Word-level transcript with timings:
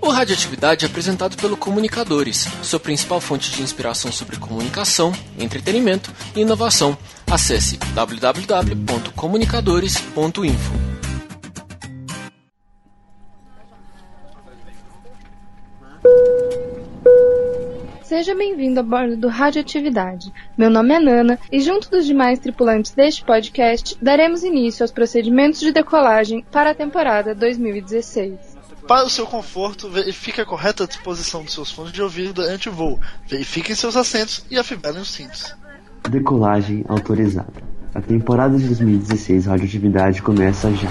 O 0.00 0.10
Radioatividade 0.10 0.84
é 0.84 0.88
apresentado 0.88 1.36
pelo 1.36 1.56
Comunicadores, 1.56 2.46
sua 2.62 2.78
principal 2.78 3.20
fonte 3.20 3.50
de 3.50 3.62
inspiração 3.62 4.12
sobre 4.12 4.36
comunicação, 4.36 5.12
entretenimento 5.38 6.12
e 6.34 6.40
inovação. 6.40 6.96
Acesse 7.26 7.78
www.comunicadores.info. 7.94 10.88
Seja 18.02 18.34
bem-vindo 18.34 18.80
a 18.80 18.82
bordo 18.82 19.16
do 19.16 19.28
Radioatividade. 19.28 20.32
Meu 20.56 20.70
nome 20.70 20.94
é 20.94 20.98
Nana 20.98 21.38
e, 21.52 21.60
junto 21.60 21.90
dos 21.90 22.06
demais 22.06 22.38
tripulantes 22.38 22.92
deste 22.92 23.22
podcast, 23.22 23.94
daremos 24.00 24.42
início 24.42 24.82
aos 24.82 24.90
procedimentos 24.90 25.60
de 25.60 25.70
decolagem 25.70 26.42
para 26.50 26.70
a 26.70 26.74
temporada 26.74 27.34
2016. 27.34 28.47
Para 28.88 29.06
o 29.06 29.10
seu 29.10 29.26
conforto, 29.26 29.90
verifique 29.90 30.40
a 30.40 30.46
correta 30.46 30.86
disposição 30.86 31.42
dos 31.44 31.52
seus 31.52 31.70
fones 31.70 31.92
de 31.92 32.00
ouvido 32.00 32.32
durante 32.32 32.70
o 32.70 32.72
voo. 32.72 32.98
Verifiquem 33.28 33.74
seus 33.74 33.94
assentos 33.94 34.46
e 34.50 34.58
afivelem 34.58 35.02
os 35.02 35.10
cintos. 35.10 35.54
Decolagem 36.08 36.86
autorizada. 36.88 37.52
A 37.94 38.00
temporada 38.00 38.56
de 38.56 38.64
2016 38.64 39.44
Radioatividade 39.44 40.22
começa 40.22 40.72
já. 40.72 40.88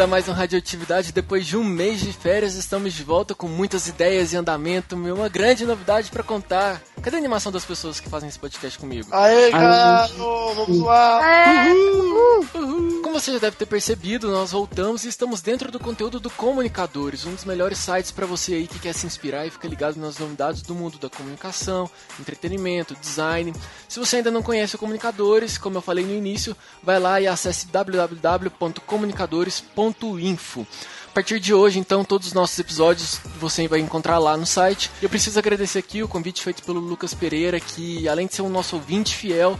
Bem-vindo 0.00 0.02
a 0.02 0.06
mais 0.06 0.28
um 0.28 0.32
Radioatividade. 0.32 1.12
Depois 1.12 1.46
de 1.46 1.56
um 1.56 1.64
mês 1.64 2.00
de 2.00 2.12
férias, 2.12 2.54
estamos 2.54 2.94
de 2.94 3.04
volta 3.04 3.34
com 3.34 3.46
muitas 3.46 3.86
ideias 3.86 4.32
em 4.32 4.36
andamento 4.38 4.96
e 4.96 5.12
uma 5.12 5.28
grande 5.28 5.66
novidade 5.66 6.10
para 6.10 6.22
contar. 6.22 6.80
Cadê 7.02 7.16
a 7.16 7.18
animação 7.18 7.50
das 7.50 7.64
pessoas 7.64 7.98
que 7.98 8.10
fazem 8.10 8.28
esse 8.28 8.38
podcast 8.38 8.78
comigo? 8.78 9.08
Aê, 9.10 9.50
cara! 9.50 10.06
Vamos 10.08 10.80
lá! 10.80 11.22
Como 13.02 13.18
você 13.18 13.32
já 13.32 13.38
deve 13.38 13.56
ter 13.56 13.64
percebido, 13.64 14.30
nós 14.30 14.52
voltamos 14.52 15.04
e 15.04 15.08
estamos 15.08 15.40
dentro 15.40 15.72
do 15.72 15.80
conteúdo 15.80 16.20
do 16.20 16.28
Comunicadores, 16.28 17.24
um 17.24 17.34
dos 17.34 17.46
melhores 17.46 17.78
sites 17.78 18.10
para 18.10 18.26
você 18.26 18.52
aí 18.54 18.68
que 18.68 18.78
quer 18.78 18.92
se 18.92 19.06
inspirar 19.06 19.46
e 19.46 19.50
ficar 19.50 19.68
ligado 19.68 19.96
nas 19.96 20.18
novidades 20.18 20.60
do 20.62 20.74
mundo 20.74 20.98
da 20.98 21.08
comunicação, 21.08 21.88
entretenimento, 22.18 22.94
design. 22.94 23.54
Se 23.88 23.98
você 23.98 24.16
ainda 24.16 24.30
não 24.30 24.42
conhece 24.42 24.76
o 24.76 24.78
Comunicadores, 24.78 25.56
como 25.56 25.78
eu 25.78 25.82
falei 25.82 26.04
no 26.04 26.12
início, 26.12 26.54
vai 26.82 27.00
lá 27.00 27.18
e 27.20 27.26
acesse 27.26 27.68
www.comunicadores.info. 27.68 30.66
A 31.10 31.12
partir 31.12 31.40
de 31.40 31.52
hoje, 31.52 31.80
então, 31.80 32.04
todos 32.04 32.28
os 32.28 32.32
nossos 32.32 32.56
episódios 32.56 33.20
você 33.40 33.66
vai 33.66 33.80
encontrar 33.80 34.18
lá 34.18 34.36
no 34.36 34.46
site. 34.46 34.92
Eu 35.02 35.08
preciso 35.08 35.40
agradecer 35.40 35.80
aqui 35.80 36.04
o 36.04 36.08
convite 36.08 36.40
feito 36.40 36.62
pelo 36.62 36.78
Lucas 36.78 37.12
Pereira, 37.12 37.58
que 37.58 38.08
além 38.08 38.28
de 38.28 38.36
ser 38.36 38.42
um 38.42 38.48
nosso 38.48 38.76
ouvinte 38.76 39.16
fiel, 39.16 39.58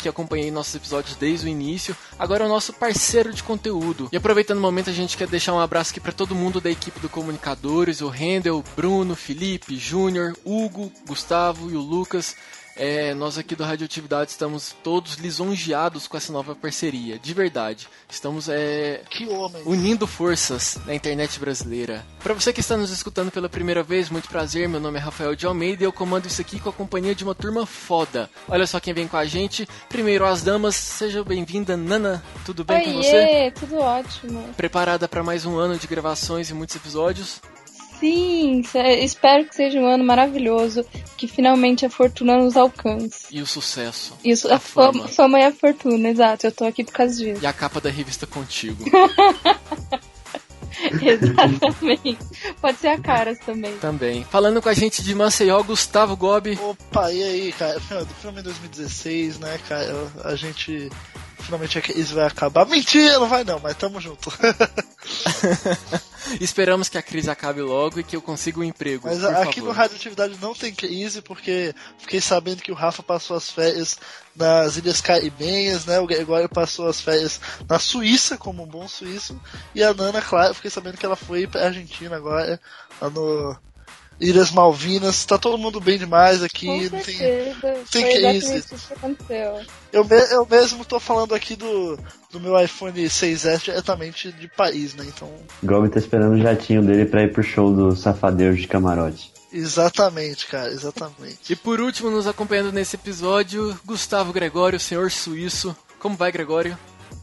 que 0.00 0.08
acompanhei 0.08 0.52
nossos 0.52 0.76
episódios 0.76 1.16
desde 1.16 1.46
o 1.46 1.48
início, 1.48 1.96
agora 2.16 2.44
é 2.44 2.46
o 2.46 2.48
nosso 2.48 2.72
parceiro 2.72 3.34
de 3.34 3.42
conteúdo. 3.42 4.08
E 4.12 4.16
aproveitando 4.16 4.58
o 4.58 4.62
momento, 4.62 4.88
a 4.88 4.92
gente 4.92 5.16
quer 5.16 5.26
deixar 5.26 5.52
um 5.52 5.58
abraço 5.58 5.90
aqui 5.90 5.98
para 5.98 6.12
todo 6.12 6.32
mundo 6.32 6.60
da 6.60 6.70
equipe 6.70 7.00
do 7.00 7.08
Comunicadores, 7.08 8.00
o 8.00 8.08
Rendel, 8.08 8.62
Bruno, 8.76 9.16
Felipe, 9.16 9.76
Júnior, 9.76 10.36
Hugo, 10.44 10.92
Gustavo 11.08 11.72
e 11.72 11.74
o 11.74 11.80
Lucas. 11.80 12.36
É, 12.78 13.12
nós 13.12 13.36
aqui 13.36 13.56
do 13.56 13.64
Radioatividade 13.64 14.30
estamos 14.30 14.74
todos 14.84 15.16
lisonjeados 15.16 16.06
com 16.06 16.16
essa 16.16 16.32
nova 16.32 16.54
parceria, 16.54 17.18
de 17.18 17.34
verdade. 17.34 17.88
Estamos 18.08 18.48
é, 18.48 19.02
unindo 19.66 20.06
forças 20.06 20.78
na 20.86 20.94
internet 20.94 21.40
brasileira. 21.40 22.06
Para 22.22 22.34
você 22.34 22.52
que 22.52 22.60
está 22.60 22.76
nos 22.76 22.90
escutando 22.90 23.32
pela 23.32 23.48
primeira 23.48 23.82
vez, 23.82 24.08
muito 24.08 24.28
prazer, 24.28 24.68
meu 24.68 24.78
nome 24.78 24.96
é 24.96 25.00
Rafael 25.00 25.34
de 25.34 25.44
Almeida 25.44 25.82
e 25.82 25.86
eu 25.86 25.92
comando 25.92 26.26
isso 26.26 26.40
aqui 26.40 26.60
com 26.60 26.68
a 26.68 26.72
companhia 26.72 27.16
de 27.16 27.24
uma 27.24 27.34
turma 27.34 27.66
foda. 27.66 28.30
Olha 28.48 28.66
só 28.66 28.78
quem 28.78 28.94
vem 28.94 29.08
com 29.08 29.16
a 29.16 29.24
gente. 29.24 29.68
Primeiro 29.88 30.24
as 30.24 30.42
damas, 30.44 30.76
seja 30.76 31.24
bem-vinda, 31.24 31.76
Nana. 31.76 32.22
Tudo 32.44 32.64
bem 32.64 32.76
Oiê, 32.76 32.86
com 32.86 33.02
você? 33.02 33.52
tudo 33.58 33.78
ótimo. 33.78 34.54
Preparada 34.56 35.08
para 35.08 35.24
mais 35.24 35.44
um 35.44 35.56
ano 35.56 35.76
de 35.76 35.88
gravações 35.88 36.48
e 36.48 36.54
muitos 36.54 36.76
episódios? 36.76 37.40
Sim, 37.98 38.62
espero 39.02 39.44
que 39.44 39.54
seja 39.54 39.78
um 39.80 39.86
ano 39.86 40.04
maravilhoso, 40.04 40.84
que 41.16 41.26
finalmente 41.26 41.84
a 41.84 41.90
fortuna 41.90 42.36
nos 42.36 42.56
alcance. 42.56 43.26
E 43.30 43.40
o 43.40 43.46
sucesso. 43.46 44.16
Isso, 44.24 44.48
a, 44.48 44.56
a 44.56 44.58
fama. 44.58 44.92
fama. 44.92 45.08
fama 45.08 45.40
e 45.40 45.44
a 45.44 45.52
fortuna, 45.52 46.08
exato. 46.08 46.46
Eu 46.46 46.52
tô 46.52 46.64
aqui 46.64 46.84
por 46.84 46.92
causa 46.92 47.16
disso. 47.16 47.42
E 47.42 47.46
a 47.46 47.52
capa 47.52 47.80
da 47.80 47.90
revista 47.90 48.26
contigo. 48.26 48.84
Exatamente. 51.02 52.18
Pode 52.60 52.78
ser 52.78 52.88
a 52.88 53.00
Caras 53.00 53.38
também. 53.40 53.76
Também. 53.78 54.24
Falando 54.24 54.62
com 54.62 54.68
a 54.68 54.74
gente 54.74 55.02
de 55.02 55.14
Maceió, 55.14 55.62
Gustavo 55.62 56.16
Gobi. 56.16 56.58
Opa, 56.60 57.12
e 57.12 57.22
aí, 57.22 57.52
cara? 57.52 57.78
Do 57.78 58.14
filme 58.14 58.42
2016, 58.42 59.38
né, 59.38 59.58
cara? 59.68 60.08
A 60.24 60.34
gente. 60.36 60.88
Finalmente 61.40 61.82
isso 61.96 62.14
vai 62.14 62.26
acabar. 62.26 62.66
Mentira, 62.66 63.18
não 63.18 63.28
vai 63.28 63.44
não, 63.44 63.58
mas 63.58 63.76
tamo 63.76 64.00
junto. 64.00 64.32
Esperamos 66.40 66.88
que 66.88 66.98
a 66.98 67.02
crise 67.02 67.30
acabe 67.30 67.62
logo 67.62 68.00
e 68.00 68.04
que 68.04 68.14
eu 68.14 68.20
consiga 68.20 68.60
um 68.60 68.64
emprego. 68.64 69.06
Mas 69.06 69.24
aqui 69.24 69.60
favor. 69.60 69.68
no 69.68 69.72
Radioatividade 69.72 70.38
não 70.40 70.54
tem 70.54 70.74
crise, 70.74 71.22
porque 71.22 71.74
fiquei 71.98 72.20
sabendo 72.20 72.62
que 72.62 72.70
o 72.70 72.74
Rafa 72.74 73.02
passou 73.02 73.36
as 73.36 73.50
férias 73.50 73.98
nas 74.36 74.76
Ilhas 74.76 75.00
Caribenhas, 75.00 75.86
né? 75.86 75.98
O 76.00 76.06
Gregório 76.06 76.48
passou 76.48 76.86
as 76.86 77.00
férias 77.00 77.40
na 77.68 77.78
Suíça, 77.78 78.36
como 78.36 78.62
um 78.62 78.66
bom 78.66 78.86
suíço. 78.86 79.40
E 79.74 79.82
a 79.82 79.94
Nana, 79.94 80.20
claro, 80.20 80.54
fiquei 80.54 80.70
sabendo 80.70 80.98
que 80.98 81.06
ela 81.06 81.16
foi 81.16 81.46
pra 81.46 81.64
Argentina 81.64 82.16
agora, 82.16 82.60
lá 83.00 83.08
no, 83.08 83.56
Ilhas 84.20 84.50
Malvinas, 84.50 85.24
tá 85.24 85.38
todo 85.38 85.58
mundo 85.58 85.80
bem 85.80 85.96
demais 85.96 86.42
aqui. 86.42 86.66
Com 86.66 86.96
não 86.96 87.02
tem, 87.02 87.18
tem 87.18 87.54
Foi 87.84 88.02
que 88.02 88.30
isso. 88.32 88.56
isso 88.56 88.88
que 88.88 88.92
aconteceu. 88.94 89.60
Eu, 89.92 90.04
me, 90.04 90.16
eu 90.32 90.46
mesmo 90.50 90.84
tô 90.84 90.98
falando 90.98 91.34
aqui 91.34 91.54
do, 91.54 91.98
do 92.30 92.40
meu 92.40 92.58
iPhone 92.58 92.92
6S 92.92 93.62
diretamente 93.62 94.32
de 94.32 94.48
Paris, 94.48 94.94
né? 94.94 95.04
Então. 95.06 95.30
Gomes 95.62 95.90
tá 95.90 95.98
esperando 95.98 96.34
o 96.34 96.40
jatinho 96.40 96.82
dele 96.82 97.06
pra 97.06 97.22
ir 97.22 97.32
pro 97.32 97.42
show 97.42 97.72
do 97.72 97.94
Safadeus 97.94 98.60
de 98.60 98.66
Camarote. 98.66 99.32
Exatamente, 99.52 100.46
cara, 100.46 100.70
exatamente. 100.70 101.52
E 101.52 101.56
por 101.56 101.80
último, 101.80 102.10
nos 102.10 102.26
acompanhando 102.26 102.72
nesse 102.72 102.96
episódio, 102.96 103.78
Gustavo 103.84 104.32
Gregório, 104.32 104.76
o 104.76 104.80
senhor 104.80 105.10
suíço. 105.10 105.74
Como 105.98 106.16
vai, 106.16 106.30
Gregório? 106.30 106.76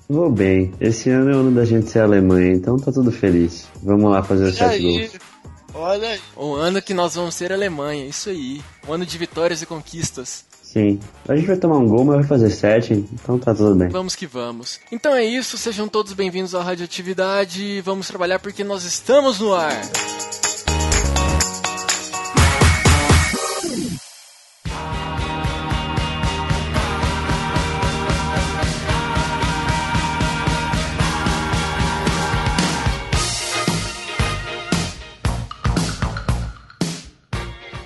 Vou 0.10 0.32
bem. 0.32 0.74
Esse 0.80 1.10
ano 1.10 1.32
é 1.32 1.36
o 1.36 1.40
ano 1.40 1.52
da 1.52 1.66
gente 1.66 1.90
ser 1.90 2.00
Alemanha, 2.00 2.54
então 2.54 2.78
tá 2.78 2.92
tudo 2.92 3.12
feliz. 3.12 3.68
Vamos 3.82 4.12
lá 4.12 4.24
fazer 4.24 4.46
os 4.46 4.56
sete 4.56 4.82
gols. 4.82 5.35
Olha 5.76 6.08
aí. 6.08 6.22
O 6.38 6.54
ano 6.54 6.82
que 6.82 6.94
nós 6.94 7.16
vamos 7.16 7.36
ser 7.36 7.52
Alemanha, 7.52 8.06
isso 8.06 8.30
aí. 8.30 8.62
Um 8.88 8.94
ano 8.94 9.06
de 9.06 9.18
vitórias 9.18 9.62
e 9.62 9.66
conquistas. 9.66 10.46
Sim. 10.64 11.00
A 11.28 11.36
gente 11.36 11.48
vai 11.48 11.58
tomar 11.58 11.78
um 11.78 11.88
gol, 11.88 12.06
mas 12.06 12.16
vai 12.18 12.26
fazer 12.26 12.50
sete, 12.50 12.94
então 12.94 13.38
tá 13.38 13.54
tudo 13.54 13.76
bem. 13.76 13.90
Vamos 13.90 14.16
que 14.16 14.26
vamos. 14.26 14.80
Então 14.92 15.14
é 15.14 15.24
isso, 15.24 15.58
sejam 15.58 15.88
todos 15.88 16.14
bem-vindos 16.14 16.56
à 16.56 16.64
Radioatividade. 16.64 17.82
Vamos 17.82 18.08
trabalhar 18.08 18.40
porque 18.40 18.64
nós 18.64 18.84
estamos 18.84 19.40
no 19.40 19.54
ar. 19.54 19.82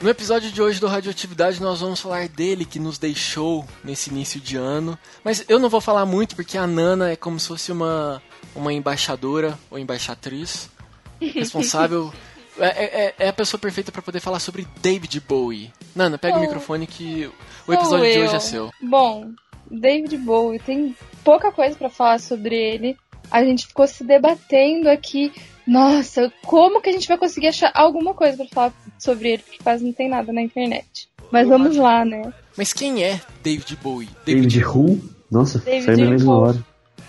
No 0.01 0.09
episódio 0.09 0.49
de 0.49 0.61
hoje 0.61 0.79
do 0.79 0.87
Radioatividade 0.87 1.61
nós 1.61 1.81
vamos 1.81 1.99
falar 1.99 2.29
dele 2.29 2.63
que 2.63 2.79
nos 2.79 2.97
deixou 2.97 3.65
nesse 3.83 4.09
início 4.09 4.39
de 4.39 4.55
ano. 4.55 4.97
Mas 5.25 5.43
eu 5.49 5.59
não 5.59 5.67
vou 5.67 5.81
falar 5.81 6.05
muito 6.05 6.37
porque 6.37 6.57
a 6.57 6.65
Nana 6.65 7.11
é 7.11 7.17
como 7.17 7.37
se 7.37 7.49
fosse 7.49 7.69
uma, 7.69 8.21
uma 8.55 8.71
embaixadora 8.71 9.59
ou 9.69 9.77
embaixatriz 9.77 10.69
responsável. 11.19 12.13
É, 12.57 12.67
é, 12.67 13.15
é, 13.19 13.27
a 13.27 13.33
pessoa 13.33 13.59
perfeita 13.59 13.91
para 13.91 14.01
poder 14.01 14.21
falar 14.21 14.39
sobre 14.39 14.65
David 14.81 15.19
Bowie. 15.19 15.73
Nana, 15.93 16.17
pega 16.17 16.37
o 16.37 16.41
microfone 16.41 16.87
que 16.87 17.29
o 17.67 17.73
episódio 17.73 18.09
de 18.09 18.19
hoje 18.19 18.35
é 18.35 18.39
seu. 18.39 18.71
Bom, 18.81 19.31
David 19.69 20.17
Bowie, 20.17 20.59
tem 20.59 20.95
pouca 21.25 21.51
coisa 21.51 21.75
para 21.75 21.89
falar 21.89 22.19
sobre 22.19 22.55
ele. 22.55 22.97
A 23.29 23.43
gente 23.43 23.67
ficou 23.67 23.85
se 23.85 24.05
debatendo 24.05 24.89
aqui 24.89 25.33
nossa, 25.69 26.33
como 26.47 26.81
que 26.81 26.89
a 26.89 26.91
gente 26.91 27.07
vai 27.07 27.15
conseguir 27.15 27.49
achar 27.49 27.71
alguma 27.75 28.15
coisa 28.15 28.37
para 28.37 28.47
falar 28.47 28.73
sobre 28.97 29.33
ele? 29.33 29.43
Porque 29.43 29.63
quase 29.63 29.85
não 29.85 29.93
tem 29.93 30.09
nada 30.09 30.33
na 30.33 30.41
internet. 30.41 31.07
Mas 31.31 31.47
vamos 31.47 31.77
lá, 31.77 32.03
né? 32.03 32.33
Mas 32.57 32.73
quem 32.73 33.03
é 33.03 33.21
David 33.43 33.77
Bowie? 33.83 34.09
David 34.25 34.65
Who? 34.65 34.99
Nossa, 35.29 35.59
David 35.59 35.85
saiu 35.85 36.05
na 36.05 36.09
mesma 36.09 36.39
hora. 36.39 36.65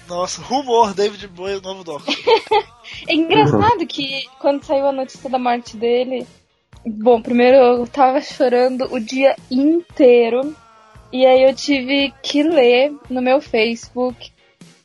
Nossa, 0.07 0.43
rumor, 0.43 0.93
David 0.93 1.27
Bowie, 1.29 1.57
o 1.57 1.63
novo 1.63 1.83
Doctor. 1.83 2.15
É 3.09 3.15
engraçado 3.15 3.87
que 3.87 4.27
quando 4.41 4.65
saiu 4.65 4.89
a 4.89 4.93
notícia 4.93 5.31
da 5.31 5.39
morte 5.39 5.77
dele, 5.77 6.27
bom, 6.85 7.23
primeiro 7.23 7.57
eu 7.57 7.87
tava 7.87 8.21
chorando 8.21 8.93
o 8.93 9.01
dia 9.01 9.37
inteiro. 9.51 10.55
E 11.11 11.25
aí 11.25 11.45
eu 11.45 11.55
tive 11.55 12.13
que 12.23 12.43
ler 12.43 12.93
no 13.09 13.23
meu 13.23 13.41
Facebook 13.41 14.33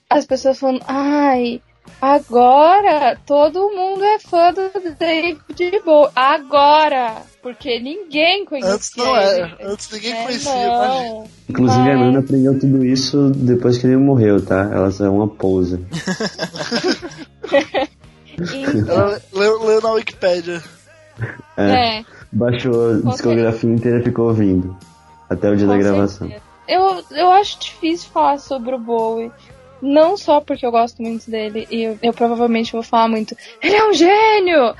as 0.09 0.25
pessoas 0.25 0.59
falando, 0.59 0.81
ai, 0.87 1.61
agora 2.01 3.17
todo 3.25 3.69
mundo 3.69 4.03
é 4.03 4.19
fã 4.19 4.51
do 4.53 4.69
David 4.97 5.81
Bowie. 5.83 6.11
Agora! 6.15 7.23
Porque 7.41 7.79
ninguém 7.79 8.43
conhecia 8.43 8.73
Antes 8.73 8.91
não 8.97 9.15
era, 9.15 9.57
antes 9.61 9.91
ninguém 9.91 10.13
É, 10.13 10.23
conhecia, 10.23 10.67
não. 10.67 11.27
Inclusive 11.47 11.81
a 11.81 11.85
Mas- 11.95 11.99
Nana 11.99 12.19
aprendeu 12.19 12.59
tudo 12.59 12.83
isso 12.83 13.29
depois 13.35 13.77
que 13.77 13.85
ele 13.85 13.97
morreu, 13.97 14.43
tá? 14.43 14.61
Ela 14.73 14.89
é 14.99 15.09
uma. 15.09 15.25
Então, 18.37 18.95
Ela 18.95 19.21
leu, 19.33 19.63
leu 19.65 19.81
na 19.81 19.91
Wikipédia. 19.91 20.61
É. 21.55 21.99
é. 21.99 22.05
Baixou 22.31 22.91
a 22.95 23.11
discografia 23.11 23.69
inteira 23.69 23.99
e 23.99 24.03
ficou 24.03 24.27
ouvindo. 24.27 24.75
Até 25.29 25.49
o 25.49 25.55
dia 25.55 25.67
da 25.67 25.73
Com 25.73 25.79
gravação. 25.79 26.27
certeza. 26.27 26.41
Eu, 26.67 27.03
eu 27.11 27.31
acho 27.31 27.59
difícil 27.59 28.09
falar 28.09 28.39
sobre 28.39 28.73
o 28.75 28.79
Bowie. 28.79 29.31
Não 29.81 30.17
só 30.17 30.39
porque 30.41 30.65
eu 30.65 30.71
gosto 30.71 31.01
muito 31.01 31.29
dele, 31.29 31.67
e 31.69 31.83
eu, 31.83 31.99
eu 32.01 32.13
provavelmente 32.13 32.71
vou 32.71 32.83
falar 32.83 33.07
muito, 33.07 33.35
ele 33.61 33.75
é 33.75 33.89
um 33.89 33.93
gênio! 33.93 34.75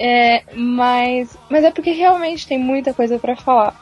É, 0.00 0.44
mas, 0.54 1.36
mas 1.50 1.64
é 1.64 1.72
porque 1.72 1.90
realmente 1.90 2.46
tem 2.46 2.56
muita 2.58 2.94
coisa 2.94 3.18
pra 3.18 3.34
falar. 3.34 3.74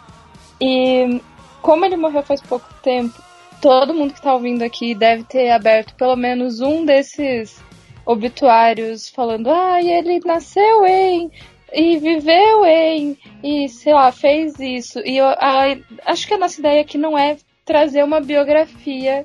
E 0.60 1.20
como 1.60 1.84
ele 1.84 1.96
morreu 1.96 2.22
faz 2.22 2.40
pouco 2.40 2.66
tempo, 2.82 3.14
todo 3.60 3.92
mundo 3.92 4.14
que 4.14 4.22
tá 4.22 4.32
ouvindo 4.32 4.62
aqui 4.62 4.94
deve 4.94 5.24
ter 5.24 5.50
aberto 5.50 5.94
pelo 5.94 6.16
menos 6.16 6.60
um 6.60 6.86
desses 6.86 7.60
obituários 8.06 9.10
falando, 9.10 9.50
ah, 9.50 9.82
ele 9.82 10.20
nasceu 10.24 10.86
em 10.86 11.30
e 11.72 11.98
viveu 11.98 12.64
em 12.64 13.18
e 13.42 13.68
sei 13.68 13.92
lá 13.92 14.10
fez 14.12 14.58
isso 14.60 15.00
e 15.04 15.18
eu 15.18 15.26
a- 15.26 15.76
acho 16.06 16.26
que 16.26 16.32
a 16.34 16.38
nossa 16.38 16.60
ideia 16.60 16.80
aqui 16.80 16.96
não 16.96 17.18
é 17.18 17.36
trazer 17.64 18.04
uma 18.04 18.20
biografia 18.20 19.24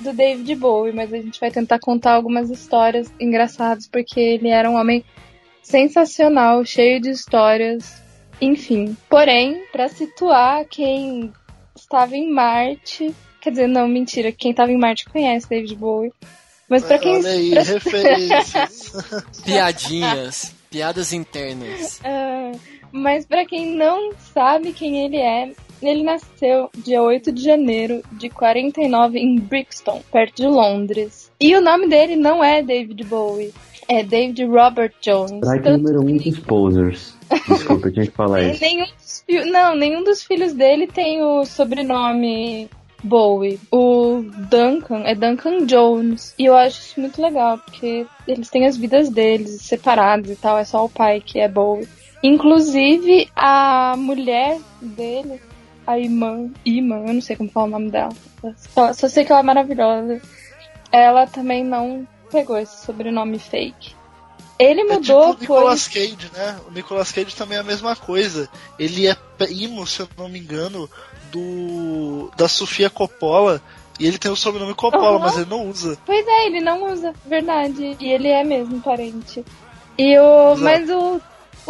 do 0.00 0.12
David 0.12 0.54
Bowie 0.56 0.92
mas 0.92 1.12
a 1.12 1.16
gente 1.18 1.38
vai 1.40 1.50
tentar 1.50 1.78
contar 1.78 2.12
algumas 2.12 2.50
histórias 2.50 3.12
engraçadas 3.20 3.86
porque 3.86 4.18
ele 4.20 4.48
era 4.48 4.70
um 4.70 4.76
homem 4.76 5.04
sensacional 5.62 6.64
cheio 6.64 7.00
de 7.00 7.10
histórias 7.10 8.02
enfim 8.40 8.96
porém 9.08 9.62
para 9.70 9.88
situar 9.88 10.64
quem 10.64 11.32
estava 11.76 12.16
em 12.16 12.30
Marte 12.32 13.14
quer 13.40 13.50
dizer 13.50 13.66
não 13.66 13.86
mentira 13.86 14.32
quem 14.32 14.50
estava 14.50 14.72
em 14.72 14.78
Marte 14.78 15.04
conhece 15.06 15.48
David 15.48 15.76
Bowie 15.76 16.12
mas 16.68 16.84
para 16.84 16.98
quem 17.00 17.16
Olha 17.16 17.30
aí, 17.30 17.50
pra- 17.50 17.62
referências. 17.64 18.92
Piadinhas, 19.44 20.54
piadas 20.70 21.12
internas. 21.12 22.00
Ah, 22.04 22.52
mas 22.92 23.26
pra 23.26 23.44
quem 23.44 23.74
não 23.74 24.12
sabe 24.32 24.72
quem 24.72 25.04
ele 25.04 25.16
é, 25.16 25.50
ele 25.82 26.02
nasceu 26.02 26.70
dia 26.76 27.02
8 27.02 27.32
de 27.32 27.42
janeiro 27.42 28.02
de 28.12 28.28
49 28.28 29.18
em 29.18 29.36
Brixton, 29.38 30.02
perto 30.12 30.36
de 30.36 30.46
Londres. 30.46 31.30
E 31.40 31.54
o 31.54 31.60
nome 31.60 31.88
dele 31.88 32.16
não 32.16 32.42
é 32.42 32.62
David 32.62 33.04
Bowie, 33.04 33.52
é 33.88 34.02
David 34.04 34.44
Robert 34.44 34.92
Jones. 35.00 35.32
Strike 35.32 35.64
Tanto 35.64 35.82
número 35.82 36.00
um 36.00 36.16
dos 36.16 36.38
posers. 36.40 37.16
Desculpa, 37.48 37.90
tinha 37.90 38.06
que 38.06 38.12
falar 38.12 38.42
isso. 38.50 38.60
nenhum 38.60 38.84
dos 38.84 39.24
não, 39.50 39.74
nenhum 39.76 40.02
dos 40.02 40.24
filhos 40.24 40.52
dele 40.52 40.86
tem 40.86 41.22
o 41.22 41.44
sobrenome 41.44 42.68
Bowie. 43.02 43.58
O 43.70 44.22
Duncan 44.50 45.02
é 45.04 45.14
Duncan 45.14 45.66
Jones. 45.66 46.34
E 46.38 46.46
eu 46.46 46.56
acho 46.56 46.80
isso 46.80 47.00
muito 47.00 47.20
legal, 47.20 47.58
porque 47.58 48.06
eles 48.26 48.50
têm 48.50 48.66
as 48.66 48.76
vidas 48.76 49.08
deles 49.08 49.62
separadas 49.62 50.30
e 50.30 50.36
tal. 50.36 50.58
É 50.58 50.64
só 50.64 50.84
o 50.84 50.88
pai 50.88 51.20
que 51.20 51.38
é 51.38 51.48
Bowie. 51.48 51.88
Inclusive, 52.22 53.28
a 53.34 53.94
mulher 53.96 54.58
dele, 54.80 55.40
a 55.90 55.98
Iman, 55.98 56.50
Iman, 56.64 57.06
eu 57.06 57.14
não 57.14 57.20
sei 57.20 57.36
como 57.36 57.50
falar 57.50 57.66
o 57.66 57.70
nome 57.70 57.90
dela. 57.90 58.12
Só, 58.56 58.92
só 58.92 59.08
sei 59.08 59.24
que 59.24 59.32
ela 59.32 59.40
é 59.40 59.44
maravilhosa. 59.44 60.20
Ela 60.92 61.26
também 61.26 61.64
não 61.64 62.06
pegou 62.30 62.58
esse 62.58 62.84
sobrenome 62.84 63.38
fake. 63.38 63.94
Ele 64.58 64.80
É 64.82 64.84
tipo 64.84 64.94
mudou 64.94 65.30
o. 65.30 65.38
Nicolas 65.40 65.88
Cage, 65.88 66.30
né? 66.34 66.58
O 66.68 66.70
Nicolas 66.70 67.10
Cage 67.12 67.34
também 67.34 67.56
é 67.56 67.60
a 67.60 67.64
mesma 67.64 67.96
coisa. 67.96 68.48
Ele 68.78 69.06
é 69.06 69.16
primo, 69.38 69.86
se 69.86 70.00
eu 70.00 70.08
não 70.18 70.28
me 70.28 70.38
engano, 70.38 70.88
do 71.32 72.30
da 72.36 72.46
Sofia 72.48 72.90
Coppola. 72.90 73.62
E 73.98 74.06
ele 74.06 74.18
tem 74.18 74.30
o 74.30 74.36
sobrenome 74.36 74.74
Coppola, 74.74 75.16
Aham. 75.16 75.18
mas 75.18 75.36
ele 75.36 75.48
não 75.50 75.68
usa. 75.68 75.98
Pois 76.06 76.26
é, 76.26 76.46
ele 76.46 76.60
não 76.60 76.90
usa, 76.92 77.12
verdade. 77.26 77.96
E 78.00 78.08
ele 78.12 78.28
é 78.28 78.42
mesmo 78.44 78.80
parente. 78.80 79.44
E 79.98 80.18
o, 80.18 80.52
Exato. 80.52 80.60
mas 80.62 80.90
o, 80.90 81.20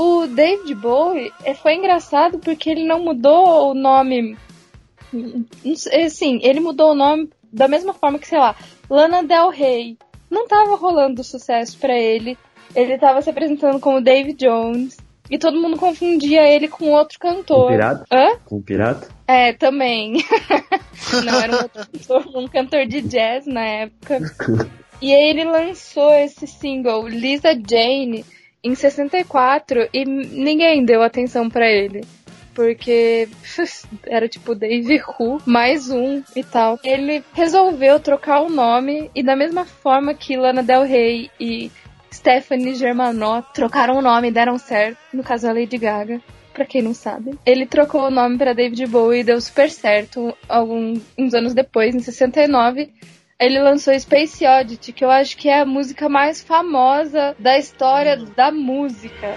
o 0.00 0.26
David 0.26 0.75
Bowie 0.76 1.31
é, 1.44 1.52
foi 1.52 1.75
engraçado 1.75 2.38
porque 2.38 2.70
ele 2.70 2.85
não 2.87 3.00
mudou 3.00 3.70
o 3.70 3.75
nome. 3.75 4.35
Assim, 6.05 6.41
ele 6.43 6.58
mudou 6.58 6.93
o 6.93 6.94
nome 6.94 7.29
da 7.52 7.69
mesma 7.69 7.93
forma 7.93 8.19
que, 8.19 8.26
sei 8.26 8.38
lá, 8.38 8.56
Lana 8.88 9.23
Del 9.23 9.50
Rey. 9.50 9.99
Não 10.31 10.49
tava 10.49 10.75
rolando 10.76 11.23
sucesso 11.23 11.76
pra 11.76 11.94
ele. 11.94 12.38
Ele 12.75 12.97
tava 12.97 13.20
se 13.20 13.29
apresentando 13.29 13.79
como 13.79 14.00
David 14.00 14.38
Jones. 14.38 14.97
E 15.29 15.38
todo 15.38 15.61
mundo 15.61 15.76
confundia 15.76 16.49
ele 16.49 16.67
com 16.67 16.87
outro 16.91 17.19
Com 17.20 17.29
cantor. 17.29 17.70
pirata? 17.70 18.05
Hã? 18.11 18.38
Com 18.47 18.62
pirata? 18.62 19.08
É, 19.26 19.52
também. 19.52 20.25
Não, 21.25 21.41
era 21.41 21.52
um, 21.52 21.62
outro 21.62 21.87
cantor, 21.87 22.37
um 22.37 22.49
cantor 22.49 22.87
de 22.87 23.02
jazz 23.02 23.47
na 23.47 23.64
época. 23.64 24.19
E 25.02 25.14
aí 25.14 25.31
ele 25.31 25.44
lançou 25.44 26.12
esse 26.12 26.47
single, 26.47 27.08
Lisa 27.08 27.55
Jane, 27.55 28.23
em 28.62 28.75
64 28.75 29.89
e 29.93 30.05
ninguém 30.05 30.85
deu 30.85 31.03
atenção 31.03 31.49
pra 31.49 31.69
ele. 31.69 32.03
Porque 32.55 33.29
era 34.07 34.29
tipo 34.29 34.55
Dave 34.55 35.01
Who, 35.01 35.41
mais 35.47 35.91
um 35.91 36.23
e 36.35 36.43
tal. 36.43 36.79
Ele 36.85 37.23
resolveu 37.33 38.01
trocar 38.01 38.43
o 38.43 38.51
nome 38.51 39.11
e 39.15 39.23
da 39.23 39.37
mesma 39.37 39.65
forma 39.65 40.15
que 40.15 40.37
Lana 40.37 40.62
Del 40.62 40.83
Rey 40.83 41.31
e 41.39 41.71
Stephanie 42.12 42.75
Germanotte 42.75 43.55
trocaram 43.55 43.97
o 43.97 44.03
nome 44.03 44.29
e 44.29 44.33
deram 44.33 44.59
certo, 44.59 44.99
no 45.12 45.23
caso 45.23 45.49
a 45.49 45.53
Lady 45.53 45.79
Gaga. 45.79 46.21
Pra 46.53 46.67
quem 46.67 46.83
não 46.83 46.93
sabe, 46.93 47.39
ele 47.47 47.65
trocou 47.65 48.03
o 48.03 48.11
nome 48.11 48.37
pra 48.37 48.53
David 48.53 48.85
Bowie 48.87 49.21
e 49.21 49.25
deu 49.25 49.41
super 49.41 49.71
certo. 49.71 50.37
Alguns 50.49 51.00
uns 51.17 51.33
anos 51.33 51.55
depois, 51.55 51.95
em 51.95 52.00
69, 52.00 52.93
ele 53.40 53.59
lançou 53.59 53.99
Space 53.99 54.47
Oddity, 54.47 54.92
que 54.92 55.02
eu 55.02 55.11
acho 55.11 55.37
que 55.37 55.49
é 55.49 55.61
a 55.61 55.66
música 55.66 56.09
mais 56.11 56.42
famosa 56.42 57.35
da 57.38 57.56
história 57.56 58.16
da 58.16 58.52
música. 58.52 59.35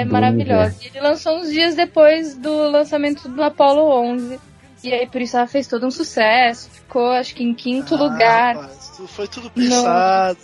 É 0.00 0.04
maravilhosa. 0.04 0.76
E 0.82 0.86
Ele 0.88 1.00
lançou 1.00 1.38
uns 1.38 1.50
dias 1.50 1.74
depois 1.74 2.34
do 2.36 2.70
lançamento 2.70 3.28
do 3.28 3.42
Apollo 3.42 3.82
11. 4.12 4.38
E 4.82 4.92
aí 4.92 5.06
por 5.06 5.20
isso 5.22 5.36
ela 5.36 5.46
fez 5.46 5.66
todo 5.66 5.86
um 5.86 5.90
sucesso. 5.90 6.68
Ficou, 6.70 7.10
acho 7.12 7.34
que 7.34 7.42
em 7.42 7.54
quinto 7.54 7.94
Ah, 7.94 7.98
lugar. 7.98 8.68
foi 9.08 9.26
tudo 9.28 9.50
pensado. 9.50 10.38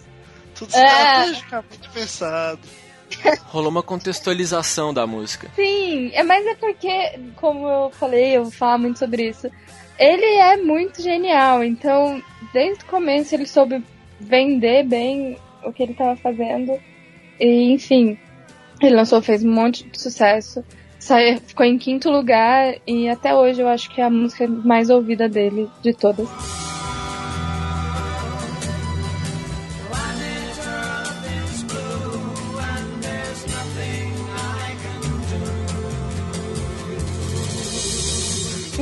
Tudo 0.55 0.75
É. 0.75 0.85
estrategicamente 0.85 1.89
pensado. 1.93 2.61
Rolou 3.49 3.71
uma 3.71 3.83
contextualização 3.83 4.95
da 4.95 5.07
música. 5.07 5.49
Sim, 5.57 6.11
é, 6.15 6.23
mas 6.23 6.47
é 6.47 6.55
porque, 6.55 7.19
como 7.37 7.67
eu 7.69 7.91
falei, 7.91 8.37
eu 8.37 8.45
vou 8.45 8.53
falar 8.53 8.79
muito 8.79 8.99
sobre 8.99 9.29
isso. 9.29 9.51
Ele 9.99 10.25
é 10.25 10.57
muito 10.57 11.03
genial, 11.03 11.63
então 11.63 12.23
desde 12.55 12.85
o 12.85 12.87
começo 12.87 13.35
ele 13.35 13.47
soube 13.47 13.85
vender 14.19 14.85
bem 14.85 15.37
o 15.63 15.73
que 15.73 15.83
ele 15.83 15.93
estava 15.93 16.17
fazendo. 16.17 16.81
E 17.39 17.73
enfim, 17.73 18.19
ele 18.87 18.97
lançou, 18.97 19.21
fez 19.21 19.45
um 19.45 19.53
monte 19.53 19.89
de 19.89 20.01
sucesso. 20.01 20.65
Saiu, 20.99 21.41
ficou 21.41 21.65
em 21.65 21.79
quinto 21.79 22.11
lugar 22.11 22.75
e 22.87 23.09
até 23.09 23.35
hoje 23.35 23.61
eu 23.61 23.69
acho 23.69 23.89
que 23.91 24.01
é 24.01 24.05
a 24.05 24.11
música 24.11 24.47
mais 24.47 24.91
ouvida 24.91 25.29
dele 25.29 25.69
de 25.83 25.95
todas. 25.95 26.29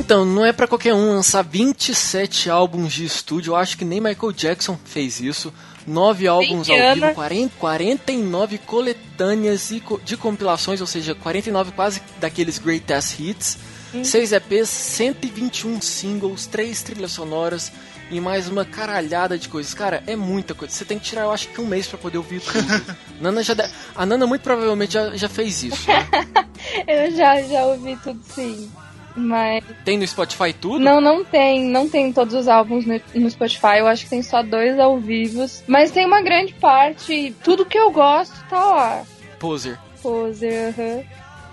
Então, 0.09 0.25
não 0.25 0.45
é 0.45 0.51
pra 0.51 0.65
qualquer 0.65 0.93
um 0.93 1.11
lançar 1.11 1.43
27 1.43 2.49
álbuns 2.49 2.93
de 2.93 3.05
estúdio. 3.05 3.51
Eu 3.51 3.55
acho 3.55 3.77
que 3.77 3.85
nem 3.85 4.01
Michael 4.01 4.31
Jackson 4.31 4.79
fez 4.83 5.19
isso. 5.19 5.53
9 5.89 6.27
álbuns 6.27 6.69
ao 6.69 6.75
vivo, 6.75 7.13
40, 7.15 7.53
49 7.59 8.57
coletâneas 8.59 9.71
co- 9.83 9.99
de 10.03 10.15
compilações, 10.15 10.81
ou 10.81 10.87
seja, 10.87 11.15
49 11.15 11.71
quase 11.71 12.01
daqueles 12.19 12.57
greatest 12.57 13.19
hits. 13.19 13.57
6 14.03 14.33
EPs, 14.33 14.69
121 14.69 15.81
singles, 15.81 16.45
3 16.45 16.83
trilhas 16.83 17.11
sonoras 17.11 17.71
e 18.11 18.19
mais 18.21 18.47
uma 18.47 18.63
caralhada 18.63 19.35
de 19.35 19.49
coisas. 19.49 19.73
Cara, 19.73 20.03
é 20.05 20.15
muita 20.15 20.53
coisa. 20.53 20.71
Você 20.73 20.85
tem 20.85 20.99
que 20.99 21.05
tirar, 21.05 21.23
eu 21.23 21.31
acho 21.31 21.47
que 21.47 21.59
um 21.59 21.65
mês 21.65 21.87
pra 21.87 21.97
poder 21.97 22.19
ouvir 22.19 22.39
tudo. 22.39 22.85
Nana 23.19 23.41
já 23.41 23.55
de- 23.55 23.67
A 23.95 24.05
Nana 24.05 24.27
muito 24.27 24.41
provavelmente 24.43 24.93
já, 24.93 25.15
já 25.17 25.27
fez 25.27 25.63
isso. 25.63 25.87
né? 25.87 26.07
Eu 26.87 27.15
já, 27.15 27.41
já 27.41 27.65
ouvi 27.65 27.95
tudo 28.03 28.21
sim. 28.35 28.69
Mas. 29.15 29.63
Tem 29.83 29.97
no 29.97 30.07
Spotify 30.07 30.53
tudo? 30.53 30.79
Não, 30.79 31.01
não 31.01 31.23
tem. 31.23 31.65
Não 31.65 31.89
tem 31.89 32.11
todos 32.13 32.33
os 32.33 32.47
álbuns 32.47 32.85
no, 32.85 33.01
no 33.15 33.29
Spotify. 33.29 33.79
Eu 33.79 33.87
acho 33.87 34.03
que 34.03 34.09
tem 34.09 34.21
só 34.21 34.41
dois 34.41 34.79
ao 34.79 34.99
vivo. 34.99 35.45
Mas 35.67 35.91
tem 35.91 36.05
uma 36.05 36.21
grande 36.21 36.53
parte. 36.53 37.35
Tudo 37.43 37.65
que 37.65 37.77
eu 37.77 37.91
gosto 37.91 38.35
tá 38.49 38.63
lá. 38.63 39.03
Poser. 39.39 39.77
Poser, 40.01 40.73
aham. 40.77 41.03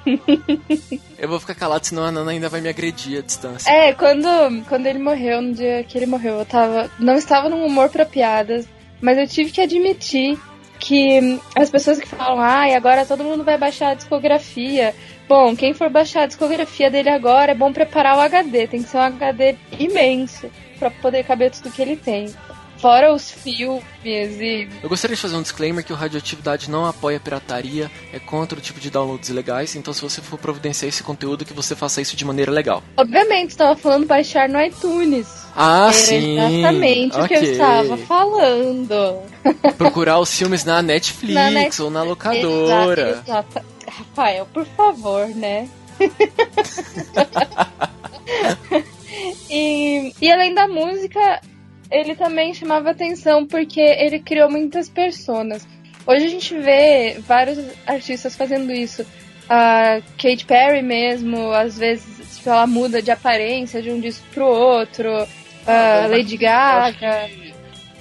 Eu 1.19 1.29
vou 1.29 1.41
ficar 1.41 1.55
calado, 1.55 1.85
senão 1.85 2.05
a 2.05 2.13
Nana 2.13 2.31
ainda 2.31 2.49
vai 2.49 2.61
me 2.61 2.69
agredir 2.69 3.19
à 3.19 3.23
distância. 3.23 3.69
É, 3.69 3.93
quando, 3.93 4.29
quando 4.69 4.87
ele 4.87 4.99
morreu, 4.99 5.43
no 5.43 5.53
dia 5.53 5.83
que 5.83 5.99
ele 5.99 6.07
morreu, 6.07 6.39
eu 6.39 6.47
tava. 6.47 6.91
Não 6.99 7.17
estava 7.17 7.49
num 7.49 7.65
humor 7.65 7.89
pra 7.89 8.05
piadas, 8.05 8.69
mas 9.01 9.19
eu 9.19 9.27
tive 9.27 9.51
que 9.51 9.61
admitir 9.61 10.39
que 10.79 11.41
as 11.55 11.71
pessoas 11.71 11.99
que 11.99 12.09
falam, 12.09 12.41
ai, 12.41 12.75
agora 12.75 13.07
todo 13.07 13.25
mundo 13.25 13.45
vai 13.45 13.59
baixar 13.59 13.91
a 13.91 13.95
discografia. 13.95 14.95
Bom, 15.29 15.57
quem 15.57 15.75
for 15.75 15.91
baixar 15.91 16.23
a 16.23 16.27
discografia 16.27 16.91
dele 16.91 17.11
agora 17.11 17.53
é 17.53 17.55
bom 17.55 17.73
preparar 17.73 18.17
o 18.17 18.21
HD, 18.21 18.67
tem 18.69 18.83
que 18.83 18.89
ser 18.89 18.99
um 18.99 19.03
HD 19.03 19.57
imenso 19.79 20.51
pra 20.79 20.91
poder 20.91 21.25
caber 21.25 21.51
tudo 21.51 21.73
que 21.73 21.83
ele 21.83 21.97
tem. 21.97 22.33
Fora 22.79 23.13
os 23.13 23.31
filmes 23.31 23.83
e. 24.05 24.69
Eu 24.83 24.89
gostaria 24.89 25.17
de 25.17 25.23
fazer 25.23 25.35
um 25.37 25.43
disclaimer 25.43 25.85
que 25.85 25.93
o 25.93 25.97
Radioatividade 25.97 26.71
não 26.71 26.85
apoia 26.85 27.19
pirataria, 27.19 27.91
é 28.13 28.19
contra 28.19 28.59
o 28.59 28.63
tipo 28.63 28.79
de 28.79 28.91
downloads 28.91 29.29
ilegais, 29.29 29.75
então 29.77 29.93
se 29.95 30.03
você 30.03 30.21
for 30.21 30.39
providenciar 30.39 30.89
esse 30.89 31.03
conteúdo, 31.03 31.45
que 31.45 31.55
você 31.55 31.75
faça 31.75 32.01
isso 32.01 32.15
de 32.17 32.25
maneira 32.25 32.53
legal. 32.53 32.83
Obviamente, 32.97 33.51
estava 33.51 33.75
falando 33.77 34.07
baixar 34.07 34.49
no 34.49 34.61
iTunes. 34.61 35.27
Ah, 35.57 35.85
Era 35.87 35.93
sim! 35.93 36.39
exatamente 36.39 37.19
o 37.19 37.29
que 37.29 37.35
eu 37.35 37.43
estava 37.43 37.97
falando. 37.97 39.23
Procurar 39.79 40.19
os 40.19 40.33
filmes 40.37 40.65
na 40.65 40.83
Netflix 40.83 41.35
Na 41.35 41.51
Net- 41.51 41.81
ou 41.83 41.91
na 41.91 42.03
locadora. 42.03 43.23
Exato, 43.25 43.59
exato. 43.59 43.77
Rafael, 43.89 44.47
por 44.53 44.67
favor, 44.67 45.27
né? 45.29 45.69
e, 49.51 50.13
e 50.21 50.31
além 50.31 50.55
da 50.55 50.69
música, 50.69 51.41
ele 51.91 52.15
também 52.15 52.55
chamava 52.55 52.91
atenção 52.91 53.47
porque 53.47 53.81
ele 53.81 54.19
criou 54.19 54.51
muitas 54.51 54.89
personas. 54.89 55.67
Hoje 56.07 56.25
a 56.27 56.29
gente 56.29 56.59
vê 56.59 57.17
vários 57.21 57.59
artistas 57.87 58.37
fazendo 58.37 58.73
isso. 58.73 59.05
A 59.49 60.01
Katy 60.17 60.45
Perry 60.45 60.83
mesmo, 60.83 61.53
às 61.53 61.79
vezes 61.79 62.37
tipo, 62.37 62.51
ela 62.51 62.67
muda 62.67 63.03
de 63.03 63.11
aparência 63.11 63.83
de 63.83 63.91
um 63.91 64.01
disco 64.01 64.25
pro 64.33 64.47
outro. 64.47 65.11
A 65.67 66.05
Ah, 66.05 66.07
Lady 66.07 66.39
eu 66.41 66.49
acho 66.51 66.99
Gaga. 67.01 67.31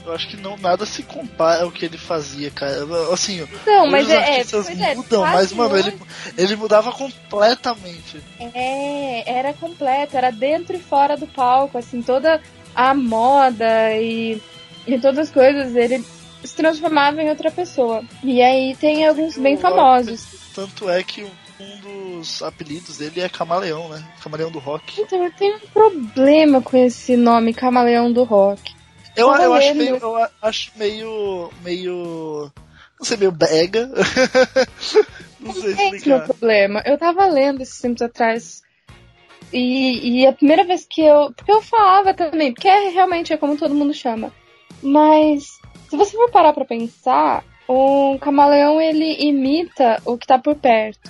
Eu 0.05 0.13
acho 0.13 0.27
que 0.27 0.37
não 0.37 0.55
nada 0.57 0.85
se 0.85 1.01
compara 1.01 1.63
ao 1.63 1.71
que 1.71 1.83
ele 1.83 1.97
fazia, 1.97 2.51
cara. 2.51 2.85
Assim, 3.11 3.47
Não, 3.65 3.87
mas 3.87 4.05
os 4.05 4.13
é, 4.13 4.15
é, 4.15 4.35
artistas 4.37 4.69
é, 4.69 4.93
mudam, 4.93 5.21
quase 5.21 5.35
mas, 5.35 5.51
mano, 5.53 5.77
ele, 5.79 5.97
ele 6.37 6.55
mudava 6.55 6.91
completamente. 6.91 8.21
É, 8.53 9.23
era 9.27 9.51
completo, 9.53 10.15
era 10.15 10.29
dentro 10.31 10.75
e 10.75 10.79
fora 10.79 11.17
do 11.17 11.25
palco, 11.25 11.79
assim, 11.79 12.03
toda 12.03 12.39
a 12.75 12.93
moda 12.93 13.93
e, 13.95 14.41
e 14.85 14.99
todas 14.99 15.19
as 15.27 15.31
coisas, 15.31 15.75
ele 15.75 16.03
se 16.43 16.55
transformava 16.55 17.21
em 17.21 17.29
outra 17.29 17.49
pessoa. 17.49 18.03
E 18.23 18.41
aí 18.41 18.75
tem 18.75 19.07
alguns 19.07 19.37
bem 19.37 19.55
O- 19.55 19.59
famosos. 19.59 20.25
Tanto 20.53 20.89
é 20.89 21.01
que 21.03 21.25
um 21.59 21.79
dos 21.79 22.41
apelidos 22.43 22.97
dele 22.97 23.21
é 23.21 23.29
Camaleão, 23.29 23.89
né? 23.89 24.03
Camaleão 24.23 24.51
do 24.51 24.59
Rock. 24.59 25.01
Então 25.01 25.23
eu 25.23 25.31
tenho 25.33 25.55
um 25.57 25.67
problema 25.73 26.61
com 26.61 26.77
esse 26.77 27.15
nome, 27.17 27.53
Camaleão 27.53 28.11
do 28.11 28.23
Rock. 28.23 28.73
Eu, 29.15 29.33
eu 29.33 29.53
acho 29.53 29.73
meio. 29.75 29.95
Eu 29.95 30.27
acho 30.41 30.71
meio. 30.75 31.49
meio. 31.63 32.51
Não 32.99 33.05
sei, 33.05 33.17
meio 33.17 33.31
brega. 33.31 33.87
não 35.39 35.53
sei 35.53 35.69
É 35.69 35.71
esse 35.71 35.75
meu 35.85 35.95
explicar. 35.95 36.19
problema. 36.25 36.81
Eu 36.85 36.97
tava 36.97 37.25
lendo 37.25 37.61
esses 37.61 37.79
tempos 37.79 38.01
atrás. 38.01 38.61
E, 39.57 40.19
e 40.19 40.27
a 40.27 40.33
primeira 40.33 40.65
vez 40.65 40.85
que 40.85 41.01
eu. 41.01 41.31
Porque 41.33 41.49
eu 41.49 41.61
falava 41.61 42.13
também, 42.13 42.53
porque 42.53 42.67
é, 42.67 42.89
realmente 42.89 43.31
é 43.31 43.37
como 43.37 43.55
todo 43.55 43.73
mundo 43.73 43.93
chama. 43.93 44.33
Mas 44.83 45.45
se 45.89 45.95
você 45.95 46.17
for 46.17 46.29
parar 46.29 46.51
pra 46.51 46.65
pensar, 46.65 47.41
o 47.65 48.17
camaleão 48.19 48.81
ele 48.81 49.15
imita 49.25 50.01
o 50.03 50.17
que 50.17 50.27
tá 50.27 50.37
por 50.37 50.55
perto. 50.55 51.09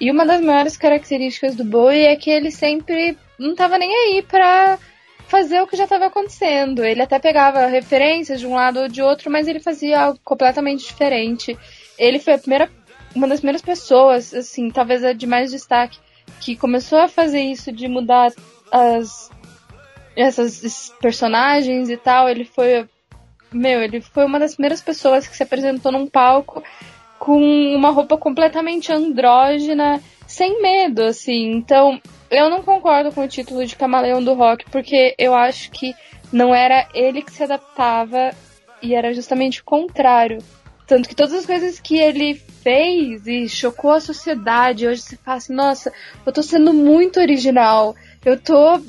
E 0.00 0.10
uma 0.10 0.26
das 0.26 0.40
maiores 0.40 0.76
características 0.76 1.54
do 1.54 1.64
Bowie 1.64 2.06
é 2.06 2.16
que 2.16 2.28
ele 2.28 2.50
sempre 2.50 3.16
não 3.38 3.54
tava 3.54 3.78
nem 3.78 3.94
aí 3.94 4.20
pra 4.20 4.80
fazer 5.28 5.62
o 5.62 5.66
que 5.68 5.76
já 5.76 5.84
estava 5.84 6.06
acontecendo. 6.06 6.84
Ele 6.84 7.02
até 7.02 7.20
pegava 7.20 7.66
referências 7.66 8.40
de 8.40 8.48
um 8.48 8.54
lado 8.54 8.80
ou 8.80 8.88
de 8.88 9.00
outro, 9.00 9.30
mas 9.30 9.46
ele 9.46 9.60
fazia 9.60 10.00
algo 10.00 10.18
completamente 10.24 10.84
diferente. 10.84 11.56
Ele 11.96 12.18
foi 12.18 12.34
a 12.34 12.38
primeira, 12.38 12.68
uma 13.14 13.28
das 13.28 13.38
primeiras 13.38 13.62
pessoas, 13.62 14.34
assim, 14.34 14.72
talvez 14.72 15.04
a 15.04 15.12
de 15.12 15.26
mais 15.26 15.52
destaque, 15.52 15.98
que 16.40 16.56
começou 16.56 16.98
a 16.98 17.08
fazer 17.08 17.40
isso 17.40 17.72
de 17.72 17.88
mudar 17.88 18.32
as 18.70 19.30
essas 20.16 20.92
personagens 21.00 21.90
e 21.90 21.96
tal. 21.96 22.28
Ele 22.28 22.44
foi, 22.44 22.88
meu, 23.52 23.82
ele 23.82 24.00
foi 24.00 24.24
uma 24.24 24.38
das 24.38 24.54
primeiras 24.54 24.80
pessoas 24.80 25.28
que 25.28 25.36
se 25.36 25.42
apresentou 25.42 25.92
num 25.92 26.06
palco 26.06 26.62
com 27.18 27.38
uma 27.74 27.90
roupa 27.90 28.16
completamente 28.16 28.92
andrógena, 28.92 30.00
sem 30.26 30.60
medo, 30.62 31.02
assim. 31.02 31.52
Então, 31.52 32.00
eu 32.30 32.50
não 32.50 32.62
concordo 32.62 33.12
com 33.12 33.22
o 33.24 33.28
título 33.28 33.64
de 33.64 33.76
Camaleão 33.76 34.22
do 34.22 34.34
Rock, 34.34 34.64
porque 34.70 35.14
eu 35.18 35.34
acho 35.34 35.70
que 35.70 35.94
não 36.32 36.54
era 36.54 36.88
ele 36.94 37.22
que 37.22 37.32
se 37.32 37.42
adaptava 37.42 38.30
e 38.82 38.94
era 38.94 39.12
justamente 39.12 39.60
o 39.60 39.64
contrário. 39.64 40.38
Tanto 40.86 41.08
que 41.08 41.16
todas 41.16 41.34
as 41.34 41.46
coisas 41.46 41.80
que 41.80 41.98
ele 41.98 42.34
fez 42.34 43.26
e 43.26 43.48
chocou 43.48 43.90
a 43.90 44.00
sociedade, 44.00 44.86
hoje 44.86 45.02
você 45.02 45.16
fala 45.16 45.38
assim, 45.38 45.52
nossa, 45.52 45.92
eu 46.24 46.32
tô 46.32 46.42
sendo 46.42 46.72
muito 46.72 47.18
original, 47.18 47.96
eu 48.24 48.38
tô 48.38 48.80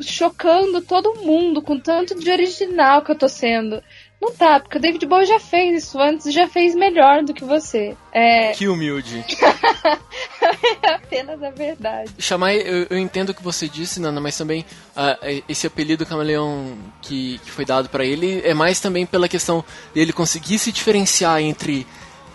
chocando 0.00 0.82
todo 0.82 1.22
mundo 1.22 1.62
com 1.62 1.78
tanto 1.78 2.14
de 2.14 2.30
original 2.30 3.02
que 3.02 3.10
eu 3.10 3.16
tô 3.16 3.28
sendo. 3.28 3.82
Não 4.20 4.32
tá, 4.32 4.58
porque 4.60 4.78
o 4.78 4.80
David 4.80 5.04
Bowie 5.06 5.26
já 5.26 5.38
fez 5.38 5.84
isso 5.84 6.00
antes 6.00 6.26
e 6.26 6.30
já 6.30 6.48
fez 6.48 6.74
melhor 6.74 7.22
do 7.22 7.34
que 7.34 7.44
você. 7.44 7.96
É 8.12 8.52
Que 8.52 8.66
humilde. 8.66 9.24
apenas 10.82 11.42
a 11.42 11.50
verdade. 11.50 12.10
Chamar, 12.18 12.54
eu, 12.54 12.86
eu 12.90 12.98
entendo 12.98 13.30
o 13.30 13.34
que 13.34 13.42
você 13.42 13.68
disse, 13.68 14.00
Nana, 14.00 14.20
mas 14.20 14.36
também 14.36 14.64
ah, 14.96 15.18
esse 15.48 15.66
apelido 15.66 16.06
camaleão 16.06 16.76
que, 17.02 17.38
que 17.44 17.50
foi 17.50 17.64
dado 17.64 17.88
pra 17.88 18.04
ele 18.04 18.40
é 18.44 18.54
mais 18.54 18.80
também 18.80 19.04
pela 19.06 19.28
questão 19.28 19.64
dele 19.94 20.12
conseguir 20.12 20.58
se 20.58 20.72
diferenciar 20.72 21.40
entre 21.40 21.86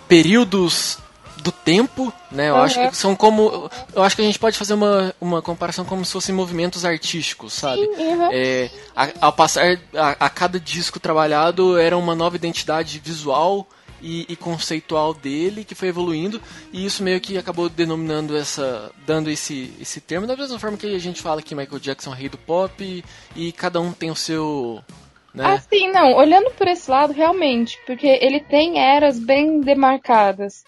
períodos 0.08 1.00
do 1.44 1.52
tempo, 1.52 2.12
né? 2.32 2.50
Eu 2.50 2.56
Uhum. 2.56 2.62
acho 2.62 2.90
que 2.90 2.96
são 2.98 3.16
como. 3.16 3.70
Eu 3.94 4.04
acho 4.04 4.16
que 4.16 4.22
a 4.22 4.26
gente 4.26 4.40
pode 4.40 4.58
fazer 4.58 4.74
uma, 4.74 5.14
uma 5.20 5.42
comparação 5.42 5.84
como 5.84 6.06
se 6.06 6.12
fossem 6.14 6.34
movimentos 6.36 6.86
artísticos, 6.86 7.54
sabe? 7.54 7.82
Uhum. 7.82 8.30
É, 8.32 8.70
a- 8.96 9.10
ao 9.22 9.34
passar 9.34 9.80
a, 9.96 10.26
a 10.26 10.30
cada 10.30 10.60
disco 10.60 11.00
trabalhado 11.00 11.78
era 11.78 11.98
uma 11.98 12.16
nova 12.16 12.36
identidade 12.36 13.00
visual 13.04 13.68
e, 14.02 14.26
e 14.28 14.36
conceitual 14.36 15.14
dele 15.14 15.64
que 15.64 15.76
foi 15.76 15.88
evoluindo 15.90 16.42
e 16.74 16.84
isso 16.86 17.04
meio 17.04 17.22
que 17.22 17.38
acabou 17.38 17.70
denominando 17.70 18.36
essa 18.36 18.92
dando 19.06 19.30
esse 19.30 19.72
esse 19.80 20.02
termo 20.02 20.26
da 20.26 20.36
mesma 20.36 20.58
forma 20.58 20.76
que 20.76 20.88
a 20.96 21.00
gente 21.00 21.22
fala 21.22 21.40
que 21.42 21.54
Michael 21.54 21.80
Jackson 21.80 22.12
é 22.14 22.18
rei 22.18 22.28
do 22.30 22.38
pop 22.38 22.84
e, 22.84 23.04
e 23.36 23.52
cada 23.52 23.80
um 23.80 23.92
tem 23.92 24.10
o 24.10 24.16
seu 24.16 24.82
né 25.36 25.46
Assim, 25.54 25.92
não, 25.92 26.14
olhando 26.16 26.50
por 26.52 26.68
esse 26.68 26.90
lado, 26.90 27.14
realmente, 27.14 27.78
porque 27.86 28.08
ele 28.08 28.40
tem 28.40 28.80
eras 28.80 29.20
bem 29.20 29.62
demarcadas. 29.62 30.64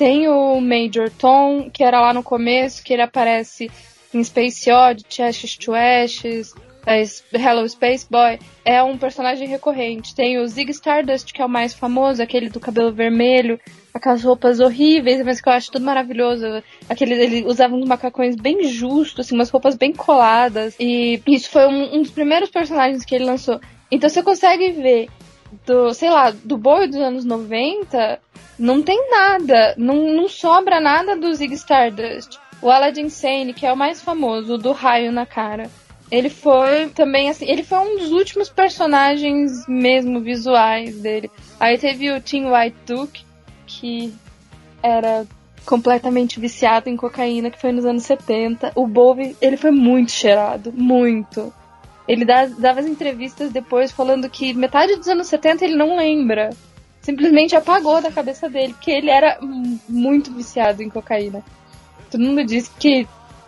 Tem 0.00 0.26
o 0.28 0.58
Major 0.62 1.10
Tom, 1.10 1.68
que 1.70 1.84
era 1.84 2.00
lá 2.00 2.14
no 2.14 2.22
começo, 2.22 2.82
que 2.82 2.94
ele 2.94 3.02
aparece 3.02 3.70
em 4.14 4.24
Space 4.24 4.72
Oddity, 4.72 5.20
Ashes 5.20 5.58
to 5.58 5.74
Ashes, 5.74 6.54
é, 6.86 7.02
Hello 7.34 7.68
Space 7.68 8.06
Boy, 8.08 8.38
é 8.64 8.82
um 8.82 8.96
personagem 8.96 9.46
recorrente. 9.46 10.14
Tem 10.14 10.38
o 10.38 10.48
Zig 10.48 10.70
Stardust, 10.70 11.34
que 11.34 11.42
é 11.42 11.44
o 11.44 11.50
mais 11.50 11.74
famoso, 11.74 12.22
aquele 12.22 12.48
do 12.48 12.58
cabelo 12.58 12.90
vermelho, 12.90 13.60
aquelas 13.92 14.24
roupas 14.24 14.58
horríveis, 14.58 15.22
mas 15.22 15.38
que 15.38 15.50
eu 15.50 15.52
acho 15.52 15.70
tudo 15.70 15.84
maravilhoso. 15.84 16.46
Aquele, 16.88 17.12
ele 17.22 17.44
usava 17.44 17.74
uns 17.74 17.86
macacões 17.86 18.36
bem 18.36 18.64
justos, 18.64 19.26
assim, 19.26 19.34
umas 19.34 19.50
roupas 19.50 19.76
bem 19.76 19.92
coladas. 19.92 20.76
E 20.80 21.20
isso 21.26 21.50
foi 21.50 21.66
um, 21.66 21.96
um 21.96 22.00
dos 22.00 22.10
primeiros 22.10 22.48
personagens 22.48 23.04
que 23.04 23.14
ele 23.14 23.26
lançou. 23.26 23.60
Então 23.90 24.08
você 24.08 24.22
consegue 24.22 24.70
ver 24.70 25.10
do, 25.66 25.92
sei 25.94 26.10
lá, 26.10 26.30
do 26.30 26.56
boi 26.56 26.86
dos 26.86 26.96
anos 26.96 27.24
90, 27.24 28.20
não 28.58 28.82
tem 28.82 29.10
nada, 29.10 29.74
não, 29.76 30.14
não 30.14 30.28
sobra 30.28 30.80
nada 30.80 31.16
do 31.16 31.32
Zig 31.34 31.54
Stardust. 31.54 32.38
O 32.62 32.70
Aladdin 32.70 33.08
Sane, 33.08 33.54
que 33.54 33.64
é 33.64 33.72
o 33.72 33.76
mais 33.76 34.02
famoso, 34.02 34.58
do 34.58 34.72
raio 34.72 35.10
na 35.10 35.24
cara. 35.24 35.70
Ele 36.10 36.28
foi 36.28 36.88
também 36.88 37.30
assim, 37.30 37.48
ele 37.48 37.62
foi 37.62 37.78
um 37.78 37.98
dos 37.98 38.10
últimos 38.10 38.48
personagens 38.48 39.66
mesmo 39.68 40.20
visuais 40.20 41.00
dele. 41.00 41.30
Aí 41.58 41.78
teve 41.78 42.10
o 42.10 42.20
Tim 42.20 42.46
White 42.46 42.76
Duke, 42.84 43.24
que 43.66 44.12
era 44.82 45.24
completamente 45.64 46.40
viciado 46.40 46.88
em 46.88 46.96
cocaína, 46.96 47.50
que 47.50 47.60
foi 47.60 47.72
nos 47.72 47.84
anos 47.84 48.02
70. 48.02 48.72
O 48.74 48.86
Bowie, 48.86 49.36
ele 49.40 49.56
foi 49.56 49.70
muito 49.70 50.10
cheirado, 50.10 50.72
muito. 50.72 51.52
Ele 52.10 52.24
dava 52.24 52.80
as 52.80 52.86
entrevistas 52.86 53.52
depois 53.52 53.92
falando 53.92 54.28
que 54.28 54.52
metade 54.52 54.96
dos 54.96 55.06
anos 55.06 55.28
70 55.28 55.64
ele 55.64 55.76
não 55.76 55.96
lembra. 55.96 56.50
Simplesmente 57.00 57.54
apagou 57.54 58.02
da 58.02 58.10
cabeça 58.10 58.50
dele, 58.50 58.72
porque 58.72 58.90
ele 58.90 59.08
era 59.08 59.38
muito 59.88 60.32
viciado 60.32 60.82
em 60.82 60.90
cocaína. 60.90 61.40
Todo 62.10 62.20
mundo 62.20 62.44
diz 62.44 62.66
que, 62.66 63.06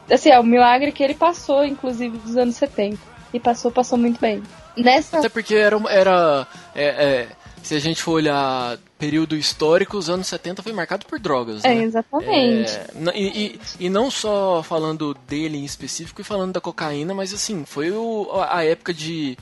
assim, 0.09 0.31
é 0.31 0.39
um 0.39 0.45
milagre 0.45 0.93
que 0.93 1.03
ele 1.03 1.15
passou, 1.15 1.65
inclusive, 1.65 2.17
dos 2.19 2.37
anos 2.37 2.55
70. 2.55 2.97
E 3.35 3.41
passou, 3.41 3.73
passou 3.73 3.99
muito 3.99 4.21
bem. 4.21 4.41
Nessa. 4.77 5.19
Até 5.19 5.29
porque 5.29 5.57
era. 5.57 5.77
era 5.91 6.47
é, 6.73 6.85
é, 6.85 7.29
se 7.63 7.75
a 7.75 7.79
gente 7.81 8.03
for 8.03 8.13
olhar 8.13 8.77
período 8.99 9.37
histórico, 9.37 9.97
os 9.97 10.09
anos 10.11 10.27
70 10.27 10.63
foi 10.63 10.73
marcado 10.73 11.07
por 11.07 11.19
drogas. 11.19 11.65
É, 11.65 11.75
né? 11.75 11.85
exatamente. 11.85 12.71
É, 12.73 12.87
e, 13.15 13.27
e- 13.47 13.61
e 13.81 13.89
não 13.91 14.11
só 14.11 14.63
falando 14.63 15.15
dele 15.29 15.59
em 15.59 15.65
específico 15.65 16.21
e 16.21 16.25
falando 16.25 16.53
da 16.53 16.61
cocaína, 16.61 17.15
mas 17.15 17.33
assim, 17.33 17.65
foi 17.65 17.91
o- 17.91 18.29
a 18.49 18.65
época 18.65 18.93
de 18.93 19.37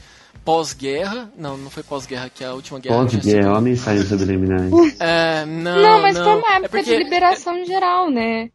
pós-guerra. 0.45 1.31
Não, 1.37 1.57
não 1.57 1.71
foi 1.71 1.83
pós-guerra, 1.83 2.31
que 2.31 2.43
é 2.43 2.47
a 2.49 2.55
última 2.55 2.79
guerra. 2.79 2.97
Pode 2.97 3.11
tinha 3.11 3.23
guerra, 3.23 3.43
sido- 3.43 3.49
é 3.49 3.53
uma 3.53 3.61
mensagem 3.61 4.07
subliminar. 4.07 4.61
É, 4.99 5.45
não, 5.47 5.83
Não, 5.83 6.03
mas 6.03 6.17
foi 6.17 6.27
uma 6.37 6.49
É 6.53 6.57
época 6.57 6.69
porque- 6.71 6.83
de 6.97 7.05
liberação 7.05 7.65
geral, 7.65 8.11
né? 8.11 8.51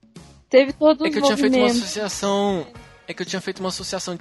Teve 0.50 0.74
todo 0.74 1.05
É 1.05 1.10
o 1.10 1.12
que 1.12 1.17
eu 1.19 1.24
tinha 1.24 1.38
feito 1.38 1.57
uma 1.57 1.67
associação. 1.67 2.67
É 3.07 3.13
que 3.13 3.22
eu 3.22 3.25
tinha 3.25 3.41
feito 3.41 3.60
uma 3.60 3.69
associação, 3.69 4.17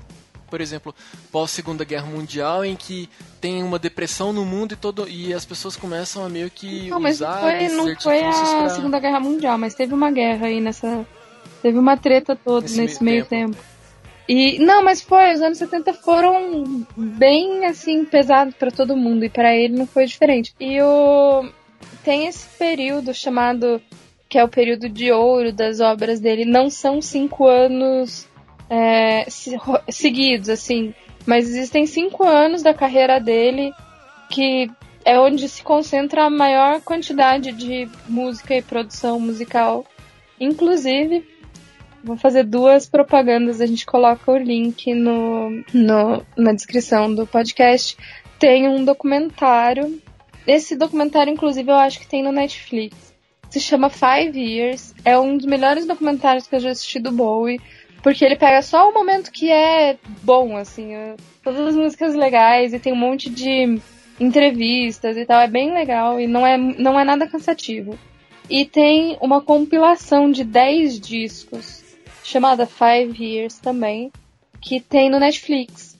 por 0.54 0.60
exemplo, 0.60 0.94
pós 1.32 1.50
Segunda 1.50 1.82
Guerra 1.84 2.06
Mundial, 2.06 2.64
em 2.64 2.76
que 2.76 3.08
tem 3.40 3.60
uma 3.60 3.76
depressão 3.76 4.32
no 4.32 4.44
mundo 4.44 4.70
e 4.74 4.76
todo 4.76 5.08
e 5.08 5.34
as 5.34 5.44
pessoas 5.44 5.74
começam 5.74 6.24
a 6.24 6.28
meio 6.28 6.48
que 6.48 6.88
Não, 6.88 7.00
mas 7.00 7.18
não 7.18 7.26
usar 7.28 7.40
foi, 7.40 7.58
desses 7.58 7.76
não 7.76 7.96
foi 7.96 8.22
a 8.22 8.30
pra- 8.30 8.68
Segunda 8.70 9.00
Guerra 9.00 9.18
Mundial, 9.18 9.58
mas 9.58 9.74
teve 9.74 9.92
uma 9.92 10.12
guerra 10.12 10.46
aí 10.46 10.60
nessa. 10.60 11.04
Teve 11.60 11.76
uma 11.76 11.96
treta 11.96 12.36
toda 12.36 12.60
Nesse 12.66 12.80
nesse, 12.80 13.02
meio 13.02 13.16
meio 13.16 13.26
tempo. 13.26 13.56
E 14.28 14.60
não, 14.60 14.84
mas 14.84 15.00
foi, 15.02 15.32
os 15.34 15.40
anos 15.42 15.58
70 15.58 15.92
foram 15.92 16.86
bem 16.96 17.66
assim 17.66 18.04
pesados 18.04 18.54
pra 18.54 18.70
todo 18.70 18.96
mundo 18.96 19.24
e 19.24 19.28
pra 19.28 19.52
ele 19.56 19.76
não 19.76 19.88
foi 19.88 20.06
diferente. 20.06 20.54
E 20.60 20.80
o 20.80 21.50
tem 22.04 22.28
esse 22.28 22.46
período 22.56 23.12
chamado 23.12 23.82
que 24.28 24.38
é 24.38 24.44
o 24.44 24.48
período 24.48 24.88
de 24.88 25.10
ouro 25.10 25.52
das 25.52 25.80
obras 25.80 26.20
dele. 26.20 26.44
Não 26.44 26.70
são 26.70 27.02
cinco 27.02 27.44
anos 27.48 28.28
é, 28.70 29.24
se- 29.28 29.58
seguidos 29.90 30.48
assim, 30.48 30.94
mas 31.26 31.48
existem 31.48 31.86
cinco 31.86 32.24
anos 32.24 32.62
da 32.62 32.74
carreira 32.74 33.18
dele 33.20 33.72
que 34.30 34.70
é 35.04 35.18
onde 35.18 35.48
se 35.48 35.62
concentra 35.62 36.24
a 36.24 36.30
maior 36.30 36.80
quantidade 36.80 37.52
de 37.52 37.88
música 38.08 38.54
e 38.54 38.62
produção 38.62 39.20
musical. 39.20 39.84
Inclusive, 40.40 41.26
vou 42.02 42.16
fazer 42.16 42.44
duas 42.44 42.88
propagandas, 42.88 43.60
a 43.60 43.66
gente 43.66 43.84
coloca 43.86 44.32
o 44.32 44.36
link 44.36 44.92
no, 44.94 45.50
no- 45.72 46.24
na 46.36 46.52
descrição 46.52 47.14
do 47.14 47.26
podcast. 47.26 47.96
Tem 48.38 48.68
um 48.68 48.84
documentário. 48.84 50.00
Esse 50.46 50.74
documentário, 50.76 51.32
inclusive, 51.32 51.70
eu 51.70 51.76
acho 51.76 52.00
que 52.00 52.06
tem 52.08 52.22
no 52.22 52.32
Netflix. 52.32 53.14
Se 53.48 53.60
chama 53.60 53.88
Five 53.88 54.38
Years. 54.38 54.94
É 55.04 55.18
um 55.18 55.36
dos 55.36 55.46
melhores 55.46 55.86
documentários 55.86 56.46
que 56.46 56.56
eu 56.56 56.60
já 56.60 56.70
assisti 56.70 56.98
do 56.98 57.12
Bowie. 57.12 57.60
Porque 58.04 58.22
ele 58.22 58.36
pega 58.36 58.60
só 58.60 58.90
o 58.90 58.92
momento 58.92 59.32
que 59.32 59.50
é 59.50 59.96
bom, 60.22 60.58
assim. 60.58 60.90
Todas 61.42 61.68
as 61.68 61.74
músicas 61.74 62.14
legais 62.14 62.74
e 62.74 62.78
tem 62.78 62.92
um 62.92 62.96
monte 62.96 63.30
de 63.30 63.80
entrevistas 64.20 65.16
e 65.16 65.24
tal. 65.24 65.40
É 65.40 65.48
bem 65.48 65.72
legal 65.72 66.20
e 66.20 66.26
não 66.26 66.46
é, 66.46 66.58
não 66.58 67.00
é 67.00 67.02
nada 67.02 67.26
cansativo. 67.26 67.98
E 68.50 68.66
tem 68.66 69.16
uma 69.22 69.40
compilação 69.40 70.30
de 70.30 70.44
10 70.44 71.00
discos 71.00 71.82
chamada 72.22 72.66
Five 72.66 73.16
Years 73.18 73.58
também, 73.58 74.12
que 74.60 74.80
tem 74.80 75.08
no 75.08 75.18
Netflix. 75.18 75.98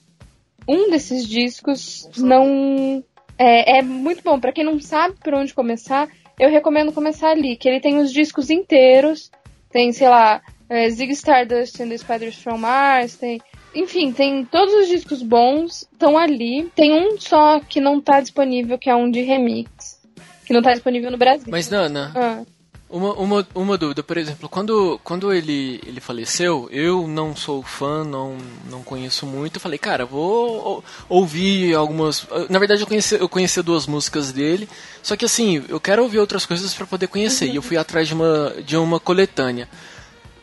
Um 0.67 0.91
desses 0.91 1.27
discos 1.27 2.07
não 2.17 3.03
é, 3.35 3.79
é 3.79 3.81
muito 3.81 4.21
bom. 4.21 4.39
Pra 4.39 4.51
quem 4.51 4.63
não 4.63 4.79
sabe 4.79 5.15
por 5.23 5.33
onde 5.33 5.55
começar, 5.55 6.07
eu 6.39 6.51
recomendo 6.51 6.93
começar 6.93 7.29
ali, 7.29 7.55
que 7.55 7.67
ele 7.67 7.79
tem 7.79 7.97
os 7.97 8.13
discos 8.13 8.51
inteiros. 8.51 9.31
Tem, 9.71 9.91
sei 9.91 10.07
lá, 10.07 10.41
é, 10.69 10.89
Zig 10.89 11.11
Stardust 11.13 11.79
and 11.81 11.89
the 11.89 11.97
Spiders 11.97 12.35
from 12.35 12.57
Mars, 12.59 13.15
tem 13.15 13.41
enfim, 13.73 14.13
tem 14.13 14.45
todos 14.45 14.73
os 14.73 14.87
discos 14.87 15.21
bons, 15.21 15.85
estão 15.91 16.17
ali. 16.17 16.71
Tem 16.73 16.93
um 16.93 17.19
só 17.19 17.59
que 17.59 17.81
não 17.81 17.99
tá 17.99 18.21
disponível, 18.21 18.77
que 18.77 18.89
é 18.89 18.95
um 18.95 19.11
de 19.11 19.21
remix. 19.21 19.99
Que 20.45 20.53
não 20.53 20.61
tá 20.61 20.71
disponível 20.71 21.11
no 21.11 21.17
Brasil. 21.17 21.47
Mas 21.49 21.69
Nana, 21.69 22.13
Ah, 22.15 22.43
uma, 22.89 23.13
uma, 23.15 23.47
uma 23.53 23.77
dúvida, 23.77 24.01
por 24.01 24.15
exemplo, 24.15 24.47
quando, 24.47 24.97
quando 25.03 25.33
ele, 25.33 25.81
ele 25.85 25.99
faleceu, 25.99 26.69
eu 26.71 27.05
não 27.05 27.35
sou 27.35 27.61
fã, 27.63 28.05
não, 28.05 28.37
não 28.69 28.81
conheço 28.81 29.25
muito, 29.25 29.57
eu 29.57 29.61
falei, 29.61 29.77
cara, 29.77 30.05
vou 30.05 30.55
ou- 30.63 30.83
ouvir 31.09 31.73
algumas. 31.75 32.25
Na 32.49 32.59
verdade, 32.59 32.81
eu 32.83 32.87
conheci, 32.87 33.15
eu 33.15 33.27
conheci 33.27 33.61
duas 33.61 33.87
músicas 33.87 34.31
dele, 34.31 34.69
só 35.03 35.17
que 35.17 35.25
assim, 35.25 35.65
eu 35.67 35.81
quero 35.81 36.01
ouvir 36.03 36.19
outras 36.19 36.45
coisas 36.45 36.73
para 36.73 36.85
poder 36.85 37.07
conhecer, 37.07 37.47
e 37.49 37.55
eu 37.57 37.61
fui 37.61 37.75
atrás 37.75 38.07
de 38.07 38.13
uma, 38.13 38.53
de 38.65 38.77
uma 38.77 39.01
coletânea. 39.01 39.67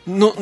No- 0.05 0.33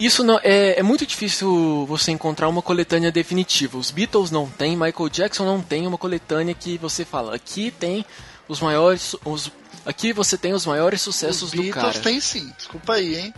isso 0.00 0.24
não 0.24 0.38
é, 0.42 0.78
é 0.80 0.82
muito 0.82 1.06
difícil 1.06 1.84
você 1.86 2.10
encontrar 2.12 2.48
uma 2.48 2.62
coletânea 2.62 3.12
definitiva. 3.12 3.76
Os 3.76 3.90
Beatles 3.90 4.30
não 4.30 4.48
tem, 4.48 4.76
Michael 4.76 5.08
Jackson 5.10 5.44
não 5.44 5.60
tem 5.60 5.86
uma 5.86 5.98
coletânea 5.98 6.54
que 6.54 6.78
você 6.78 7.04
fala, 7.04 7.34
aqui 7.34 7.70
tem 7.70 8.04
os 8.48 8.60
maiores. 8.60 9.14
Os, 9.24 9.50
aqui 9.84 10.12
você 10.12 10.38
tem 10.38 10.54
os 10.54 10.64
maiores 10.64 11.00
sucessos 11.02 11.42
Os 11.42 11.50
do 11.50 11.60
Beatles 11.62 11.84
cara. 11.92 12.00
tem 12.00 12.20
sim, 12.20 12.50
desculpa 12.56 12.94
aí, 12.94 13.16
hein? 13.18 13.34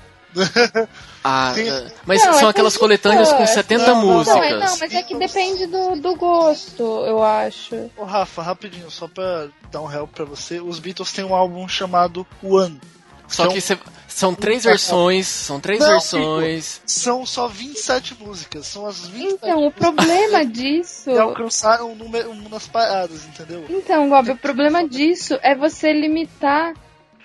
Ah, 1.22 1.54
é, 1.58 1.92
mas 2.06 2.24
Não, 2.24 2.32
são 2.34 2.48
é 2.48 2.50
aquelas 2.50 2.74
que 2.74 2.78
coletâneas 2.80 3.30
com 3.30 3.38
gosta. 3.38 3.54
70 3.54 3.86
Não, 3.86 3.94
não, 3.94 4.00
não, 4.06 4.12
músicas. 4.18 4.36
Não, 4.36 4.44
é, 4.44 4.50
não, 4.66 4.78
mas 4.78 4.94
é 4.94 5.02
que 5.02 5.16
depende 5.16 5.66
do, 5.66 5.96
do 5.96 6.16
gosto, 6.16 6.82
eu 7.06 7.22
acho. 7.22 7.90
Ô 7.96 8.04
Rafa, 8.04 8.42
rapidinho, 8.42 8.90
só 8.90 9.06
pra 9.08 9.48
dar 9.70 9.80
um 9.80 9.90
help 9.90 10.10
pra 10.12 10.24
você, 10.24 10.60
os 10.60 10.78
Beatles 10.78 11.12
têm 11.12 11.24
um 11.24 11.34
álbum 11.34 11.66
chamado 11.68 12.26
One. 12.42 12.80
Só 13.26 13.44
Então- 13.44 13.54
que 13.54 13.60
cê- 13.60 13.78
são 14.06 14.34
três 14.34 14.64
versões, 14.64 15.26
são 15.26 15.58
três 15.58 15.80
Não, 15.80 15.88
versões. 15.88 16.80
São 16.86 17.24
só 17.26 17.48
27 17.48 18.14
músicas, 18.22 18.66
são 18.66 18.86
as 18.86 19.06
27 19.08 19.34
Então, 19.34 19.66
o 19.66 19.72
problema 19.72 20.44
disso. 20.44 21.10
que 21.10 21.18
alcançaram 21.18 21.90
um 21.92 21.94
número 21.94 22.30
um 22.30 22.48
nas 22.48 22.66
paradas, 22.66 23.24
entendeu? 23.26 23.64
Então, 23.68 24.08
Gob, 24.08 24.30
o 24.30 24.36
problema 24.36 24.86
disso 24.86 25.38
é 25.42 25.54
você 25.54 25.92
limitar 25.92 26.74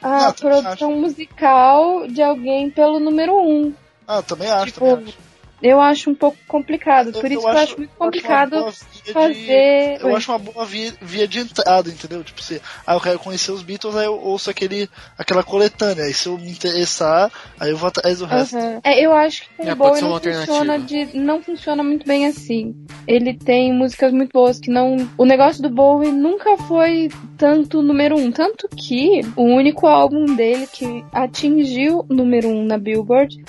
a 0.02 0.10
Não, 0.28 0.34
também 0.34 0.62
produção 0.64 0.92
musical 0.96 2.08
de 2.08 2.22
alguém 2.22 2.70
pelo 2.72 3.00
número 3.00 3.36
um. 3.36 3.74
Ah, 4.08 4.22
também 4.24 4.50
acho, 4.50 4.68
Tipo, 4.68 4.80
também 4.96 5.06
acho. 5.10 5.18
Eu 5.62 5.80
acho 5.80 6.10
um 6.10 6.16
pouco 6.16 6.38
complicado. 6.48 7.12
Por 7.12 7.32
isso 7.32 7.42
que 7.42 7.48
eu 7.48 7.50
acho 7.50 7.78
muito 7.78 7.92
eu 7.92 7.98
complicado 7.98 8.54
uma 8.54 8.62
boa 8.62 8.72
via 8.72 9.14
fazer. 9.14 9.98
De, 9.98 10.04
eu 10.04 10.16
acho 10.16 10.32
uma 10.32 10.40
boa 10.40 10.66
via, 10.66 10.94
via 11.02 11.28
de 11.28 11.40
entrada, 11.40 11.90
entendeu? 11.90 12.24
Tipo, 12.24 12.42
se 12.42 12.62
ah, 12.86 12.94
eu 12.94 13.02
quero 13.02 13.20
conhecer 13.20 13.52
os 13.52 13.62
Beatles, 13.62 13.96
aí 13.96 14.06
eu 14.06 14.20
ouço 14.20 14.50
aquele, 14.50 14.90
aquela 15.18 15.44
coletânea. 15.44 16.06
Aí 16.06 16.14
se 16.14 16.28
eu 16.28 16.38
me 16.38 16.50
interessar, 16.50 17.32
aí 17.60 17.72
eu 17.72 17.78
vou 17.78 17.88
atrás 17.88 18.20
do 18.20 18.26
resto. 18.26 18.58
Aham. 18.58 18.82
É, 18.84 19.06
eu 19.06 19.14
acho 19.14 19.44
que 19.44 19.50
com 19.58 19.64
É, 19.64 19.74
o 19.74 19.78
pode 19.78 20.02
Bowie 20.02 20.02
não 20.02 20.34
funciona, 20.34 20.80
de, 20.80 21.18
não 21.18 21.44
funciona 21.44 21.84
muito 21.84 22.06
bem 22.06 22.28
assim. 22.28 22.76
Ele 23.08 23.34
tem 23.34 23.74
músicas 23.74 24.14
muito 24.14 24.32
boas 24.32 24.60
que 24.60 24.72
não. 24.72 25.10
O 25.18 25.26
negócio 25.26 25.62
do 25.62 25.70
Bowie 25.70 26.12
nunca 26.12 26.58
foi 26.58 27.10
tanto 27.38 27.82
número 27.82 28.18
um. 28.18 28.32
Tanto 28.32 28.68
que 28.70 29.22
o 29.36 29.44
único 29.44 29.88
álbum 29.88 30.26
dele 30.26 30.68
que 30.68 31.04
atingiu 31.12 32.06
o 32.10 32.14
número 32.14 32.48
um 32.48 32.64
na 32.64 32.78
Billboard 32.78 33.44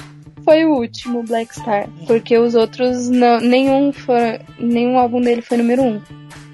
foi 0.44 0.64
o 0.64 0.74
último, 0.74 1.22
Black 1.22 1.55
Star. 1.55 1.88
Porque 2.07 2.37
os 2.37 2.55
outros, 2.55 3.09
não, 3.09 3.40
nenhum, 3.40 3.92
foi, 3.92 4.40
nenhum 4.59 4.98
álbum 4.98 5.20
dele 5.20 5.42
foi 5.42 5.57
número 5.57 5.83
um. 5.83 6.00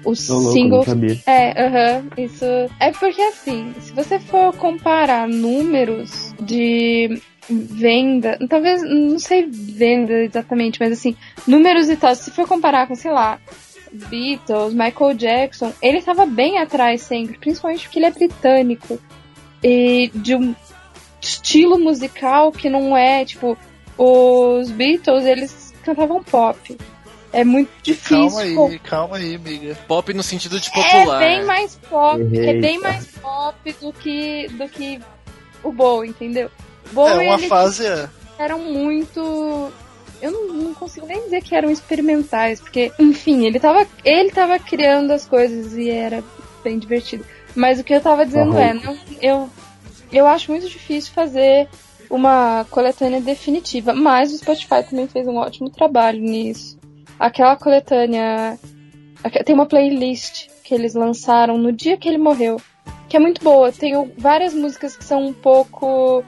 Os 0.05 0.25
Tô 0.25 0.33
louco, 0.33 0.45
não 0.45 0.53
singles 0.53 1.23
é, 1.25 1.65
aham, 1.65 2.05
isso. 2.17 2.45
É 2.79 2.91
porque 2.91 3.21
assim, 3.21 3.73
se 3.79 3.91
você 3.91 4.19
for 4.19 4.55
comparar 4.55 5.27
números 5.27 6.33
de 6.39 7.21
venda, 7.49 8.37
talvez, 8.49 8.83
não 8.83 9.19
sei 9.19 9.47
venda 9.49 10.13
exatamente, 10.13 10.79
mas 10.79 10.91
assim, 10.91 11.15
números 11.45 11.89
e 11.89 11.95
tal, 11.95 12.15
se 12.15 12.31
for 12.31 12.47
comparar 12.47 12.87
com, 12.87 12.95
sei 12.95 13.11
lá, 13.11 13.39
Beatles, 13.91 14.73
Michael 14.73 15.13
Jackson, 15.15 15.73
ele 15.81 16.01
tava 16.01 16.25
bem 16.25 16.57
atrás 16.59 17.01
sempre, 17.01 17.37
principalmente 17.37 17.83
porque 17.83 17.99
ele 17.99 18.05
é 18.05 18.11
britânico. 18.11 18.99
E 19.63 20.11
de 20.13 20.35
um 20.35 20.55
estilo 21.21 21.79
musical 21.79 22.51
que 22.51 22.69
não 22.69 22.95
é, 22.95 23.25
tipo, 23.25 23.57
os 23.97 24.69
Beatles, 24.71 25.25
eles 25.25 25.73
cantavam 25.83 26.23
pop. 26.23 26.77
É 27.33 27.43
muito 27.43 27.69
difícil. 27.83 28.29
Calma 28.29 28.69
aí, 28.69 28.79
calma 28.79 29.17
aí, 29.17 29.35
amiga. 29.35 29.77
Pop 29.87 30.13
no 30.13 30.23
sentido 30.23 30.59
de 30.59 30.71
popular. 30.71 31.21
É 31.21 31.27
bem 31.27 31.45
mais 31.45 31.75
pop, 31.89 32.21
é 32.21 32.53
bem 32.53 32.75
Eita. 32.75 32.87
mais 32.87 33.07
pop 33.07 33.75
do 33.81 33.93
que 33.93 34.47
do 34.49 34.69
que 34.69 34.99
o 35.63 35.71
Bowie, 35.71 36.09
entendeu? 36.09 36.49
É, 36.85 36.93
Bowie, 36.93 37.27
uma 37.27 37.39
fase 37.39 37.85
é. 37.85 38.09
eram 38.39 38.59
muito. 38.59 39.71
Eu 40.21 40.31
não, 40.31 40.47
não 40.47 40.73
consigo 40.73 41.05
nem 41.05 41.25
dizer 41.25 41.43
que 41.43 41.53
eram 41.53 41.69
experimentais, 41.69 42.59
porque, 42.59 42.91
enfim, 42.97 43.45
ele 43.45 43.59
tava, 43.59 43.85
ele 44.03 44.31
tava 44.31 44.57
criando 44.57 45.11
as 45.11 45.27
coisas 45.27 45.73
e 45.73 45.89
era 45.89 46.23
bem 46.63 46.79
divertido. 46.79 47.23
Mas 47.55 47.79
o 47.79 47.83
que 47.83 47.93
eu 47.93 48.01
tava 48.01 48.25
dizendo 48.25 48.53
Aham. 48.53 48.61
é, 48.61 48.73
não, 48.73 48.97
eu, 49.21 49.49
eu 50.11 50.25
acho 50.25 50.49
muito 50.49 50.67
difícil 50.67 51.13
fazer 51.13 51.67
uma 52.09 52.65
coletânea 52.69 53.21
definitiva, 53.21 53.93
mas 53.93 54.31
o 54.31 54.37
Spotify 54.37 54.83
também 54.87 55.07
fez 55.07 55.27
um 55.27 55.37
ótimo 55.37 55.69
trabalho 55.69 56.19
nisso. 56.21 56.77
Aquela 57.19 57.55
coletânea. 57.55 58.57
Tem 59.45 59.55
uma 59.55 59.65
playlist 59.65 60.47
que 60.63 60.73
eles 60.73 60.93
lançaram 60.93 61.57
no 61.57 61.71
dia 61.71 61.97
que 61.97 62.07
ele 62.07 62.17
morreu, 62.17 62.61
que 63.09 63.17
é 63.17 63.19
muito 63.19 63.43
boa. 63.43 63.71
Tem 63.71 64.11
várias 64.17 64.53
músicas 64.53 64.95
que 64.95 65.03
são 65.03 65.27
um 65.27 65.33
pouco. 65.33 66.23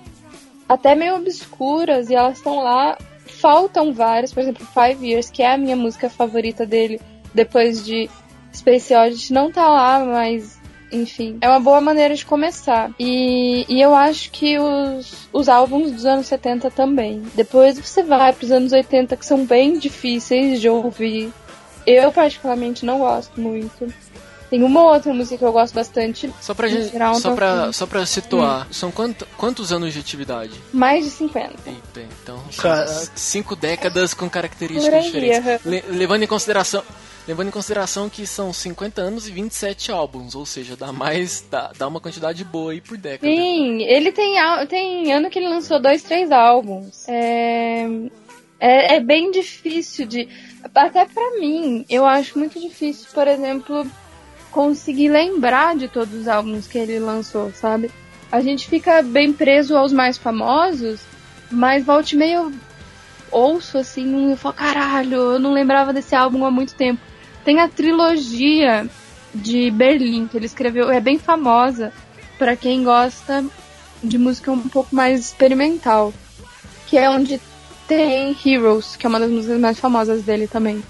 até 0.67 0.95
meio 0.95 1.15
obscuras 1.15 2.09
e 2.09 2.15
elas 2.15 2.37
estão 2.37 2.63
lá. 2.63 2.97
Faltam 3.25 3.93
várias, 3.93 4.33
por 4.33 4.41
exemplo, 4.41 4.65
Five 4.65 5.07
Years, 5.07 5.29
que 5.29 5.43
é 5.43 5.53
a 5.53 5.57
minha 5.57 5.75
música 5.75 6.09
favorita 6.09 6.65
dele 6.65 6.99
depois 7.33 7.85
de 7.85 8.09
Space 8.53 8.93
Oddity, 8.93 9.31
não 9.31 9.51
tá 9.51 9.67
lá, 9.67 10.03
mas 10.03 10.58
enfim, 10.91 11.37
é 11.41 11.47
uma 11.47 11.59
boa 11.59 11.79
maneira 11.81 12.13
de 12.15 12.25
começar. 12.25 12.91
E, 12.99 13.65
e 13.67 13.81
eu 13.81 13.93
acho 13.95 14.31
que 14.31 14.57
os, 14.59 15.27
os 15.31 15.47
álbuns 15.49 15.91
dos 15.91 16.05
anos 16.05 16.27
70 16.27 16.71
também. 16.71 17.23
Depois 17.35 17.77
você 17.79 18.03
vai 18.03 18.33
pros 18.33 18.51
anos 18.51 18.71
80, 18.71 19.15
que 19.15 19.25
são 19.25 19.45
bem 19.45 19.77
difíceis 19.77 20.59
de 20.61 20.69
ouvir. 20.69 21.31
Eu, 21.85 22.11
particularmente, 22.11 22.85
não 22.85 22.99
gosto 22.99 23.39
muito. 23.39 23.87
Tem 24.49 24.63
uma 24.63 24.83
outra 24.83 25.13
música 25.13 25.37
que 25.37 25.45
eu 25.45 25.51
gosto 25.51 25.75
bastante, 25.75 26.33
Só 26.41 26.55
pra, 26.55 26.67
gente, 26.67 26.91
geral, 26.91 27.13
só 27.15 27.35
pra, 27.35 27.71
só 27.71 27.85
pra 27.85 28.03
situar, 28.03 28.67
são 28.71 28.89
quanto- 28.89 29.27
quantos 29.37 29.71
anos 29.71 29.93
de 29.93 29.99
atividade? 29.99 30.53
mais 30.73 31.05
de 31.05 31.11
50. 31.11 31.53
Eita, 31.67 32.01
então 32.23 32.37
são 32.51 32.63
Caraca. 32.63 33.11
cinco 33.15 33.55
décadas 33.55 34.11
com 34.15 34.25
Por 34.25 34.31
características 34.33 34.91
aí, 34.91 35.01
diferentes. 35.03 35.63
Le- 35.65 35.83
levando 35.89 36.23
em 36.23 36.27
consideração. 36.27 36.81
Levando 37.29 37.49
em 37.49 37.51
consideração 37.51 38.09
que 38.09 38.25
são 38.25 38.51
50 38.51 39.03
anos 39.03 39.27
e 39.27 39.31
27 39.31 39.91
álbuns, 39.91 40.33
ou 40.33 40.47
seja, 40.47 40.75
dá 40.75 40.91
mais. 40.91 41.45
dá, 41.47 41.71
dá 41.77 41.87
uma 41.87 42.01
quantidade 42.01 42.43
boa 42.43 42.71
aí 42.71 42.81
por 42.81 42.97
década. 42.97 43.31
Sim, 43.31 43.83
ele 43.83 44.11
tem, 44.11 44.33
tem 44.67 45.13
ano 45.13 45.29
que 45.29 45.37
ele 45.37 45.47
lançou 45.47 45.79
dois, 45.79 46.01
três 46.01 46.31
álbuns. 46.31 47.07
É, 47.07 47.87
é, 48.59 48.95
é 48.95 48.99
bem 48.99 49.29
difícil 49.29 50.07
de. 50.07 50.27
Até 50.73 51.05
pra 51.05 51.39
mim, 51.39 51.85
eu 51.87 52.03
acho 52.03 52.39
muito 52.39 52.59
difícil, 52.59 53.05
por 53.13 53.27
exemplo, 53.27 53.85
conseguir 54.49 55.09
lembrar 55.09 55.75
de 55.75 55.87
todos 55.87 56.21
os 56.21 56.27
álbuns 56.27 56.65
que 56.65 56.79
ele 56.79 56.97
lançou, 56.97 57.51
sabe? 57.53 57.91
A 58.31 58.41
gente 58.41 58.67
fica 58.67 59.03
bem 59.03 59.31
preso 59.31 59.77
aos 59.77 59.93
mais 59.93 60.17
famosos, 60.17 60.99
mas 61.51 61.85
volte 61.85 62.15
meio 62.15 62.51
ouço 63.29 63.77
assim 63.77 64.33
e 64.33 64.35
falo, 64.35 64.55
caralho, 64.55 65.33
eu 65.33 65.39
não 65.39 65.53
lembrava 65.53 65.93
desse 65.93 66.15
álbum 66.15 66.43
há 66.43 66.49
muito 66.49 66.73
tempo. 66.73 67.08
Tem 67.43 67.59
a 67.59 67.67
trilogia 67.67 68.87
de 69.33 69.69
Berlim 69.71 70.27
que 70.27 70.37
ele 70.37 70.45
escreveu, 70.45 70.89
é 70.91 70.99
bem 70.99 71.17
famosa 71.17 71.93
pra 72.37 72.55
quem 72.55 72.83
gosta 72.83 73.45
de 74.03 74.17
música 74.17 74.51
um 74.51 74.69
pouco 74.69 74.95
mais 74.95 75.19
experimental, 75.19 76.13
que 76.87 76.97
é 76.97 77.09
onde 77.09 77.39
tem 77.87 78.35
Heroes, 78.45 78.95
que 78.95 79.05
é 79.05 79.09
uma 79.09 79.19
das 79.19 79.29
músicas 79.29 79.59
mais 79.59 79.79
famosas 79.79 80.23
dele 80.23 80.47
também. 80.47 80.83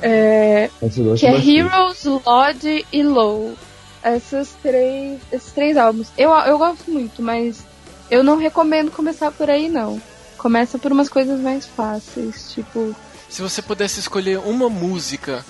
É, 0.00 0.70
que 0.78 1.26
é 1.26 1.32
bastante. 1.32 1.50
Heroes, 1.50 2.04
Lodge 2.04 2.86
e 2.92 3.02
Low. 3.02 3.54
Essas 4.02 4.50
três, 4.62 5.20
esses 5.32 5.50
três 5.52 5.76
álbuns. 5.76 6.08
Eu, 6.16 6.30
eu 6.30 6.58
gosto 6.58 6.90
muito, 6.90 7.20
mas 7.20 7.64
eu 8.10 8.22
não 8.22 8.36
recomendo 8.36 8.90
começar 8.90 9.32
por 9.32 9.50
aí, 9.50 9.68
não. 9.68 10.00
Começa 10.38 10.78
por 10.78 10.92
umas 10.92 11.08
coisas 11.08 11.40
mais 11.40 11.66
fáceis, 11.66 12.52
tipo. 12.52 12.94
Se 13.28 13.42
você 13.42 13.60
pudesse 13.60 13.98
escolher 13.98 14.38
uma 14.38 14.68
música, 14.68 15.44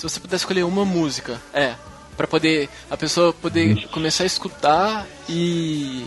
se 0.00 0.08
você 0.08 0.18
pudesse 0.18 0.42
escolher 0.42 0.62
uma 0.62 0.84
música, 0.84 1.38
é, 1.52 1.74
Pra 2.16 2.26
poder 2.26 2.68
a 2.90 2.96
pessoa 2.96 3.32
poder 3.32 3.86
começar 3.88 4.24
a 4.24 4.26
escutar 4.26 5.06
e 5.26 6.06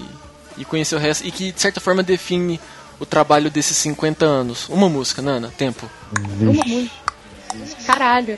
e 0.56 0.64
conhecer 0.64 0.96
o 0.96 1.00
resto 1.00 1.26
e 1.26 1.32
que 1.32 1.52
de 1.52 1.60
certa 1.60 1.80
forma 1.80 2.04
define 2.04 2.60
o 3.00 3.06
trabalho 3.06 3.50
desses 3.50 3.76
50 3.78 4.24
anos. 4.24 4.70
Uma 4.70 4.88
música, 4.88 5.24
Nana, 5.24 5.52
tempo. 5.58 5.90
Uma 6.40 6.54
música. 6.64 7.84
Caralho. 7.88 8.38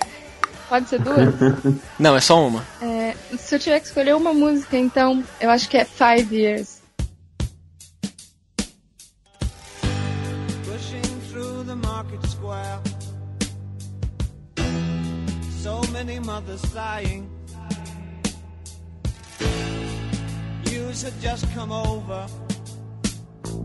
Pode 0.70 0.88
ser 0.88 1.00
duas? 1.00 1.18
Não, 2.00 2.15
é 2.15 2.22
só 2.22 2.48
uma. 2.48 2.65
É, 2.82 3.13
se 3.38 3.56
eu 3.56 3.60
tiver 3.60 3.82
que 3.82 3.88
escolher 3.88 4.15
uma 4.15 4.34
música, 4.34 4.78
então, 4.78 5.22
eu 5.41 5.50
acho 5.50 5.68
que 5.68 5.76
é 5.76 5.84
Five 5.84 6.34
Years. 6.34 6.80
pushing 10.63 11.02
through 11.30 11.65
the 11.65 11.76
market 11.76 12.26
square. 12.26 12.80
Many 16.06 16.20
mothers 16.20 16.62
sighing. 16.72 17.28
News 20.65 21.02
had 21.02 21.20
just 21.20 21.52
come 21.54 21.72
over. 21.72 22.28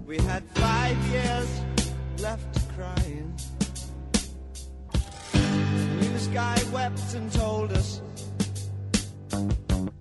We 0.07 0.17
had 0.19 0.43
five 0.55 0.97
years 1.09 1.51
left 2.21 2.59
crying. 2.75 3.35
The 5.33 5.97
news 6.01 6.27
guy 6.29 6.57
wept 6.73 7.15
and 7.15 7.31
told 7.31 7.73
us 7.73 8.01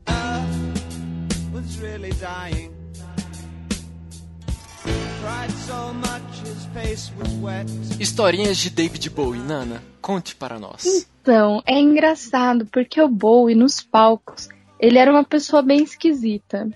Earth 0.07 1.51
was 1.51 1.79
really 1.79 2.11
dying. 2.11 2.78
Historinhas 7.99 8.57
de 8.57 8.69
David 8.69 9.09
Bowie, 9.09 9.39
Nana, 9.39 9.83
conte 10.01 10.35
para 10.35 10.57
nós. 10.59 11.07
Então, 11.21 11.61
é 11.65 11.79
engraçado 11.79 12.65
porque 12.65 13.01
o 13.01 13.07
Bowie 13.07 13.55
nos 13.55 13.81
palcos, 13.81 14.49
ele 14.79 14.97
era 14.97 15.11
uma 15.11 15.23
pessoa 15.23 15.61
bem 15.61 15.83
esquisita. 15.83 16.69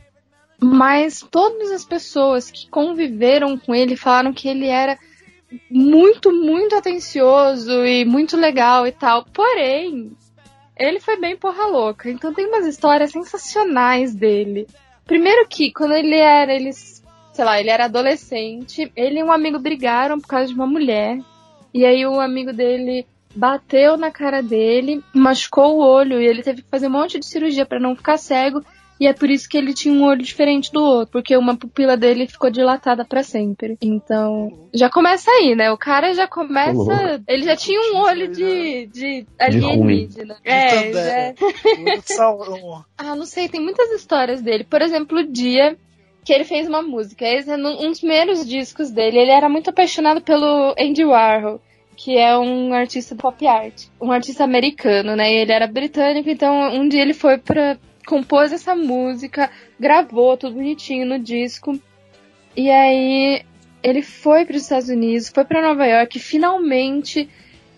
Mas 0.62 1.26
todas 1.30 1.72
as 1.72 1.84
pessoas 1.84 2.50
que 2.50 2.70
conviveram 2.70 3.58
com 3.58 3.74
ele 3.76 3.96
falaram 3.96 4.34
que 4.34 4.48
ele 4.48 4.68
era 4.68 4.98
muito, 5.70 6.32
muito 6.32 6.76
atencioso 6.76 7.86
e 7.86 8.06
muito 8.06 8.38
legal 8.38 8.88
e 8.88 8.92
tal. 8.92 9.26
Porém, 9.26 10.12
ele 10.78 11.00
foi 11.00 11.20
bem 11.20 11.36
porra 11.36 11.66
louca. 11.66 12.10
Então 12.10 12.34
tem 12.34 12.48
umas 12.48 12.66
histórias 12.66 13.12
sensacionais 13.12 14.16
dele. 14.16 14.68
Primeiro 15.06 15.48
que 15.48 15.72
quando 15.72 15.94
ele 15.94 16.16
era, 16.16 16.54
ele, 16.54 16.72
sei 17.34 17.44
lá, 17.46 17.60
ele 17.60 17.70
era 17.70 17.86
adolescente, 17.86 18.92
ele 18.96 19.20
e 19.20 19.24
um 19.24 19.32
amigo 19.32 19.60
brigaram 19.60 20.20
por 20.20 20.28
causa 20.28 20.48
de 20.48 20.54
uma 20.54 20.68
mulher. 20.68 21.18
E 21.74 21.86
aí 21.86 22.06
o 22.06 22.20
amigo 22.20 22.54
dele 22.54 23.06
bateu 23.36 23.98
na 23.98 24.12
cara 24.12 24.42
dele, 24.44 25.04
machucou 25.14 25.76
o 25.78 25.80
olho 25.80 26.22
e 26.22 26.26
ele 26.28 26.44
teve 26.44 26.62
que 26.62 26.70
fazer 26.70 26.88
um 26.88 26.92
monte 26.92 27.20
de 27.20 27.26
cirurgia 27.26 27.66
pra 27.66 27.80
não 27.80 27.96
ficar 27.96 28.18
cego. 28.18 28.64
E 29.00 29.08
é 29.08 29.12
por 29.12 29.28
isso 29.30 29.50
que 29.50 29.58
ele 29.58 29.74
tinha 29.74 29.92
um 29.94 30.04
olho 30.04 30.22
diferente 30.22 30.72
do 30.72 30.82
outro, 30.82 31.14
porque 31.14 31.36
uma 31.36 31.58
pupila 31.58 31.98
dele 31.98 32.28
ficou 32.28 32.52
dilatada 32.52 33.04
pra 33.04 33.24
sempre. 33.24 33.76
Então, 33.82 34.70
já 34.72 34.88
começa 34.88 35.30
aí, 35.32 35.56
né? 35.56 35.72
O 35.72 35.78
cara 35.78 36.14
já 36.14 36.28
começa, 36.28 37.22
ele 37.28 37.44
já 37.44 37.56
tinha 37.56 37.82
um 37.92 37.98
olho 37.98 38.28
de 38.32 38.86
de 38.94 39.26
alienígena. 39.40 40.36
De 40.36 40.50
É, 40.50 40.70
já- 40.94 41.34
ah, 42.98 43.16
não 43.16 43.26
sei, 43.26 43.50
tem 43.50 43.60
muitas 43.60 43.90
histórias 43.92 44.42
dele. 44.42 44.64
Por 44.64 44.82
exemplo, 44.82 45.18
o 45.20 45.28
dia 45.28 45.76
que 46.24 46.34
ele 46.34 46.44
fez 46.44 46.68
uma 46.68 46.82
música. 46.82 47.26
Esse 47.26 47.52
é 47.52 47.56
um 47.56 47.90
dos 47.90 48.00
primeiros 48.00 48.48
discos 48.48 48.92
dele. 48.92 49.20
Ele 49.20 49.32
era 49.32 49.50
muito 49.50 49.70
apaixonado 49.70 50.22
pelo 50.22 50.74
Andy 50.80 51.04
Warhol, 51.04 51.62
que 51.96 52.18
é 52.18 52.38
um 52.38 52.74
artista 52.74 53.16
pop 53.16 53.46
art, 53.46 53.86
um 54.02 54.12
artista 54.12 54.44
americano, 54.44 55.16
né? 55.16 55.32
Ele 55.34 55.52
era 55.52 55.68
britânico, 55.68 56.30
então 56.30 56.74
um 56.74 56.88
dia 56.88 57.02
ele 57.02 57.14
foi 57.14 57.38
pra 57.38 57.78
compôs 58.06 58.52
essa 58.52 58.76
música, 58.76 59.50
gravou 59.80 60.36
tudo 60.38 60.56
bonitinho 60.56 61.06
no 61.06 61.20
disco. 61.20 61.80
E 62.56 62.70
aí 62.70 63.44
ele 63.82 64.02
foi 64.02 64.46
para 64.46 64.56
os 64.56 64.64
Estados 64.64 64.90
Unidos, 64.90 65.30
foi 65.30 65.44
para 65.44 65.62
Nova 65.62 65.86
York, 65.86 66.20
finalmente 66.20 67.30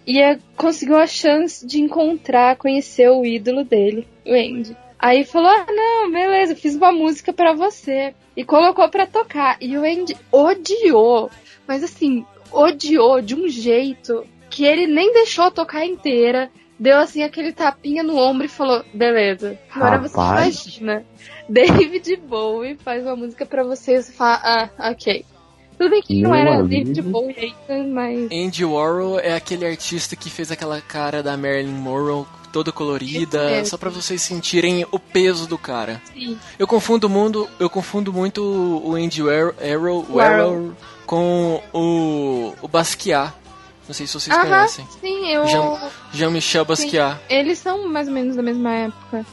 ia 0.06 0.40
conseguiu 0.56 0.98
a 0.98 1.08
chance 1.08 1.66
de 1.66 1.82
encontrar, 1.82 2.58
conhecer 2.58 3.10
o 3.10 3.26
ídolo 3.26 3.64
dele, 3.64 4.08
o 4.26 4.34
Andy. 4.34 4.78
Aí 5.06 5.24
falou: 5.24 5.50
"Ah, 5.52 5.68
não, 5.72 6.12
beleza, 6.12 6.56
fiz 6.56 6.74
uma 6.74 6.92
música 6.92 7.32
pra 7.32 7.54
você" 7.54 8.16
e 8.36 8.44
colocou 8.44 8.90
pra 8.90 9.06
tocar. 9.06 9.56
E 9.62 9.78
o 9.78 9.84
Andy 9.84 10.18
odiou, 10.32 11.30
mas 11.68 11.84
assim, 11.84 12.26
odiou 12.52 13.22
de 13.22 13.36
um 13.36 13.48
jeito 13.48 14.26
que 14.50 14.66
ele 14.66 14.88
nem 14.88 15.14
deixou 15.14 15.52
tocar 15.52 15.86
inteira. 15.86 16.50
Deu 16.80 16.98
assim 16.98 17.22
aquele 17.22 17.54
tapinha 17.54 18.02
no 18.02 18.18
ombro 18.18 18.46
e 18.48 18.50
falou: 18.50 18.84
"Beleza. 18.96 19.60
Agora 19.76 20.00
você 20.00 20.18
Rapaz. 20.18 20.66
imagina. 20.66 21.06
David 21.48 22.16
Bowie 22.28 22.76
faz 22.84 23.04
uma 23.04 23.16
música 23.16 23.46
pra 23.46 23.64
você 23.64 23.98
e 23.98 24.02
você 24.02 24.12
fala: 24.12 24.42
"Ah, 24.80 24.90
OK". 24.90 25.24
Tudo 25.78 25.90
bem 25.92 26.02
que 26.02 26.20
não 26.20 26.32
Meu 26.32 26.40
era 26.40 26.56
amigo. 26.56 26.84
David 26.84 27.02
Bowie 27.04 27.54
ainda, 27.70 27.88
mas 27.94 28.32
Andy 28.32 28.66
Warhol 28.66 29.20
é 29.20 29.36
aquele 29.36 29.68
artista 29.68 30.16
que 30.16 30.32
fez 30.32 30.52
aquela 30.52 30.82
cara 30.82 31.22
da 31.22 31.38
Marilyn 31.38 31.74
Monroe 31.74 32.26
toda 32.56 32.72
colorida, 32.72 33.66
só 33.66 33.76
pra 33.78 33.90
vocês 33.90 34.22
sentirem 34.22 34.86
o 34.90 34.98
peso 34.98 35.46
do 35.46 35.58
cara. 35.58 36.02
sim. 36.14 36.38
Eu 36.58 36.66
confundo 36.66 37.10
mundo, 37.10 37.50
eu 37.60 37.70
confundo 37.70 38.14
muito 38.14 38.42
o 38.42 38.96
Andy 38.96 39.22
Arrow. 39.30 40.06
Warhol 40.10 40.72
com 41.06 41.62
o, 41.74 42.54
o 42.62 42.68
Basquiat. 42.70 43.34
Não 43.86 43.94
sei 43.94 44.08
se 44.08 44.14
vocês 44.14 44.34
Aham, 44.34 44.46
conhecem. 44.48 44.88
sim, 45.02 45.28
eu. 45.34 45.46
Jean- 45.48 45.78
Jean-Michel 46.14 46.64
Basquiat. 46.64 47.20
Eles 47.30 47.60
são 47.60 47.90
mais 47.90 48.08
ou 48.08 48.14
menos 48.14 48.38
da 48.38 48.42
mesma 48.42 48.72
época. 48.74 49.26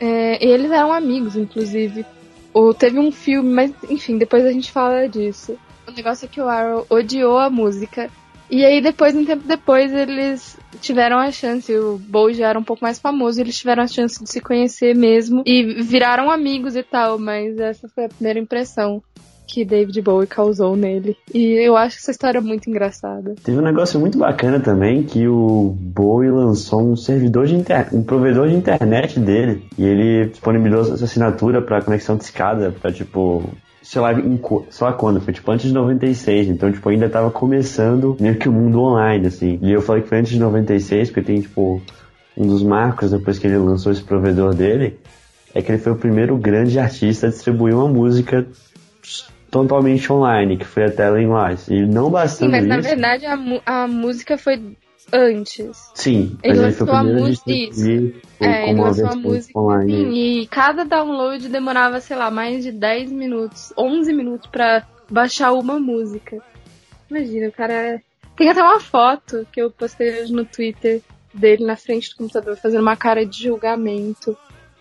É, 0.00 0.42
e 0.42 0.48
eles 0.50 0.70
eram 0.70 0.90
amigos, 0.94 1.36
inclusive. 1.36 2.06
Ou 2.54 2.72
teve 2.72 2.98
um 2.98 3.12
filme, 3.12 3.52
mas 3.52 3.70
enfim, 3.90 4.16
depois 4.16 4.46
a 4.46 4.50
gente 4.50 4.72
fala 4.72 5.06
disso. 5.06 5.58
O 5.86 5.90
negócio 5.92 6.24
é 6.24 6.28
que 6.28 6.40
o 6.40 6.48
Arrow 6.48 6.86
odiou 6.88 7.38
a 7.38 7.50
música. 7.50 8.08
E 8.50 8.64
aí 8.64 8.80
depois, 8.80 9.14
um 9.14 9.24
tempo 9.24 9.46
depois, 9.46 9.92
eles 9.92 10.56
tiveram 10.80 11.18
a 11.18 11.30
chance, 11.32 11.72
o 11.74 11.98
Bowie 11.98 12.34
já 12.34 12.48
era 12.48 12.58
um 12.58 12.64
pouco 12.64 12.84
mais 12.84 12.98
famoso, 12.98 13.40
eles 13.40 13.58
tiveram 13.58 13.82
a 13.82 13.86
chance 13.86 14.22
de 14.22 14.30
se 14.30 14.40
conhecer 14.40 14.94
mesmo 14.94 15.42
e 15.44 15.82
viraram 15.82 16.30
amigos 16.30 16.76
e 16.76 16.82
tal, 16.82 17.18
mas 17.18 17.58
essa 17.58 17.88
foi 17.88 18.04
a 18.04 18.08
primeira 18.08 18.38
impressão 18.38 19.02
que 19.46 19.64
David 19.64 20.02
Bowie 20.02 20.26
causou 20.26 20.76
nele. 20.76 21.16
E 21.32 21.52
eu 21.64 21.76
acho 21.76 21.96
essa 21.98 22.10
história 22.10 22.40
muito 22.40 22.68
engraçada. 22.68 23.34
Teve 23.42 23.58
um 23.58 23.62
negócio 23.62 23.98
muito 23.98 24.18
bacana 24.18 24.60
também 24.60 25.04
que 25.04 25.26
o 25.28 25.74
Bowie 25.78 26.30
lançou 26.30 26.82
um 26.82 26.96
servidor 26.96 27.46
de 27.46 27.54
inter... 27.54 27.88
um 27.92 28.02
provedor 28.02 28.48
de 28.48 28.56
internet 28.56 29.20
dele 29.20 29.64
e 29.78 29.84
ele 29.84 30.30
disponibilizou 30.30 30.94
essa 30.94 31.04
assinatura 31.04 31.62
para 31.62 31.82
conexão 31.82 32.16
de 32.16 32.24
escada 32.24 32.72
para 32.72 32.92
tipo 32.92 33.44
sei 33.86 34.02
lá, 34.02 34.12
em, 34.12 34.40
sei 34.68 34.86
lá 34.86 34.92
quando, 34.92 35.20
foi 35.20 35.32
tipo 35.32 35.48
antes 35.52 35.68
de 35.68 35.72
96, 35.72 36.48
então 36.48 36.72
tipo 36.72 36.88
ainda 36.88 37.08
tava 37.08 37.30
começando 37.30 38.16
meio 38.18 38.34
que 38.36 38.48
o 38.48 38.52
mundo 38.52 38.80
online 38.80 39.28
assim. 39.28 39.60
E 39.62 39.70
eu 39.70 39.80
falei 39.80 40.02
que 40.02 40.08
foi 40.08 40.18
antes 40.18 40.32
de 40.32 40.40
96 40.40 41.10
porque 41.10 41.22
tem 41.22 41.40
tipo 41.40 41.80
um 42.36 42.48
dos 42.48 42.64
marcos 42.64 43.12
depois 43.12 43.38
que 43.38 43.46
ele 43.46 43.58
lançou 43.58 43.92
esse 43.92 44.02
provedor 44.02 44.54
dele 44.54 44.98
é 45.54 45.62
que 45.62 45.70
ele 45.70 45.78
foi 45.78 45.92
o 45.92 45.96
primeiro 45.96 46.36
grande 46.36 46.80
artista 46.80 47.28
a 47.28 47.30
distribuir 47.30 47.76
uma 47.76 47.86
música 47.86 48.44
totalmente 49.52 50.12
online, 50.12 50.56
que 50.56 50.66
foi 50.66 50.84
a 50.84 50.90
Telling 50.90 51.28
Lies. 51.32 51.68
E 51.68 51.86
não 51.86 52.06
Sim, 52.06 52.10
bastando 52.10 52.50
mas 52.50 52.66
na 52.66 52.78
isso, 52.80 52.88
verdade 52.88 53.24
a, 53.24 53.84
a 53.84 53.86
música 53.86 54.36
foi 54.36 54.76
antes. 55.12 55.90
Sim, 55.94 56.36
Ele 56.42 56.58
lançou 56.58 56.90
a 56.90 57.02
música- 57.04 57.50
É, 58.40 58.70
ele 58.70 58.80
lançou 58.80 59.06
a 59.06 59.16
música 59.16 59.58
online. 59.58 59.92
sim, 59.92 60.12
e 60.42 60.46
cada 60.48 60.84
download 60.84 61.48
demorava, 61.48 62.00
sei 62.00 62.16
lá, 62.16 62.30
mais 62.30 62.64
de 62.64 62.72
10 62.72 63.10
minutos, 63.12 63.72
11 63.78 64.12
minutos 64.12 64.48
pra 64.50 64.84
baixar 65.08 65.52
uma 65.52 65.78
música. 65.78 66.38
Imagina, 67.10 67.48
o 67.48 67.52
cara. 67.52 68.00
Tem 68.36 68.50
até 68.50 68.62
uma 68.62 68.80
foto 68.80 69.46
que 69.52 69.60
eu 69.62 69.70
postei 69.70 70.20
hoje 70.22 70.32
no 70.32 70.44
Twitter 70.44 71.00
dele 71.32 71.64
na 71.64 71.76
frente 71.76 72.10
do 72.10 72.16
computador 72.16 72.56
fazendo 72.56 72.82
uma 72.82 72.96
cara 72.96 73.24
de 73.24 73.44
julgamento. 73.44 74.36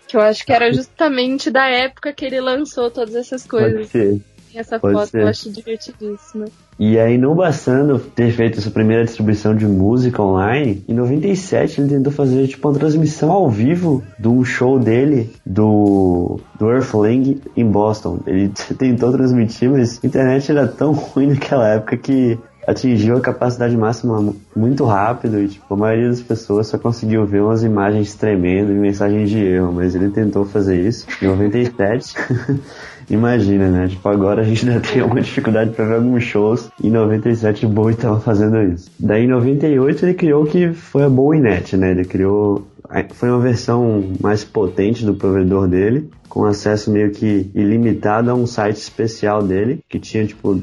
Que 0.08 0.18
eu 0.18 0.22
acho 0.22 0.46
que 0.46 0.52
era 0.52 0.72
justamente 0.74 1.50
da 1.50 1.68
época 1.68 2.12
que 2.12 2.26
ele 2.26 2.42
lançou 2.42 2.92
todas 2.92 3.16
essas 3.16 3.46
Pode 3.48 3.72
coisas. 3.74 3.90
ser. 3.90 4.20
Essa 4.56 4.80
pode 4.80 4.94
foto 4.94 5.10
ser. 5.10 5.22
eu 5.22 5.28
acho 5.28 5.52
divertidíssima. 5.52 6.46
E 6.80 6.98
aí, 6.98 7.18
não 7.18 7.36
bastando 7.36 8.00
ter 8.00 8.32
feito 8.32 8.60
essa 8.60 8.72
primeira 8.72 9.04
distribuição 9.04 9.56
de 9.56 9.66
música 9.66 10.22
online, 10.22 10.84
em 10.88 10.94
97 10.94 11.82
ele 11.82 11.90
tentou 11.90 12.12
fazer 12.12 12.48
tipo 12.48 12.68
uma 12.68 12.78
transmissão 12.78 13.32
ao 13.32 13.50
vivo 13.50 14.04
de 14.20 14.28
um 14.28 14.44
show 14.44 14.80
dele 14.80 15.30
do, 15.46 16.40
do 16.58 16.72
Earthling 16.72 17.42
em 17.56 17.66
Boston. 17.66 18.20
Ele 18.26 18.50
tentou 18.78 19.12
transmitir, 19.12 19.70
mas 19.70 20.00
a 20.04 20.08
internet 20.08 20.52
era 20.52 20.68
tão 20.68 20.92
ruim 20.94 21.28
naquela 21.28 21.68
época 21.68 21.98
que 21.98 22.38
atingiu 22.68 23.18
a 23.18 23.22
capacidade 23.22 23.76
máxima 23.78 24.34
muito 24.56 24.86
rápido 24.86 25.40
e 25.40 25.48
tipo, 25.48 25.74
a 25.74 25.78
maioria 25.78 26.10
das 26.10 26.22
pessoas 26.22 26.68
só 26.68 26.78
conseguiu 26.78 27.26
ver 27.26 27.42
umas 27.42 27.64
imagens 27.64 28.16
tremendo 28.16 28.72
e 28.72 28.76
mensagens 28.76 29.30
de 29.30 29.40
erro, 29.40 29.74
mas 29.74 29.96
ele 29.96 30.10
tentou 30.10 30.46
fazer 30.46 30.80
isso 30.82 31.06
em 31.22 31.28
97. 31.28 32.16
Imagina, 33.10 33.70
né? 33.70 33.88
Tipo, 33.88 34.10
agora 34.10 34.42
a 34.42 34.46
gente 34.46 34.68
ainda 34.68 34.82
tem 34.82 35.02
alguma 35.02 35.22
dificuldade 35.22 35.72
pra 35.72 35.86
ver 35.86 35.96
alguns 35.96 36.24
shows. 36.24 36.70
E 36.82 36.88
em 36.88 36.92
97 36.92 37.66
o 37.66 37.70
Bowie 37.70 37.96
tava 37.96 38.20
fazendo 38.20 38.62
isso. 38.64 38.90
Daí 39.00 39.26
em 39.26 39.28
98 39.28 40.06
ele 40.06 40.14
criou 40.16 40.44
o 40.44 40.48
que 40.48 40.74
foi 40.74 41.04
a 41.04 41.10
BowieNet, 41.10 41.78
né? 41.78 41.92
Ele 41.92 42.04
criou. 42.04 42.66
Foi 43.14 43.30
uma 43.30 43.40
versão 43.40 44.14
mais 44.22 44.44
potente 44.44 45.06
do 45.06 45.16
provedor 45.16 45.68
dele, 45.68 46.10
com 46.30 46.46
acesso 46.46 46.92
meio 46.92 47.12
que 47.12 47.50
ilimitado 47.54 48.30
a 48.30 48.34
um 48.34 48.46
site 48.46 48.78
especial 48.78 49.42
dele, 49.42 49.80
que 49.90 50.00
tinha 50.00 50.26
tipo 50.26 50.62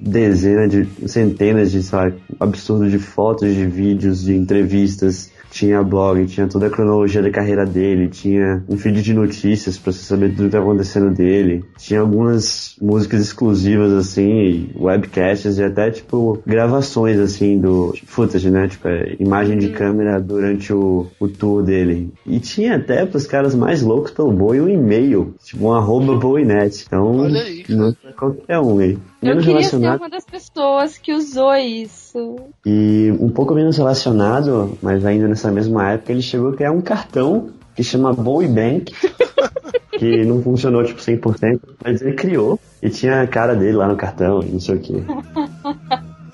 dezenas 0.00 0.70
de. 0.70 1.08
centenas 1.08 1.70
de, 1.72 1.94
lá, 1.94 2.12
absurdo 2.38 2.88
de 2.88 2.98
fotos, 2.98 3.54
de 3.54 3.66
vídeos, 3.66 4.22
de 4.22 4.34
entrevistas 4.34 5.30
tinha 5.50 5.82
blog, 5.82 6.26
tinha 6.26 6.46
toda 6.46 6.66
a 6.66 6.70
cronologia 6.70 7.22
da 7.22 7.30
carreira 7.30 7.64
dele, 7.64 8.08
tinha 8.08 8.62
um 8.68 8.76
feed 8.76 9.02
de 9.02 9.14
notícias 9.14 9.78
pra 9.78 9.92
você 9.92 10.00
saber 10.00 10.30
tudo 10.30 10.46
que 10.46 10.50
tá 10.50 10.60
acontecendo 10.60 11.10
dele, 11.14 11.64
tinha 11.76 12.00
algumas 12.00 12.76
músicas 12.80 13.20
exclusivas 13.20 13.92
assim, 13.92 14.70
webcasts 14.76 15.58
e 15.58 15.64
até 15.64 15.90
tipo 15.90 16.42
gravações 16.46 17.18
assim 17.18 17.58
do 17.58 17.92
tipo, 17.92 18.10
footage, 18.10 18.50
né? 18.50 18.68
Tipo, 18.68 18.88
é, 18.88 19.16
imagem 19.18 19.58
de 19.58 19.68
câmera 19.70 20.20
durante 20.20 20.72
o, 20.72 21.06
o 21.18 21.28
tour 21.28 21.62
dele. 21.62 22.12
E 22.26 22.38
tinha 22.40 22.76
até 22.76 23.04
pros 23.06 23.26
caras 23.26 23.54
mais 23.54 23.82
loucos 23.82 24.10
pelo 24.10 24.32
Boi 24.32 24.60
um 24.60 24.68
e-mail, 24.68 25.34
tipo 25.42 25.66
um 25.66 25.72
arroba 25.72 26.16
Boinet. 26.16 26.84
Então, 26.86 27.18
Olha 27.18 27.42
aí, 27.42 27.64
não 27.68 27.88
é 27.88 28.12
qualquer 28.12 28.58
um 28.58 28.78
aí. 28.78 28.98
Eu 29.20 29.38
queria 29.38 29.62
ser 29.62 29.76
uma 29.76 30.08
das 30.08 30.24
pessoas 30.24 30.96
que 30.96 31.12
usou 31.12 31.54
isso. 31.56 32.07
E 32.64 33.12
um 33.20 33.30
pouco 33.30 33.54
menos 33.54 33.76
relacionado, 33.76 34.78
mas 34.82 35.04
ainda 35.04 35.28
nessa 35.28 35.50
mesma 35.50 35.92
época, 35.92 36.12
ele 36.12 36.22
chegou 36.22 36.50
a 36.50 36.56
criar 36.56 36.72
um 36.72 36.80
cartão 36.80 37.50
que 37.74 37.82
chama 37.82 38.12
Bowie 38.12 38.48
Bank, 38.48 38.92
que 39.98 40.24
não 40.24 40.42
funcionou 40.42 40.84
tipo 40.84 41.00
100%, 41.00 41.60
mas 41.84 42.00
ele 42.02 42.14
criou 42.14 42.58
e 42.82 42.90
tinha 42.90 43.22
a 43.22 43.26
cara 43.26 43.54
dele 43.54 43.76
lá 43.76 43.88
no 43.88 43.96
cartão 43.96 44.42
e 44.42 44.50
não 44.50 44.60
sei 44.60 44.76
o 44.76 44.80
que. 44.80 44.94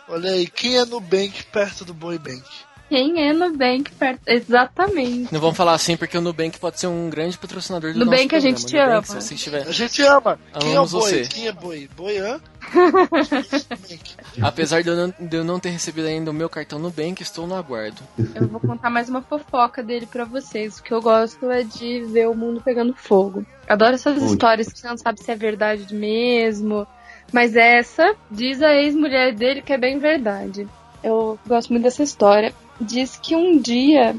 Olha 0.08 0.30
aí, 0.30 0.46
quem 0.46 0.78
é 0.78 0.84
Nubank 0.84 1.44
perto 1.46 1.84
do 1.84 1.92
Boy 1.92 2.18
Bank? 2.18 2.42
Quem 2.88 3.26
é 3.26 3.32
Nubank 3.32 3.90
perto? 3.92 4.20
Exatamente. 4.26 5.32
Não 5.32 5.40
vamos 5.40 5.56
falar 5.56 5.72
assim 5.72 5.96
porque 5.96 6.16
o 6.16 6.20
Nubank 6.20 6.58
pode 6.58 6.78
ser 6.78 6.86
um 6.86 7.10
grande 7.10 7.36
patrocinador 7.36 7.92
do 7.92 7.98
Nubank, 7.98 8.24
nosso 8.24 8.36
a 8.36 8.40
gente 8.40 8.64
te 8.64 8.76
Nubank, 8.76 8.92
ama. 8.92 9.02
Se 9.02 9.14
você 9.14 9.34
estiver... 9.34 9.66
A 9.66 9.72
gente 9.72 10.02
ama. 10.02 10.38
Quem 10.60 10.68
é 10.70 10.72
o 10.74 10.76
Amamos 10.76 10.92
Boi? 10.92 11.02
você. 11.02 11.22
Quem 11.22 11.48
é 11.48 11.52
Boi? 11.52 11.88
Boi, 11.96 12.18
hã? 12.18 12.40
Apesar 14.42 14.82
de 14.82 14.88
eu, 14.88 14.96
não, 14.96 15.14
de 15.18 15.36
eu 15.36 15.44
não 15.44 15.60
ter 15.60 15.70
recebido 15.70 16.06
ainda 16.06 16.30
o 16.30 16.34
meu 16.34 16.48
cartão 16.48 16.78
Nubank, 16.78 17.22
estou 17.22 17.46
no 17.46 17.54
aguardo. 17.54 18.02
Eu 18.34 18.48
vou 18.48 18.60
contar 18.60 18.90
mais 18.90 19.08
uma 19.08 19.22
fofoca 19.22 19.82
dele 19.82 20.06
pra 20.06 20.24
vocês. 20.24 20.78
O 20.78 20.82
que 20.82 20.92
eu 20.92 21.00
gosto 21.00 21.50
é 21.50 21.62
de 21.62 22.02
ver 22.04 22.28
o 22.28 22.34
mundo 22.34 22.60
pegando 22.60 22.94
fogo. 22.94 23.44
Adoro 23.68 23.94
essas 23.94 24.22
histórias 24.22 24.72
que 24.72 24.78
você 24.78 24.88
não 24.88 24.96
sabe 24.96 25.20
se 25.20 25.30
é 25.30 25.36
verdade 25.36 25.94
mesmo. 25.94 26.86
Mas 27.32 27.56
essa, 27.56 28.14
diz 28.30 28.62
a 28.62 28.74
ex-mulher 28.74 29.34
dele 29.34 29.62
que 29.62 29.72
é 29.72 29.78
bem 29.78 29.98
verdade. 29.98 30.68
Eu 31.02 31.38
gosto 31.46 31.70
muito 31.70 31.84
dessa 31.84 32.02
história. 32.02 32.52
Diz 32.80 33.16
que 33.16 33.34
um 33.34 33.58
dia 33.60 34.14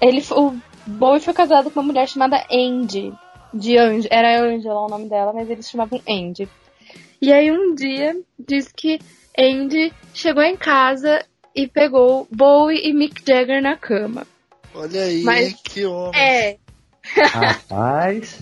ele, 0.00 0.24
o 0.30 0.54
Bowie 0.86 1.20
foi 1.20 1.34
casado 1.34 1.70
com 1.70 1.80
uma 1.80 1.86
mulher 1.86 2.08
chamada 2.08 2.44
Andy. 2.50 3.12
De 3.52 3.76
Ange, 3.76 4.08
era 4.10 4.40
Angela 4.42 4.86
o 4.86 4.88
nome 4.88 5.08
dela, 5.08 5.32
mas 5.32 5.50
eles 5.50 5.68
chamavam 5.68 6.00
Andy. 6.08 6.48
E 7.20 7.32
aí 7.32 7.50
um 7.50 7.74
dia 7.74 8.16
diz 8.38 8.70
que 8.74 8.98
Andy 9.38 9.92
chegou 10.14 10.42
em 10.42 10.56
casa 10.56 11.24
e 11.54 11.66
pegou 11.68 12.26
Bowie 12.30 12.80
e 12.88 12.92
Mick 12.92 13.22
Jagger 13.26 13.62
na 13.62 13.76
cama. 13.76 14.26
Olha 14.74 15.02
aí, 15.02 15.22
Mas- 15.22 15.54
que 15.64 15.84
homem. 15.84 16.18
É, 16.20 16.56
Rapaz, 17.26 18.40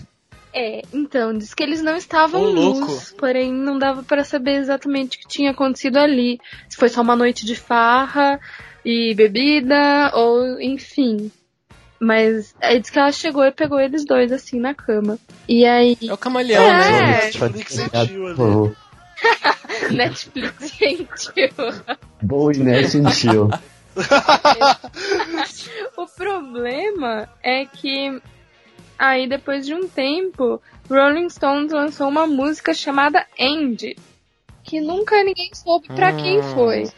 é. 0.53 0.81
Então, 0.93 1.37
diz 1.37 1.53
que 1.53 1.63
eles 1.63 1.81
não 1.81 1.95
estavam 1.95 2.41
Ô, 2.41 2.49
louco. 2.51 2.79
nus, 2.81 3.11
porém 3.11 3.51
não 3.53 3.77
dava 3.79 4.03
pra 4.03 4.23
saber 4.23 4.55
exatamente 4.57 5.17
o 5.17 5.21
que 5.21 5.27
tinha 5.27 5.51
acontecido 5.51 5.97
ali. 5.97 6.39
Se 6.67 6.77
foi 6.77 6.89
só 6.89 7.01
uma 7.01 7.15
noite 7.15 7.45
de 7.45 7.55
farra 7.55 8.39
e 8.83 9.13
bebida, 9.15 10.11
ou 10.13 10.59
enfim. 10.61 11.31
Mas 11.99 12.55
aí 12.61 12.79
diz 12.79 12.89
que 12.89 12.97
ela 12.99 13.11
chegou 13.11 13.43
e 13.43 13.51
pegou 13.51 13.79
eles 13.79 14.05
dois 14.05 14.31
assim 14.31 14.59
na 14.59 14.73
cama. 14.73 15.17
E 15.47 15.65
aí, 15.65 15.97
É 16.07 16.13
o 16.13 16.17
camaleão, 16.17 16.63
É. 16.63 16.77
né? 16.77 17.15
Netflix 17.25 17.73
sentiu 17.73 18.27
ali. 18.27 18.75
Netflix 19.95 20.71
sentiu. 20.71 21.49
Bowie 22.21 22.87
sentiu. 22.87 23.49
O 25.97 26.05
problema 26.07 27.27
é 27.43 27.65
que 27.65 28.21
aí 28.97 29.27
depois 29.27 29.65
de 29.65 29.73
um 29.73 29.87
tempo, 29.87 30.61
Rolling 30.89 31.29
Stones 31.29 31.71
lançou 31.71 32.07
uma 32.07 32.25
música 32.25 32.73
chamada 32.73 33.25
Andy, 33.39 33.97
que 34.63 34.79
nunca 34.79 35.21
ninguém 35.23 35.51
soube 35.53 35.87
pra 35.87 36.13
quem 36.13 36.39
Hum. 36.39 36.43
foi. 36.43 36.89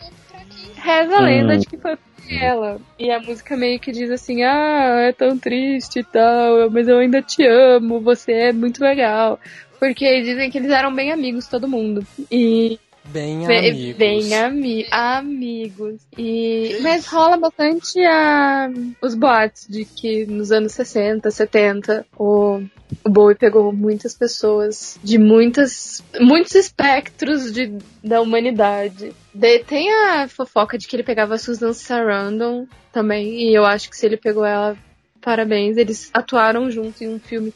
Reza 0.75 1.15
a 1.17 1.21
Hum. 1.21 1.25
lenda 1.25 1.57
de 1.57 1.65
que 1.65 1.77
foi 1.77 1.97
ela. 2.29 2.79
E 2.99 3.11
a 3.11 3.19
música 3.19 3.55
meio 3.57 3.79
que 3.79 3.91
diz 3.91 4.09
assim: 4.11 4.43
"Ah, 4.43 4.99
é 5.07 5.11
tão 5.11 5.37
triste 5.37 5.99
e 5.99 6.03
tal, 6.03 6.69
mas 6.69 6.87
eu 6.87 6.97
ainda 6.97 7.21
te 7.21 7.45
amo, 7.45 7.99
você 7.99 8.31
é 8.31 8.53
muito 8.53 8.83
legal". 8.83 9.39
Porque 9.79 10.21
dizem 10.21 10.51
que 10.51 10.57
eles 10.59 10.71
eram 10.71 10.93
bem 10.93 11.11
amigos 11.11 11.47
todo 11.47 11.67
mundo. 11.67 12.05
E 12.29 12.79
Bem 13.05 13.45
amigos. 13.45 13.97
bem 13.97 14.33
ami 14.35 14.85
amigos. 14.91 16.01
E, 16.17 16.77
mas 16.81 17.07
rola 17.07 17.35
bastante 17.35 17.99
a, 18.05 18.69
os 19.01 19.15
boatos 19.15 19.67
de 19.67 19.85
que 19.85 20.25
nos 20.27 20.51
anos 20.51 20.71
60, 20.73 21.29
70, 21.31 22.05
o, 22.17 22.61
o 23.03 23.09
Bowie 23.09 23.35
pegou 23.35 23.71
muitas 23.73 24.13
pessoas 24.13 24.99
de 25.03 25.17
muitas, 25.17 26.03
muitos 26.19 26.53
espectros 26.55 27.51
de, 27.51 27.77
da 28.03 28.21
humanidade. 28.21 29.13
De- 29.33 29.59
tem 29.59 29.91
a 29.91 30.27
fofoca 30.27 30.77
de 30.77 30.87
que 30.87 30.95
ele 30.95 31.03
pegava 31.03 31.35
a 31.35 31.37
Susan 31.37 31.73
Sarandon 31.73 32.67
também, 32.91 33.49
e 33.49 33.53
eu 33.55 33.65
acho 33.65 33.89
que 33.89 33.97
se 33.97 34.05
ele 34.05 34.17
pegou 34.17 34.45
ela, 34.45 34.77
parabéns. 35.21 35.77
Eles 35.77 36.09
atuaram 36.13 36.69
juntos 36.69 37.01
em 37.01 37.07
um 37.07 37.19
filme 37.19 37.53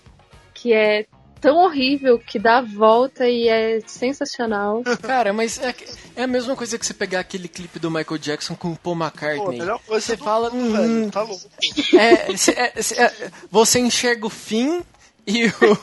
que 0.54 0.74
é 0.74 1.06
tão 1.40 1.58
horrível 1.58 2.18
que 2.18 2.40
dá 2.40 2.58
a 2.58 2.62
volta 2.62 3.28
e 3.28 3.48
é 3.48 3.80
sensacional. 3.86 4.82
Cara, 5.04 5.32
mas 5.32 5.60
é, 5.60 5.76
é 6.16 6.24
a 6.24 6.28
mesma 6.28 6.56
coisa 6.56 6.80
que 6.80 6.84
você 6.86 6.94
pegar 6.94 7.20
aquele 7.20 7.48
clipe 7.48 7.78
do 7.78 7.92
Michael 7.92 8.18
Jackson 8.18 8.56
com 8.56 8.72
o 8.72 8.76
Paul 8.76 8.98
Pô, 8.98 9.04
McCartney. 9.04 9.60
coisa 9.86 10.06
Você 10.08 10.18
fala, 10.18 10.52
hum, 10.52 10.72
velho. 10.72 11.12
Tá 11.12 11.22
louco. 11.22 11.46
É, 11.94 12.32
é, 12.52 13.04
é, 13.04 13.32
você 13.52 13.80
enxerga 13.80 14.26
o 14.26 14.30
fim 14.30 14.82
e 15.28 15.48
o, 15.48 15.78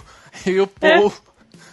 e 0.46 0.61
o 0.61 0.66
Paul 0.66 1.12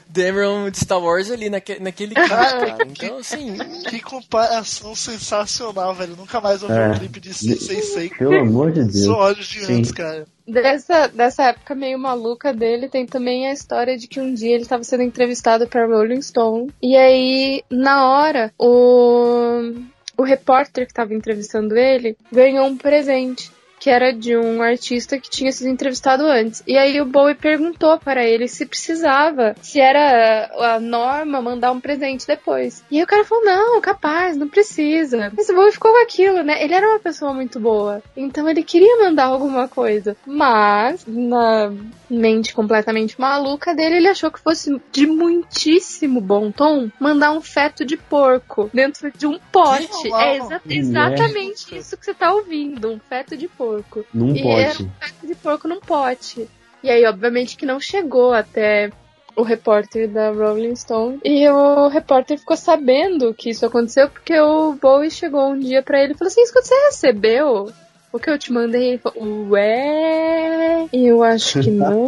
Dameron 0.09 0.71
de 0.71 0.79
Star 0.79 0.99
Wars 0.99 1.29
ali 1.29 1.51
naque, 1.51 1.79
naquele 1.79 2.15
clipe, 2.15 2.29
cara. 2.29 2.77
Então, 2.87 3.17
assim, 3.19 3.57
Que 3.87 4.01
comparação 4.01 4.95
sensacional, 4.95 5.93
velho. 5.93 6.15
Nunca 6.15 6.41
mais 6.41 6.63
ouvi 6.63 6.75
É. 6.75 6.87
um 6.87 6.93
clipe 6.97 7.19
de 7.19 7.33
Sensei 7.33 8.09
Pelo 8.09 8.39
amor 8.39 8.71
de 8.71 8.81
Deus. 8.81 9.05
Só 9.05 9.19
olhos 9.19 9.45
de 9.45 9.71
antes, 9.71 9.91
cara. 9.91 10.25
Dessa, 10.47 11.07
dessa 11.07 11.43
época 11.43 11.75
meio 11.75 11.99
maluca 11.99 12.51
dele, 12.51 12.89
tem 12.89 13.05
também 13.05 13.47
a 13.47 13.53
história 13.53 13.95
de 13.95 14.07
que 14.07 14.19
um 14.19 14.33
dia 14.33 14.55
ele 14.55 14.63
estava 14.63 14.83
sendo 14.83 15.03
entrevistado 15.03 15.67
para 15.67 15.85
Rolling 15.85 16.23
Stone. 16.23 16.73
E 16.81 16.97
aí, 16.97 17.63
na 17.69 18.09
hora, 18.09 18.51
o, 18.57 19.75
o 20.17 20.23
repórter 20.23 20.87
que 20.87 20.91
estava 20.91 21.13
entrevistando 21.13 21.77
ele 21.77 22.17
ganhou 22.31 22.65
um 22.65 22.75
presente. 22.75 23.51
Que 23.79 23.89
era 23.89 24.11
de 24.11 24.35
um 24.35 24.61
artista 24.61 25.17
que 25.17 25.29
tinha 25.29 25.51
sido 25.51 25.69
entrevistado 25.69 26.23
antes. 26.25 26.61
E 26.67 26.77
aí 26.77 26.99
o 26.99 27.05
Bowie 27.05 27.35
perguntou 27.35 27.97
para 27.97 28.25
ele 28.25 28.47
se 28.47 28.65
precisava, 28.65 29.55
se 29.61 29.79
era 29.79 30.49
a 30.75 30.79
norma 30.79 31.41
mandar 31.41 31.71
um 31.71 31.79
presente 31.79 32.27
depois. 32.27 32.83
E 32.91 32.97
aí 32.97 33.03
o 33.03 33.07
cara 33.07 33.23
falou: 33.23 33.43
não, 33.45 33.79
capaz, 33.81 34.35
não 34.35 34.47
precisa. 34.49 35.31
Mas 35.35 35.47
o 35.49 35.55
Bowie 35.55 35.71
ficou 35.71 35.91
com 35.91 36.01
aquilo, 36.03 36.43
né? 36.43 36.63
Ele 36.63 36.73
era 36.73 36.89
uma 36.89 36.99
pessoa 36.99 37.33
muito 37.33 37.59
boa. 37.59 38.01
Então 38.17 38.49
ele 38.49 38.63
queria 38.63 38.97
mandar 39.03 39.25
alguma 39.25 39.67
coisa. 39.67 40.15
Mas, 40.25 41.05
na 41.07 41.71
mente 42.09 42.53
completamente 42.53 43.19
maluca 43.19 43.73
dele, 43.75 43.97
ele 43.97 44.07
achou 44.09 44.31
que 44.31 44.39
fosse 44.41 44.79
de 44.91 45.07
muitíssimo 45.07 46.19
bom 46.21 46.51
tom 46.51 46.89
mandar 46.99 47.31
um 47.31 47.41
feto 47.41 47.85
de 47.85 47.95
porco 47.97 48.69
dentro 48.73 49.11
de 49.11 49.25
um 49.27 49.39
pote. 49.51 49.87
É 50.15 50.37
exa- 50.37 50.61
exatamente 50.69 51.77
isso 51.77 51.97
que 51.97 52.05
você 52.05 52.13
tá 52.13 52.33
ouvindo, 52.33 52.89
um 52.91 52.99
feto 52.99 53.37
de 53.37 53.47
porco. 53.47 53.78
Num 54.13 54.35
E 54.35 54.41
era 54.47 54.69
pote. 54.69 54.83
um 54.83 54.89
feto 54.99 55.27
de 55.27 55.35
porco 55.35 55.67
num 55.67 55.79
pote. 55.79 56.47
E 56.83 56.89
aí, 56.89 57.05
obviamente, 57.05 57.57
que 57.57 57.65
não 57.65 57.79
chegou 57.79 58.33
até 58.33 58.89
o 59.35 59.41
repórter 59.43 60.09
da 60.09 60.31
Rolling 60.31 60.75
Stone. 60.75 61.19
E 61.23 61.47
o 61.49 61.87
repórter 61.87 62.37
ficou 62.37 62.57
sabendo 62.57 63.33
que 63.33 63.49
isso 63.49 63.65
aconteceu 63.65 64.09
porque 64.09 64.37
o 64.39 64.73
Bowie 64.73 65.11
chegou 65.11 65.49
um 65.51 65.59
dia 65.59 65.81
pra 65.83 66.01
ele 66.01 66.13
e 66.13 66.17
falou 66.17 66.29
assim: 66.29 66.41
Escuta, 66.41 66.65
você 66.65 66.75
recebeu 66.85 67.71
o 68.11 68.19
que 68.19 68.29
eu 68.29 68.39
te 68.39 68.51
mandei? 68.51 68.89
Ele 68.89 68.97
falou: 68.97 69.49
Ué, 69.49 70.87
eu 70.91 71.23
acho 71.23 71.61
que 71.61 71.71
não. 71.71 72.07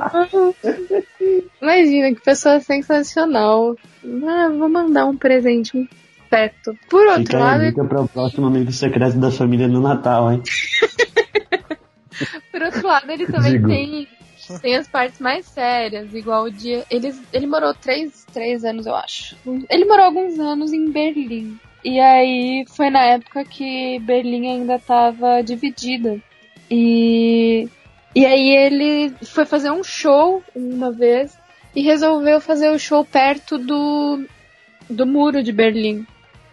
Imagina 1.61 2.13
que 2.15 2.21
pessoa 2.21 2.59
sensacional. 2.59 3.75
Ah, 4.27 4.49
vou 4.49 4.69
mandar 4.69 5.05
um 5.05 5.15
presente, 5.15 5.77
um 5.77 5.87
feto. 6.29 6.75
Por 6.89 7.05
outro 7.07 7.23
Fica 7.23 7.39
lado, 7.39 7.61
a 7.61 7.69
dica 7.69 7.83
para 7.83 8.01
o 8.01 8.07
próximo 8.07 8.47
amigo 8.47 8.71
secreto 8.71 9.17
da 9.17 9.29
família 9.29 9.67
no 9.67 9.81
Natal, 9.81 10.31
hein? 10.31 10.41
Por 12.51 12.61
outro 12.61 12.87
lado, 12.87 13.09
ele 13.11 13.25
também 13.27 13.53
Digo. 13.53 13.67
tem, 13.67 14.07
tem 14.61 14.75
as 14.75 14.87
partes 14.87 15.19
mais 15.19 15.45
sérias, 15.45 16.13
igual 16.13 16.45
o 16.45 16.51
dia. 16.51 16.85
Ele, 16.89 17.13
ele 17.31 17.47
morou 17.47 17.73
três, 17.73 18.25
três 18.33 18.63
anos, 18.63 18.85
eu 18.85 18.95
acho. 18.95 19.35
Ele 19.69 19.85
morou 19.85 20.05
alguns 20.05 20.39
anos 20.39 20.73
em 20.73 20.89
Berlim. 20.89 21.59
E 21.83 21.99
aí 21.99 22.65
foi 22.67 22.89
na 22.89 23.03
época 23.03 23.43
que 23.43 23.99
Berlim 23.99 24.47
ainda 24.47 24.75
estava 24.75 25.41
dividida. 25.41 26.19
E, 26.69 27.67
e 28.15 28.25
aí 28.25 28.49
ele 28.49 29.13
foi 29.25 29.45
fazer 29.45 29.71
um 29.71 29.83
show 29.83 30.43
uma 30.55 30.91
vez 30.91 31.37
e 31.75 31.81
resolveu 31.81 32.39
fazer 32.39 32.69
o 32.69 32.79
show 32.79 33.03
perto 33.03 33.57
do, 33.57 34.25
do 34.89 35.05
muro 35.05 35.41
de 35.41 35.51
Berlim. 35.51 36.05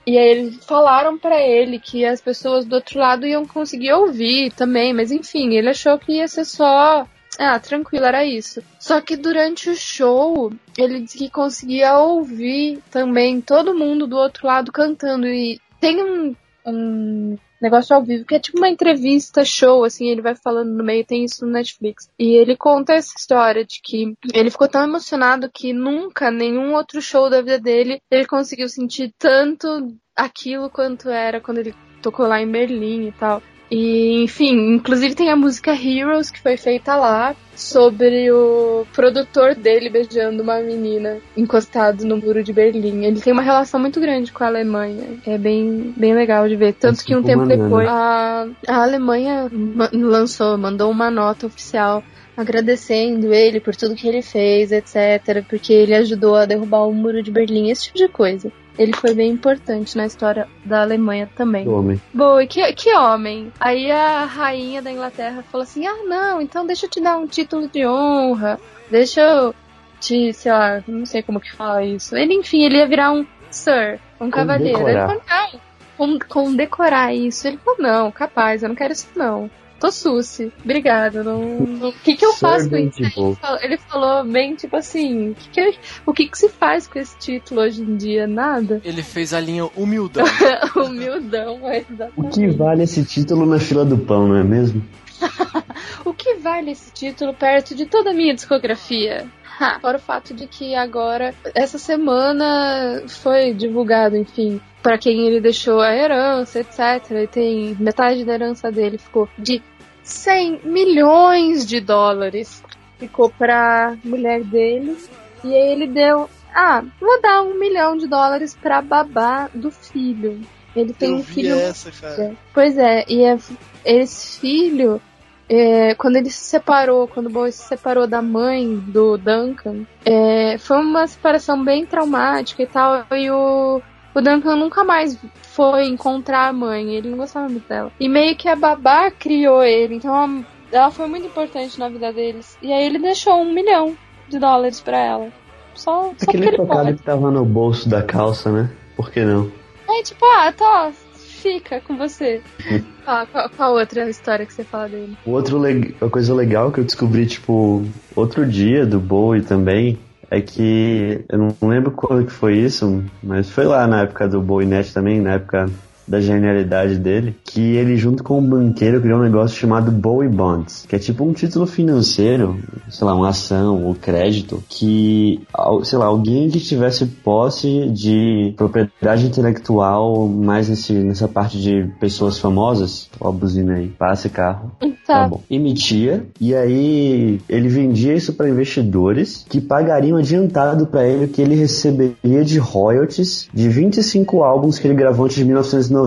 E 0.09 0.17
aí 0.17 0.27
eles 0.31 0.65
falaram 0.65 1.19
pra 1.19 1.39
ele 1.39 1.79
que 1.79 2.03
as 2.03 2.19
pessoas 2.19 2.65
do 2.65 2.77
outro 2.77 2.99
lado 2.99 3.27
iam 3.27 3.47
conseguir 3.47 3.93
ouvir 3.93 4.51
também, 4.53 4.95
mas 4.95 5.13
enfim, 5.13 5.53
ele 5.53 5.69
achou 5.69 5.99
que 5.99 6.13
ia 6.13 6.27
ser 6.27 6.47
só. 6.47 7.07
Ah, 7.39 7.61
tranquilo, 7.61 8.07
era 8.07 8.25
isso. 8.25 8.63
Só 8.81 9.03
que 9.03 9.19
durante 9.19 9.69
o 9.69 9.77
show, 9.77 10.51
ele 10.79 11.03
disse 11.03 11.19
que 11.19 11.29
conseguia 11.29 11.99
ouvir 11.99 12.83
também 12.91 13.39
todo 13.43 13.75
mundo 13.75 14.07
do 14.07 14.17
outro 14.17 14.47
lado 14.47 14.73
cantando. 14.73 15.27
E 15.27 15.61
tem 15.79 16.03
um, 16.03 16.35
um 16.65 17.37
negócio 17.61 17.95
ao 17.95 18.03
vivo 18.03 18.25
que 18.25 18.35
é 18.35 18.41
tipo 18.41 18.59
uma 18.59 18.69
entrevista 18.69 19.45
show, 19.45 19.85
assim, 19.85 20.09
ele 20.09 20.23
vai 20.23 20.35
falando 20.35 20.71
no 20.71 20.85
meio, 20.85 21.05
tem 21.05 21.25
isso 21.25 21.45
no 21.45 21.53
Netflix. 21.53 22.09
E 22.19 22.37
ele 22.37 22.57
conta 22.57 22.95
essa 22.95 23.15
história 23.17 23.65
de 23.65 23.81
que 23.83 24.15
ele 24.33 24.51
ficou 24.51 24.69
tão 24.69 24.83
emocionado 24.83 25.51
que 25.53 25.73
nunca, 25.73 26.31
nenhum 26.31 26.75
outro 26.75 27.01
show 27.01 27.29
da 27.29 27.41
vida 27.41 27.59
dele, 27.59 28.01
ele 28.11 28.27
conseguiu 28.27 28.69
sentir 28.69 29.13
tanto 29.19 29.95
aquilo 30.17 30.71
quanto 30.71 31.09
era 31.09 31.41
quando 31.41 31.59
ele 31.59 31.75
tocou 32.03 32.27
lá 32.27 32.41
em 32.41 32.51
Berlim 32.51 33.09
e 33.09 33.13
tal. 33.13 33.43
E, 33.71 34.23
enfim, 34.23 34.75
inclusive 34.77 35.15
tem 35.15 35.31
a 35.31 35.37
música 35.37 35.73
Heroes 35.73 36.31
que 36.31 36.41
foi 36.41 36.57
feita 36.57 36.97
lá 36.97 37.37
sobre 37.55 38.31
o 38.31 38.87
produtor 38.95 39.55
dele 39.55 39.91
beijando 39.91 40.43
uma 40.43 40.61
menina 40.61 41.19
encostado 41.37 42.05
no 42.05 42.17
muro 42.17 42.43
de 42.43 42.53
Berlim. 42.53 43.05
Ele 43.05 43.21
tem 43.21 43.33
uma 43.33 43.43
relação 43.43 43.79
muito 43.79 44.01
grande 44.01 44.33
com 44.33 44.45
a 44.45 44.47
Alemanha. 44.47 45.19
É 45.27 45.37
bem, 45.37 45.93
bem 45.97 46.15
legal 46.15 46.49
de 46.49 46.57
ver. 46.57 46.73
Tanto 46.75 47.05
que 47.05 47.15
um 47.15 47.23
tempo 47.23 47.45
banana. 47.45 47.65
depois 47.65 47.89
a, 47.89 48.47
a 48.69 48.83
Alemanha 48.83 49.49
ma- 49.53 49.91
lançou, 49.93 50.57
mandou 50.57 50.91
uma 50.91 51.11
nota 51.11 51.47
oficial 51.47 52.03
agradecendo 52.37 53.35
ele 53.35 53.59
por 53.59 53.75
tudo 53.75 53.97
que 53.97 54.07
ele 54.07 54.23
fez, 54.23 54.71
etc. 54.71 55.45
Porque 55.49 55.73
ele 55.73 55.95
ajudou 55.95 56.37
a 56.37 56.47
derrubar 56.47 56.87
o 56.87 56.95
muro 56.95 57.21
de 57.23 57.33
Berlim, 57.33 57.69
esse 57.69 57.87
tipo 57.87 57.99
de 57.99 58.09
coisa. 58.09 58.51
Ele 58.79 58.95
foi 58.95 59.13
bem 59.13 59.33
importante 59.33 59.97
na 59.97 60.07
história 60.07 60.47
da 60.65 60.83
Alemanha 60.83 61.29
também. 61.35 61.69
Homem. 61.69 62.01
Boa, 62.15 62.45
e 62.45 62.47
que, 62.47 62.73
que 62.75 62.95
homem. 62.95 63.53
Aí 63.59 63.91
a 63.91 64.25
rainha 64.25 64.81
da 64.81 64.93
Inglaterra 64.93 65.43
falou 65.51 65.65
assim: 65.65 65.85
ah, 65.85 66.05
não, 66.05 66.41
então 66.41 66.65
deixa 66.65 66.87
eu 66.87 66.91
te 66.91 67.01
dar 67.01 67.19
um 67.19 67.27
título 67.27 67.69
de 67.69 67.85
honra. 67.85 68.61
Deixa 68.89 69.21
eu 69.21 69.55
te, 70.01 70.33
sei 70.33 70.53
lá, 70.53 70.83
não 70.87 71.05
sei 71.05 71.23
como 71.23 71.41
que 71.41 71.53
fala 71.53 71.83
isso. 71.85 72.17
Ele, 72.17 72.35
enfim, 72.35 72.63
ele 72.63 72.79
ia 72.79 72.87
virar 72.87 73.11
um 73.11 73.27
sir, 73.51 73.99
um 74.21 74.31
cavaleiro. 74.31 74.89
Ele 74.89 75.01
falou: 75.01 75.23
não, 75.29 75.61
com, 75.97 76.19
condecorar 76.29 77.13
isso. 77.13 77.49
Ele 77.49 77.59
falou: 77.59 77.81
não, 77.81 78.13
capaz, 78.13 78.63
eu 78.63 78.69
não 78.69 78.77
quero 78.77 78.93
isso 78.93 79.09
não. 79.17 79.51
Tô 79.81 79.93
suci. 79.93 80.53
Obrigada. 80.65 81.23
Não... 81.23 81.41
não- 81.61 81.89
O 81.91 81.93
que, 81.93 82.17
que 82.17 82.25
eu 82.25 82.33
faço 82.33 82.69
com 82.69 82.77
isso? 82.77 83.01
Ele 83.01 83.11
falou, 83.37 83.59
ele 83.63 83.77
falou 83.79 84.25
bem, 84.25 84.55
tipo 84.57 84.77
assim, 84.77 85.31
o 85.31 85.35
que, 85.35 85.49
que, 85.51 85.61
eu- 85.61 85.75
o 86.07 86.13
que, 86.13 86.29
que 86.29 86.37
se 86.39 86.49
faz 86.49 86.87
com 86.87 86.99
esse 86.99 87.17
título 87.19 87.61
hoje 87.61 87.83
em 87.83 87.97
dia? 87.97 88.27
Nada. 88.27 88.81
ele 88.85 89.03
fez 89.03 89.33
a 89.33 89.41
linha 89.41 89.67
humildão. 89.77 90.25
Humildão, 90.77 91.61
é 91.69 91.79
O 91.89 91.93
exatamente. 91.93 92.35
que 92.35 92.49
vale 92.49 92.83
esse 92.83 93.05
título 93.05 93.47
na 93.47 93.59
fila 93.59 93.85
do 93.85 93.99
pão, 93.99 94.27
não 94.29 94.37
é 94.37 94.45
mesmo? 94.45 94.83
O 96.05 96.13
que 96.15 96.35
vale 96.35 96.71
esse 96.73 96.91
título 96.93 97.35
perto 97.35 97.75
de 97.75 97.85
toda 97.87 98.11
a 98.11 98.15
minha 98.15 98.35
discografia? 98.35 99.27
Ha, 99.61 99.79
fora 99.81 99.97
o 99.99 100.01
fato 100.01 100.33
de 100.35 100.47
que 100.47 100.75
agora, 100.75 101.35
essa 101.55 101.79
semana, 101.79 103.03
foi 103.09 103.53
divulgado, 103.53 104.17
enfim, 104.17 104.61
para 104.89 104.97
quem 104.97 105.27
ele 105.27 105.39
deixou 105.39 105.83
a 105.83 105.95
herança, 105.95 106.61
etc. 106.61 107.11
E 107.11 107.27
tem 107.27 107.77
metade 107.79 108.25
da 108.25 108.33
herança 108.33 108.73
dele 108.73 108.97
ficou 108.97 109.29
de 109.37 109.63
100 110.03 110.63
milhões 110.65 111.67
de 111.67 111.79
dólares. 111.79 112.63
Ficou 112.99 113.29
pra 113.29 113.99
mulher 114.03 114.43
dele. 114.43 114.97
E 115.45 115.55
aí 115.55 115.73
ele 115.73 115.87
deu. 115.89 116.31
Ah, 116.55 116.83
vou 116.99 117.21
dar 117.21 117.43
um 117.43 117.59
milhão 117.59 117.99
de 117.99 118.07
dólares 118.07 118.57
pra 118.57 118.81
babá 118.81 119.51
do 119.53 119.71
filho. 119.71 120.41
Ele 120.75 120.95
tem 120.95 121.11
Eu 121.11 121.17
um 121.17 121.23
filho 121.23 121.55
essa, 121.55 121.91
cara. 121.91 122.35
Pois 122.55 122.79
é, 122.79 123.05
e 123.07 123.23
é- 123.25 123.39
esse 123.85 124.41
filho, 124.41 125.03
é, 125.51 125.95
quando 125.97 126.17
ele 126.17 126.31
se 126.31 126.45
separou, 126.45 127.07
quando 127.07 127.27
o 127.27 127.31
Bowie 127.31 127.53
se 127.53 127.65
separou 127.65 128.07
da 128.07 128.23
mãe 128.23 128.75
do 128.75 129.19
Duncan, 129.19 129.85
é, 130.03 130.57
foi 130.57 130.79
uma 130.79 131.07
separação 131.07 131.63
bem 131.63 131.85
traumática 131.85 132.63
e 132.63 132.67
tal, 132.67 133.05
e 133.11 133.31
o, 133.31 133.83
o 134.19 134.23
Duncan 134.23 134.57
nunca 134.57 134.85
mais 134.85 135.19
foi 135.43 135.87
encontrar 135.87 136.49
a 136.49 136.53
mãe, 136.53 136.95
ele 136.95 137.11
não 137.11 137.19
gostava 137.19 137.49
muito 137.49 137.69
dela. 137.69 137.91
E 137.99 138.09
meio 138.09 138.37
que 138.37 138.49
a 138.49 138.57
babá 138.57 139.11
criou 139.11 139.63
ele, 139.63 139.95
então 139.97 140.15
a- 140.15 140.43
ela 140.71 140.91
foi 140.91 141.07
muito 141.09 141.27
importante 141.27 141.79
na 141.79 141.89
vida 141.89 142.13
deles. 142.13 142.57
E 142.63 142.73
aí 142.73 142.85
ele 142.85 142.99
deixou 142.99 143.35
um 143.41 143.53
milhão 143.53 143.95
de 144.29 144.39
dólares 144.39 144.81
pra 144.81 144.99
ela. 144.99 145.29
Só, 145.75 146.03
só 146.03 146.09
porque 146.11 146.31
Aquele 146.31 146.47
ele 146.49 146.57
tocado 146.57 146.85
pode. 146.87 146.97
que 146.99 147.03
tava 147.03 147.31
no 147.31 147.45
bolso 147.45 147.89
da 147.89 148.03
calça, 148.03 148.51
né? 148.51 148.71
Por 148.97 149.11
que 149.11 149.25
não? 149.25 149.51
É 149.89 150.03
tipo, 150.03 150.25
ah, 150.25 150.53
tô, 150.53 150.93
fica 151.15 151.81
com 151.81 151.97
você. 151.97 152.43
Ah, 153.11 153.25
qual, 153.33 153.49
qual 153.49 153.73
outra 153.73 154.07
história 154.11 154.45
que 154.45 154.53
você 154.53 154.63
fala 154.63 154.87
dele? 154.87 155.17
O 155.25 155.31
Outro 155.31 155.57
uma 155.57 156.11
coisa 156.11 156.35
legal 156.35 156.71
que 156.71 156.79
eu 156.79 156.85
descobri, 156.85 157.25
tipo, 157.27 157.83
outro 158.15 158.45
dia 158.45 158.85
do 158.85 159.01
Bowie 159.01 159.41
também, 159.41 159.99
é 160.31 160.41
que 160.41 161.25
eu 161.29 161.39
não 161.39 161.69
lembro 161.69 161.91
quando 161.91 162.27
que 162.27 162.33
foi 162.33 162.57
isso, 162.57 163.03
mas 163.23 163.51
foi 163.51 163.65
lá 163.65 163.87
na 163.87 164.03
época 164.03 164.29
do 164.29 164.41
Bowie 164.41 164.67
Net 164.67 164.93
também, 164.93 165.21
na 165.21 165.35
época 165.35 165.67
da 166.09 166.21
genialidade 166.21 166.97
dele, 166.97 167.37
que 167.45 167.61
ele 167.61 167.97
junto 167.97 168.25
com 168.25 168.39
um 168.39 168.43
banqueiro 168.43 169.01
criou 169.01 169.19
um 169.19 169.23
negócio 169.23 169.57
chamado 169.57 169.91
Bowie 169.91 170.29
Bonds, 170.29 170.87
que 170.89 170.97
é 170.97 170.99
tipo 170.99 171.25
um 171.25 171.33
título 171.33 171.67
financeiro, 171.67 172.59
sei 172.89 173.07
lá, 173.07 173.15
uma 173.15 173.29
ação 173.29 173.85
ou 173.85 173.95
crédito, 173.95 174.63
que, 174.69 175.41
sei 175.85 175.99
lá, 175.99 176.07
alguém 176.07 176.49
que 176.49 176.61
tivesse 176.61 177.07
posse 177.07 177.89
de 177.91 178.55
propriedade 178.57 179.27
intelectual 179.27 180.27
mais 180.29 180.69
nesse, 180.69 180.93
nessa 180.93 181.29
parte 181.29 181.61
de 181.61 181.91
pessoas 182.01 182.39
famosas, 182.39 183.09
ó 183.21 183.29
a 183.29 183.33
buzina 183.33 183.75
aí, 183.75 183.89
passa 183.89 184.29
carro, 184.29 184.73
Tá. 185.09 185.23
Tá 185.23 185.29
bom. 185.29 185.41
Emitia 185.51 186.27
e 186.39 186.55
aí 186.55 187.41
ele 187.49 187.69
vendia 187.69 188.13
isso 188.13 188.35
para 188.35 188.47
investidores 188.47 189.47
que 189.49 189.59
pagariam 189.59 190.19
adiantado 190.19 190.87
para 190.87 191.09
ele 191.09 191.25
o 191.25 191.29
que 191.29 191.41
ele 191.41 191.55
receberia 191.55 192.45
de 192.45 192.59
royalties 192.59 193.49
de 193.53 193.71
25 193.71 194.43
álbuns 194.43 194.79
que 194.79 194.87
ele 194.87 194.95
gravou 194.95 195.25
antes 195.25 195.39
de 195.39 195.47
1990. 195.47 195.98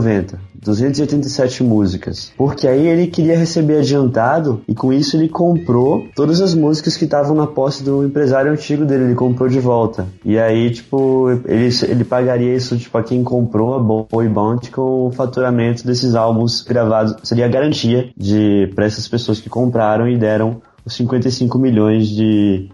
287 0.62 1.64
músicas. 1.64 2.32
Porque 2.38 2.68
aí 2.68 2.88
ele 2.88 3.08
queria 3.08 3.38
receber 3.38 3.80
adiantado 3.80 4.62
e 4.68 4.76
com 4.76 4.94
isso 4.94 5.18
ele 5.18 5.28
comprou 5.28 6.06
todas 6.16 6.40
as 6.40 6.54
músicas 6.54 6.96
que 6.96 7.06
estavam 7.06 7.36
na 7.36 7.48
posse 7.48 7.84
do 7.84 8.06
empresário 8.06 8.52
antigo 8.52 8.86
dele, 8.86 9.06
ele 9.06 9.16
comprou 9.16 9.50
de 9.50 9.60
volta. 9.60 10.08
E 10.24 10.38
aí, 10.38 10.70
tipo, 10.70 11.30
ele, 11.46 11.70
ele 11.88 12.04
pagaria 12.04 12.56
isso 12.56 12.78
tipo, 12.78 12.96
a 12.98 13.04
quem 13.04 13.24
comprou 13.24 13.74
a 13.74 13.80
Boy 13.80 14.30
Bounty 14.30 14.70
com 14.70 15.08
o 15.08 15.12
faturamento 15.12 15.86
desses 15.86 16.14
álbuns 16.14 16.62
gravados. 16.62 17.16
Seria 17.24 17.46
a 17.46 17.50
garantia 17.50 18.12
de 18.16 18.72
para 18.76 18.86
essas 18.86 19.08
pessoas 19.08 19.40
que 19.40 19.50
compraram 19.50 20.08
e 20.08 20.18
deram 20.18 20.62
os 20.86 20.94
55 20.96 21.58
milhões 21.58 22.08
de 22.08 22.70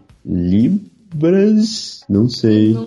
libras, 1.21 2.01
não 2.07 2.29
sei. 2.29 2.77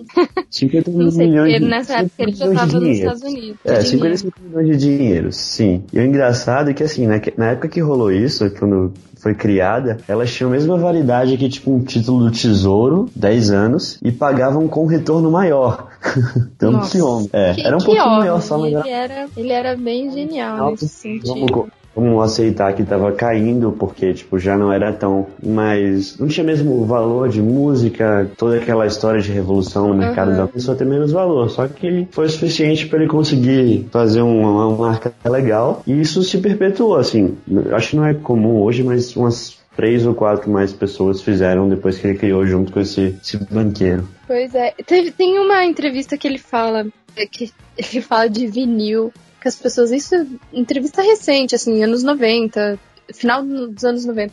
50 0.50 0.90
Não 1.00 1.10
sei, 1.10 1.26
milhões 1.28 1.60
de, 1.60 1.66
nessa 1.66 1.94
época 1.98 2.12
ele 2.18 2.32
já 2.32 2.46
milhões 2.46 2.66
de 2.66 2.72
tava 2.72 2.80
nos 2.80 2.88
dinheiro. 2.88 3.14
Estados 3.14 3.22
Unidos. 3.22 3.58
É, 3.64 3.78
de 3.78 3.90
dinheiro. 3.90 4.16
55 4.18 4.40
milhões 4.42 4.66
de 4.68 4.76
dinheiro, 4.76 5.32
sim. 5.32 5.84
E 5.92 5.98
o 5.98 6.02
engraçado 6.02 6.70
é 6.70 6.74
que, 6.74 6.82
assim, 6.82 7.06
na, 7.06 7.20
na 7.36 7.46
época 7.50 7.68
que 7.68 7.80
rolou 7.80 8.10
isso, 8.12 8.48
quando 8.58 8.92
foi 9.16 9.34
criada, 9.34 9.98
elas 10.08 10.32
tinham 10.32 10.50
a 10.50 10.52
mesma 10.52 10.78
validade 10.78 11.36
que, 11.36 11.48
tipo, 11.48 11.70
um 11.72 11.82
título 11.84 12.24
do 12.24 12.30
Tesouro, 12.30 13.08
10 13.14 13.50
anos, 13.50 13.98
e 14.02 14.10
pagavam 14.10 14.66
com 14.66 14.84
um 14.84 14.86
retorno 14.86 15.30
maior. 15.30 15.88
então, 16.56 16.72
Nossa. 16.72 16.92
que 16.92 17.02
homem. 17.02 17.28
É, 17.32 17.54
Que- 17.54 17.62
era 17.66 17.76
um 17.76 17.80
pouquinho 17.80 18.06
homem, 18.06 18.18
maior 18.20 18.40
só, 18.40 18.58
mas 18.58 18.72
ele 18.72 18.88
era, 18.88 19.26
ele 19.36 19.52
era 19.52 19.76
bem 19.76 20.10
genial 20.10 20.56
Não, 20.56 20.70
nesse 20.72 20.88
sentido. 20.88 21.26
Vamos, 21.34 21.68
vamos 21.94 22.22
aceitar 22.24 22.72
que 22.74 22.82
tava 22.84 23.12
caindo, 23.12 23.72
porque, 23.72 24.12
tipo, 24.14 24.38
já 24.38 24.56
não 24.56 24.72
era 24.72 24.92
tão. 24.92 25.26
Mas 25.42 26.16
não 26.18 26.28
tinha 26.28 26.44
mesmo 26.44 26.80
o 26.80 26.84
valor 26.84 27.28
de 27.28 27.42
música, 27.42 28.30
toda 28.36 28.56
aquela 28.56 28.86
história 28.86 29.20
de 29.20 29.30
revolução 29.32 29.88
no 29.88 29.94
mercado 29.94 30.30
Uhum. 30.30 30.36
da 30.36 30.46
pessoa 30.46 30.76
ter 30.76 30.84
menos 30.84 31.12
valor. 31.12 31.50
Só 31.50 31.66
que 31.68 32.06
foi 32.10 32.28
suficiente 32.28 32.86
para 32.86 33.00
ele 33.00 33.08
conseguir 33.08 33.86
fazer 33.90 34.22
uma, 34.22 34.66
uma 34.68 34.76
marca 34.88 35.12
legal. 35.24 35.82
E 35.86 36.00
isso 36.00 36.22
se 36.22 36.38
perpetuou, 36.38 36.96
assim. 36.96 37.36
Acho 37.72 37.90
que 37.90 37.96
não 37.96 38.06
é 38.06 38.14
comum 38.14 38.60
hoje, 38.62 38.82
mas 38.82 39.14
umas 39.16 39.58
três 39.76 40.04
ou 40.04 40.14
quatro 40.14 40.50
mais 40.50 40.72
pessoas 40.72 41.22
fizeram 41.22 41.68
depois 41.68 41.96
que 41.98 42.06
ele 42.06 42.18
criou 42.18 42.44
junto 42.46 42.70
com 42.72 42.80
esse, 42.80 43.16
esse 43.22 43.36
banqueiro. 43.50 44.06
Pois 44.26 44.54
é. 44.54 44.74
Teve- 44.86 45.10
tem 45.10 45.38
uma 45.38 45.64
entrevista 45.64 46.18
que 46.18 46.28
ele 46.28 46.38
fala, 46.38 46.86
é, 47.16 47.24
que 47.26 47.50
ele 47.78 48.02
fala 48.02 48.28
de 48.28 48.46
vinil, 48.46 49.12
que 49.40 49.48
as 49.48 49.56
pessoas, 49.56 49.90
isso 49.90 50.14
é 50.14 50.26
entrevista 50.52 51.02
recente, 51.02 51.54
assim, 51.54 51.82
anos 51.82 52.02
90, 52.02 52.78
final 53.12 53.42
dos 53.42 53.84
anos 53.84 54.04
90, 54.04 54.32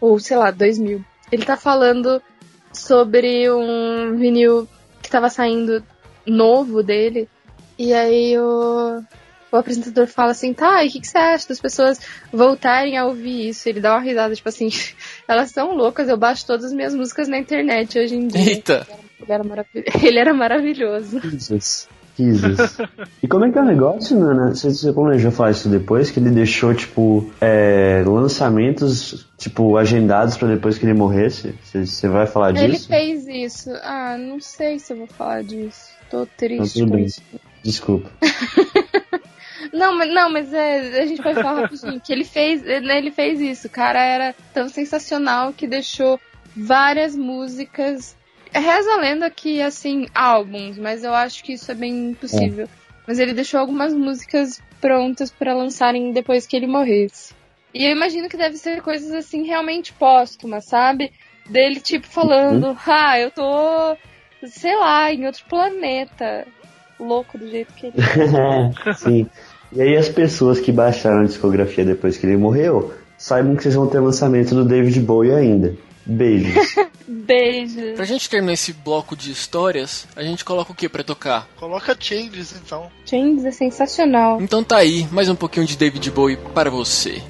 ou 0.00 0.18
sei 0.18 0.36
lá, 0.36 0.50
2000. 0.50 1.04
Ele 1.32 1.44
tá 1.44 1.56
falando 1.56 2.22
sobre 2.72 3.50
um 3.50 4.16
vinil 4.16 4.68
que 5.02 5.10
tava 5.10 5.28
saindo 5.28 5.82
novo 6.26 6.82
dele, 6.82 7.28
e 7.78 7.92
aí 7.92 8.38
o, 8.38 9.02
o 9.50 9.56
apresentador 9.56 10.06
fala 10.06 10.30
assim, 10.30 10.54
tá, 10.54 10.82
e 10.84 10.88
o 10.88 10.90
que, 10.90 11.00
que 11.00 11.08
você 11.08 11.18
acha 11.18 11.48
das 11.48 11.60
pessoas 11.60 12.00
voltarem 12.32 12.96
a 12.96 13.06
ouvir 13.06 13.48
isso? 13.48 13.68
Ele 13.68 13.80
dá 13.80 13.94
uma 13.94 14.00
risada, 14.00 14.34
tipo 14.34 14.48
assim, 14.48 14.68
elas 15.26 15.50
são 15.50 15.74
loucas, 15.74 16.08
eu 16.08 16.16
baixo 16.16 16.46
todas 16.46 16.66
as 16.66 16.72
minhas 16.72 16.94
músicas 16.94 17.28
na 17.28 17.38
internet 17.38 17.98
hoje 17.98 18.14
em 18.14 18.28
dia. 18.28 18.52
Eita! 18.52 18.86
Ele 19.20 19.32
era, 19.32 19.42
maravilhoso. 19.42 20.06
Ele 20.06 20.18
era 20.18 20.34
maravilhoso. 20.34 21.20
Jesus. 21.20 21.88
Jesus. 22.24 22.78
E 23.22 23.28
como 23.28 23.44
é 23.44 23.50
que 23.50 23.58
é 23.58 23.62
o 23.62 23.64
negócio, 23.64 24.18
Nana? 24.18 24.54
Você, 24.54 24.70
você 24.70 24.92
planejou 24.92 25.32
falar 25.32 25.50
isso 25.50 25.68
depois? 25.68 26.10
Que 26.10 26.20
ele 26.20 26.30
deixou, 26.30 26.72
tipo, 26.74 27.28
é, 27.40 28.04
lançamentos, 28.06 29.26
tipo, 29.36 29.76
agendados 29.76 30.36
pra 30.36 30.46
depois 30.46 30.78
que 30.78 30.86
ele 30.86 30.94
morresse? 30.94 31.54
Você, 31.64 31.84
você 31.86 32.08
vai 32.08 32.26
falar 32.26 32.52
disso? 32.52 32.64
Ele 32.64 32.78
fez 32.78 33.26
isso. 33.26 33.70
Ah, 33.82 34.16
não 34.16 34.40
sei 34.40 34.78
se 34.78 34.92
eu 34.92 34.98
vou 34.98 35.06
falar 35.06 35.42
disso. 35.42 35.90
Tô 36.10 36.26
triste 36.36 36.78
tudo 36.78 36.90
com 36.90 36.96
bem. 36.96 37.04
isso. 37.06 37.20
Desculpa. 37.62 38.10
Não, 39.72 39.96
mas, 39.96 40.12
não, 40.12 40.30
mas 40.30 40.52
é, 40.52 41.02
a 41.02 41.06
gente 41.06 41.22
pode 41.22 41.42
falar 41.42 41.62
rapidinho. 41.62 42.00
Que 42.00 42.12
ele 42.12 42.24
fez, 42.24 42.62
né, 42.62 42.98
ele 42.98 43.10
fez 43.10 43.40
isso. 43.40 43.66
O 43.66 43.70
cara 43.70 44.02
era 44.02 44.34
tão 44.54 44.68
sensacional 44.68 45.52
que 45.52 45.66
deixou 45.66 46.20
várias 46.56 47.16
músicas. 47.16 48.15
Reza 48.52 48.90
a 48.92 49.00
lenda 49.00 49.30
que, 49.30 49.60
assim, 49.60 50.06
álbuns, 50.14 50.78
mas 50.78 51.04
eu 51.04 51.14
acho 51.14 51.42
que 51.44 51.54
isso 51.54 51.70
é 51.70 51.74
bem 51.74 52.10
impossível. 52.10 52.68
Mas 53.06 53.18
ele 53.18 53.34
deixou 53.34 53.60
algumas 53.60 53.92
músicas 53.92 54.60
prontas 54.80 55.30
pra 55.30 55.54
lançarem 55.54 56.12
depois 56.12 56.46
que 56.46 56.56
ele 56.56 56.66
morresse. 56.66 57.34
E 57.72 57.84
eu 57.84 57.92
imagino 57.92 58.28
que 58.28 58.36
deve 58.36 58.56
ser 58.56 58.80
coisas 58.80 59.12
assim 59.12 59.44
realmente 59.44 59.92
póstumas, 59.92 60.64
sabe? 60.64 61.12
Dele, 61.48 61.78
tipo, 61.78 62.06
falando, 62.06 62.76
ah, 62.86 63.20
eu 63.20 63.30
tô, 63.30 63.96
sei 64.46 64.74
lá, 64.76 65.12
em 65.12 65.26
outro 65.26 65.44
planeta. 65.48 66.46
Louco 66.98 67.36
do 67.36 67.48
jeito 67.48 67.72
que 67.74 67.86
ele 67.86 67.96
é. 67.98 68.94
Sim. 68.94 69.26
E 69.72 69.82
aí 69.82 69.96
as 69.96 70.08
pessoas 70.08 70.58
que 70.58 70.72
baixaram 70.72 71.20
a 71.20 71.26
discografia 71.26 71.84
depois 71.84 72.16
que 72.16 72.26
ele 72.26 72.36
morreu, 72.36 72.94
saibam 73.18 73.54
que 73.54 73.62
vocês 73.62 73.74
vão 73.74 73.86
ter 73.86 74.00
lançamento 74.00 74.54
do 74.54 74.64
David 74.64 74.98
Bowie 75.00 75.32
ainda. 75.32 75.76
Beijos. 76.06 76.74
Beijo. 77.06 77.94
Pra 77.94 78.04
gente 78.04 78.28
terminar 78.28 78.52
esse 78.52 78.72
bloco 78.72 79.16
de 79.16 79.30
histórias, 79.30 80.06
a 80.16 80.22
gente 80.22 80.44
coloca 80.44 80.72
o 80.72 80.74
que 80.74 80.88
pra 80.88 81.04
tocar? 81.04 81.48
Coloca 81.56 81.96
Changes, 81.98 82.54
então. 82.56 82.90
James 83.04 83.44
é 83.44 83.50
sensacional. 83.50 84.40
Então 84.40 84.62
tá 84.62 84.76
aí, 84.76 85.06
mais 85.10 85.28
um 85.28 85.34
pouquinho 85.34 85.66
de 85.66 85.76
David 85.76 86.10
Bowie 86.10 86.38
para 86.54 86.70
você. 86.70 87.22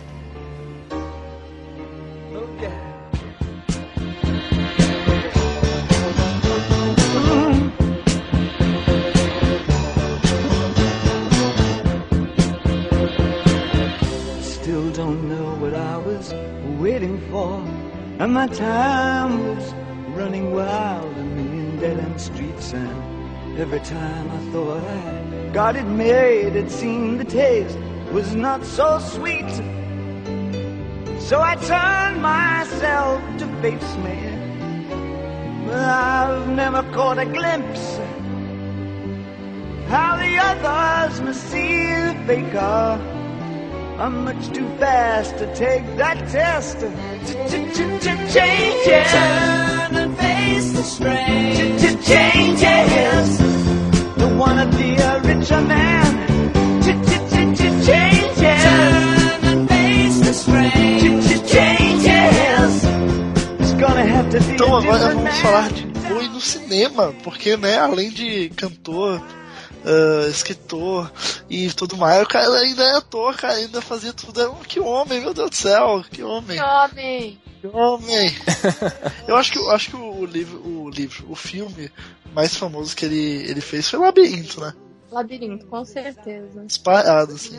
And 18.18 18.32
my 18.32 18.46
time 18.46 19.46
was 19.46 19.74
running 20.16 20.54
wild, 20.54 21.14
a 21.18 21.22
million 21.22 21.78
dead 21.78 21.98
end 21.98 22.18
streets. 22.18 22.72
And 22.72 23.58
every 23.58 23.80
time 23.80 24.30
I 24.30 24.38
thought 24.52 24.82
I 24.82 25.50
got 25.52 25.76
it 25.76 25.84
made, 25.84 26.56
it 26.56 26.70
seemed 26.70 27.20
the 27.20 27.26
taste 27.26 27.76
was 28.12 28.34
not 28.34 28.64
so 28.64 28.98
sweet. 29.00 29.50
So 31.20 31.42
I 31.42 31.56
turned 31.56 32.22
myself 32.22 33.20
to 33.40 33.46
face 33.60 33.96
me. 33.98 34.16
But 35.66 35.74
I've 35.76 36.48
never 36.48 36.82
caught 36.94 37.18
a 37.18 37.26
glimpse 37.26 37.98
of 37.98 39.88
how 39.88 40.16
the 40.16 40.38
others 40.38 41.20
must 41.20 41.42
see 41.50 41.84
the 41.84 42.14
faker. 42.26 43.15
I'm 43.98 44.24
much 44.24 44.48
too 44.52 44.68
fast 44.76 45.38
to 45.38 45.46
take 45.54 45.96
that 45.96 46.18
test. 46.28 46.80
Changes. 48.34 49.10
Turn 49.12 49.96
and 49.96 50.18
face 50.18 50.72
the 50.72 50.82
strain. 50.82 51.78
Changes. 52.02 53.38
Don't 54.18 54.36
wanna 54.36 54.66
be 54.66 54.96
a 54.96 55.20
richer 55.22 55.62
man. 55.62 56.26
Changes. 56.82 58.62
Turn 58.64 59.44
and 59.50 59.68
face 59.68 60.20
the 60.20 60.34
strain. 60.34 61.22
Changes. 61.54 62.84
It's 63.60 63.72
gonna 63.74 64.04
have 64.04 64.28
to 64.30 64.40
be 64.40 64.52
Então 64.52 64.76
agora 64.76 65.14
vamos 65.14 65.38
falar 65.38 65.72
de 65.72 65.86
Bowie 66.06 66.28
no 66.28 66.40
cinema, 66.40 67.14
porque, 67.24 67.56
né, 67.56 67.78
além 67.78 68.10
de 68.10 68.50
cantor, 68.50 69.22
ah, 69.84 70.28
escritor 70.28 71.10
e 71.50 71.70
tudo 71.72 71.96
mais, 71.96 72.22
o 72.22 72.26
cara 72.28 72.48
ainda 72.58 72.82
é 72.84 72.96
ator, 72.96 73.34
cara, 73.36 73.54
ainda 73.54 73.80
fazia 73.80 74.12
tudo. 74.12 74.40
Era 74.40 74.50
um- 74.50 74.56
Que 74.62 74.80
homem, 74.80 75.20
meu 75.20 75.34
Deus 75.34 75.50
do 75.50 75.56
céu, 75.56 76.04
que 76.10 76.22
homem, 76.22 76.60
Homem. 76.60 77.40
que 77.60 77.66
homem. 77.68 78.34
Eu 79.28 79.36
acho 79.36 79.52
que, 79.52 79.58
eu 79.58 79.70
acho 79.70 79.90
que 79.90 79.96
o 79.96 80.24
livro, 80.24 80.58
o 80.66 80.88
livro, 80.90 81.26
o 81.30 81.34
filme 81.34 81.90
mais 82.34 82.54
famoso 82.54 82.94
que 82.94 83.04
ele, 83.04 83.48
ele 83.50 83.60
fez 83.60 83.88
foi 83.88 83.98
Labirinto, 83.98 84.60
né? 84.60 84.72
Labirinto, 85.10 85.66
com 85.66 85.84
certeza. 85.84 86.64
Espalhado, 86.68 87.32
assim. 87.34 87.58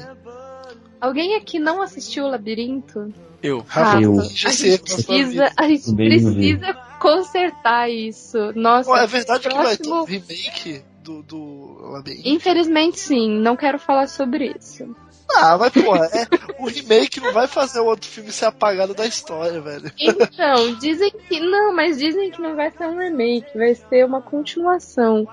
Alguém 1.00 1.36
aqui 1.36 1.60
não 1.60 1.82
assistiu 1.82 2.26
o 2.26 2.30
Labirinto? 2.30 3.14
Eu. 3.42 3.64
Rafa, 3.68 4.02
Eu. 4.02 4.20
a 4.20 4.24
já 4.26 4.50
gente 4.50 4.80
que 4.80 4.94
precisa, 4.96 5.52
a 5.56 5.68
gente 5.68 5.94
precisa 5.96 6.74
consertar 7.00 7.90
isso. 7.90 8.38
Nossa, 8.56 8.90
Pô, 8.90 8.98
é 8.98 9.06
verdade 9.08 9.48
que 9.48 9.56
vai 9.56 9.78
ter 9.78 9.84
próximo- 9.84 10.02
um 10.02 10.06
remake 10.06 10.82
do, 11.08 11.24
do 11.24 11.78
Labirinto? 11.92 12.28
Infelizmente 12.28 13.00
sim, 13.00 13.40
não 13.40 13.56
quero 13.56 13.80
falar 13.80 14.08
sobre 14.08 14.54
isso. 14.60 14.96
Ah, 15.36 15.58
mas 15.58 15.74
porra, 15.74 16.06
é, 16.06 16.26
o 16.60 16.68
remake 16.68 17.20
não 17.20 17.34
vai 17.34 17.48
fazer 17.48 17.80
o 17.80 17.86
outro 17.86 18.10
filme 18.10 18.32
ser 18.32 18.46
apagado 18.46 18.94
da 18.94 19.06
história, 19.06 19.60
velho. 19.60 19.92
Então, 20.00 20.76
dizem 20.76 21.12
que. 21.12 21.40
Não, 21.40 21.76
mas 21.76 21.98
dizem 21.98 22.32
que 22.32 22.42
não 22.42 22.56
vai 22.56 22.72
ser 22.72 22.88
um 22.88 22.98
remake, 22.98 23.58
vai 23.58 23.76
ser 23.76 24.06
uma 24.06 24.22
continuação. 24.22 25.28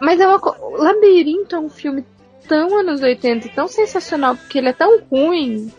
Mas 0.00 0.20
é 0.20 0.26
uma. 0.26 0.40
Labirinto 0.78 1.56
é 1.56 1.58
um 1.58 1.68
filme 1.68 2.04
tão 2.48 2.78
anos 2.78 3.02
80 3.02 3.46
e 3.46 3.50
tão 3.50 3.66
sensacional, 3.66 4.36
porque 4.36 4.58
ele 4.58 4.68
é 4.68 4.72
tão 4.72 5.00
ruim. 5.10 5.72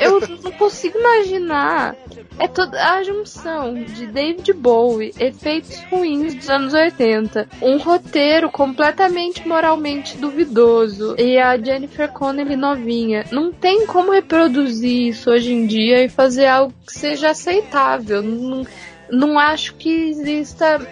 Eu 0.00 0.20
não 0.42 0.52
consigo 0.52 0.98
imaginar. 0.98 1.96
É 2.38 2.46
toda 2.46 2.94
a 2.94 3.02
junção 3.02 3.74
de 3.74 4.06
David 4.06 4.52
Bowie, 4.52 5.12
efeitos 5.18 5.76
ruins 5.90 6.34
dos 6.34 6.48
anos 6.48 6.72
80, 6.72 7.48
um 7.60 7.78
roteiro 7.78 8.50
completamente 8.50 9.46
moralmente 9.46 10.16
duvidoso 10.16 11.16
e 11.18 11.38
a 11.38 11.58
Jennifer 11.58 12.12
Connelly 12.12 12.56
novinha. 12.56 13.24
Não 13.32 13.52
tem 13.52 13.86
como 13.86 14.12
reproduzir 14.12 15.08
isso 15.08 15.30
hoje 15.30 15.52
em 15.52 15.66
dia 15.66 16.04
e 16.04 16.08
fazer 16.08 16.46
algo 16.46 16.72
que 16.86 16.92
seja 16.92 17.30
aceitável. 17.30 18.22
Não, 18.22 18.64
não 19.10 19.38
acho 19.38 19.74
que 19.74 20.10
exista 20.10 20.86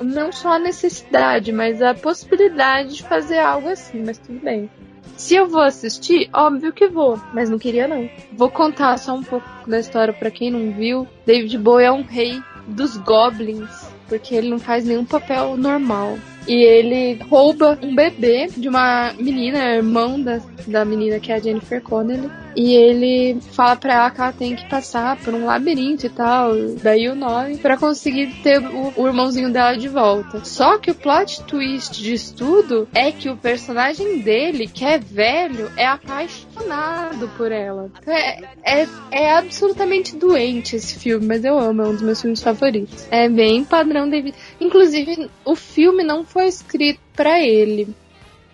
não 0.00 0.32
só 0.32 0.54
a 0.54 0.58
necessidade, 0.58 1.52
mas 1.52 1.80
a 1.82 1.94
possibilidade 1.94 2.96
de 2.96 3.02
fazer 3.02 3.38
algo 3.38 3.68
assim, 3.68 4.02
mas 4.04 4.18
tudo 4.18 4.40
bem. 4.40 4.68
Se 5.16 5.34
eu 5.36 5.48
vou 5.48 5.60
assistir, 5.60 6.28
óbvio 6.32 6.72
que 6.72 6.88
vou, 6.88 7.20
mas 7.32 7.48
não 7.48 7.58
queria 7.58 7.86
não. 7.86 8.08
Vou 8.32 8.50
contar 8.50 8.98
só 8.98 9.14
um 9.14 9.22
pouco 9.22 9.46
da 9.66 9.78
história 9.78 10.12
pra 10.12 10.30
quem 10.30 10.50
não 10.50 10.72
viu. 10.72 11.06
David 11.24 11.56
Bowie 11.58 11.86
é 11.86 11.92
um 11.92 12.02
rei 12.02 12.40
dos 12.66 12.96
goblins, 12.96 13.88
porque 14.08 14.34
ele 14.34 14.50
não 14.50 14.58
faz 14.58 14.84
nenhum 14.84 15.04
papel 15.04 15.56
normal. 15.56 16.18
E 16.46 16.54
ele 16.54 17.18
rouba 17.24 17.78
um 17.82 17.94
bebê 17.94 18.48
de 18.54 18.68
uma 18.68 19.12
menina, 19.18 19.76
irmão 19.76 20.20
da, 20.20 20.40
da 20.66 20.84
menina 20.84 21.18
que 21.18 21.32
é 21.32 21.36
a 21.36 21.38
Jennifer 21.38 21.80
Connelly. 21.80 22.30
E 22.56 22.74
ele 22.74 23.40
fala 23.52 23.76
pra 23.76 23.94
ela 23.94 24.10
que 24.10 24.20
ela 24.20 24.32
tem 24.32 24.54
que 24.54 24.68
passar 24.68 25.16
por 25.16 25.34
um 25.34 25.44
labirinto 25.44 26.06
e 26.06 26.10
tal, 26.10 26.52
daí 26.82 27.08
o 27.08 27.14
nome, 27.14 27.58
pra 27.58 27.76
conseguir 27.76 28.28
ter 28.42 28.58
o, 28.58 28.92
o 28.96 29.06
irmãozinho 29.06 29.52
dela 29.52 29.76
de 29.76 29.88
volta. 29.88 30.44
Só 30.44 30.78
que 30.78 30.90
o 30.90 30.94
plot 30.94 31.42
twist 31.44 32.02
disso 32.02 32.34
tudo 32.34 32.88
é 32.94 33.10
que 33.10 33.28
o 33.28 33.36
personagem 33.36 34.20
dele, 34.20 34.68
que 34.68 34.84
é 34.84 34.98
velho, 34.98 35.70
é 35.76 35.86
apaixonado 35.86 37.28
por 37.36 37.50
ela. 37.50 37.90
É, 38.06 38.82
é, 38.82 38.88
é 39.10 39.32
absolutamente 39.32 40.16
doente 40.16 40.76
esse 40.76 40.98
filme, 40.98 41.26
mas 41.26 41.44
eu 41.44 41.58
amo, 41.58 41.82
é 41.82 41.88
um 41.88 41.92
dos 41.92 42.02
meus 42.02 42.20
filmes 42.20 42.42
favoritos. 42.42 43.06
É 43.10 43.28
bem 43.28 43.64
padrão 43.64 44.08
David. 44.08 44.36
Inclusive, 44.60 45.30
o 45.44 45.56
filme 45.56 46.02
não 46.02 46.24
foi 46.24 46.46
escrito 46.46 47.00
pra 47.14 47.40
ele. 47.40 47.88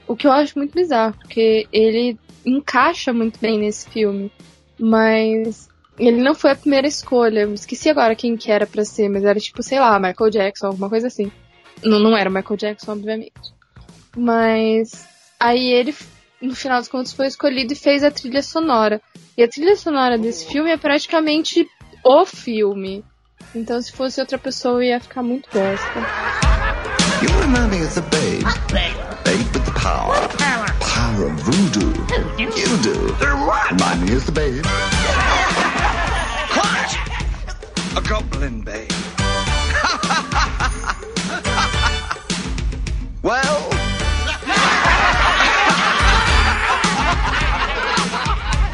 O 0.07 0.17
que 0.17 0.27
eu 0.27 0.33
acho 0.33 0.59
muito 0.59 0.75
bizarro, 0.75 1.15
porque 1.21 1.69
ele 1.73 2.19
encaixa 2.45 3.13
muito 3.13 3.39
bem 3.41 3.59
nesse 3.59 3.89
filme. 3.89 4.33
Mas 4.79 5.69
ele 5.99 6.23
não 6.23 6.35
foi 6.35 6.53
a 6.53 6.57
primeira 6.57 6.87
escolha. 6.87 7.41
Eu 7.41 7.55
esqueci 7.55 7.89
agora 7.89 8.15
quem 8.15 8.37
que 8.37 8.51
era 8.51 8.67
pra 8.67 8.85
ser, 8.85 9.09
mas 9.09 9.25
era 9.25 9.39
tipo, 9.39 9.63
sei 9.63 9.79
lá, 9.79 9.99
Michael 9.99 10.31
Jackson, 10.31 10.67
alguma 10.69 10.89
coisa 10.89 11.09
assim. 11.09 11.31
Não, 11.85 11.99
não 11.99 12.17
era 12.17 12.31
Michael 12.31 12.57
Jackson, 12.57 12.93
obviamente. 12.93 13.33
Mas 14.17 15.07
aí 15.39 15.73
ele, 15.73 15.95
no 16.41 16.55
final 16.55 16.79
dos 16.79 16.89
contos, 16.89 17.13
foi 17.13 17.27
escolhido 17.27 17.73
e 17.73 17.77
fez 17.77 18.03
a 18.03 18.11
trilha 18.11 18.43
sonora. 18.43 19.01
E 19.37 19.43
a 19.43 19.49
trilha 19.49 19.77
sonora 19.77 20.19
desse 20.19 20.47
filme 20.47 20.71
é 20.71 20.77
praticamente 20.77 21.67
o 22.05 22.25
filme. 22.25 23.05
Então, 23.55 23.81
se 23.81 23.93
fosse 23.93 24.21
outra 24.21 24.39
pessoa, 24.39 24.85
ia 24.85 25.01
ficar 25.01 25.23
muito 25.23 25.49
bosta. 25.53 26.01
You 27.23 27.29
remind 27.41 27.71
me 27.71 27.85
of 27.85 27.95
the 27.95 28.03
babe. 28.03 28.45
Babe 29.25 29.45
with 29.55 29.65
the 29.65 29.73
power. 29.73 30.17
Power 31.11 31.27
of 31.27 31.35
voodoo. 31.41 31.91
You 32.39 32.51
do. 32.83 32.95
Remind 33.19 33.99
me 34.07 34.15
of 34.15 34.25
the 34.27 34.33
babe. 34.33 34.65
What? 36.55 36.97
A 37.97 38.01
goblin 38.09 38.61
babe. 38.61 38.93
well. 43.23 43.71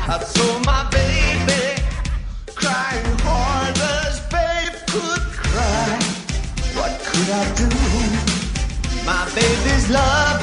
I 0.08 0.18
saw 0.22 0.58
my 0.66 0.84
baby 0.90 1.80
crying 2.54 3.18
hard 3.24 3.78
as 3.78 4.20
babe 4.28 4.74
could 4.90 5.22
cry. 5.40 5.98
What 6.76 7.00
could 7.00 7.30
I 7.30 7.54
do? 7.54 7.68
My 9.06 9.24
baby's 9.34 9.88
love 9.88 10.35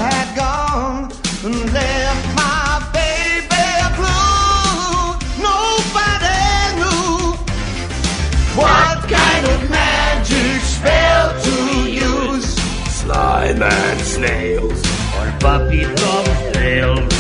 Slime 13.54 14.00
snails 14.00 14.82
on 15.20 15.30
puppy 15.40 15.84
dog 15.84 16.26
tails. 16.54 17.14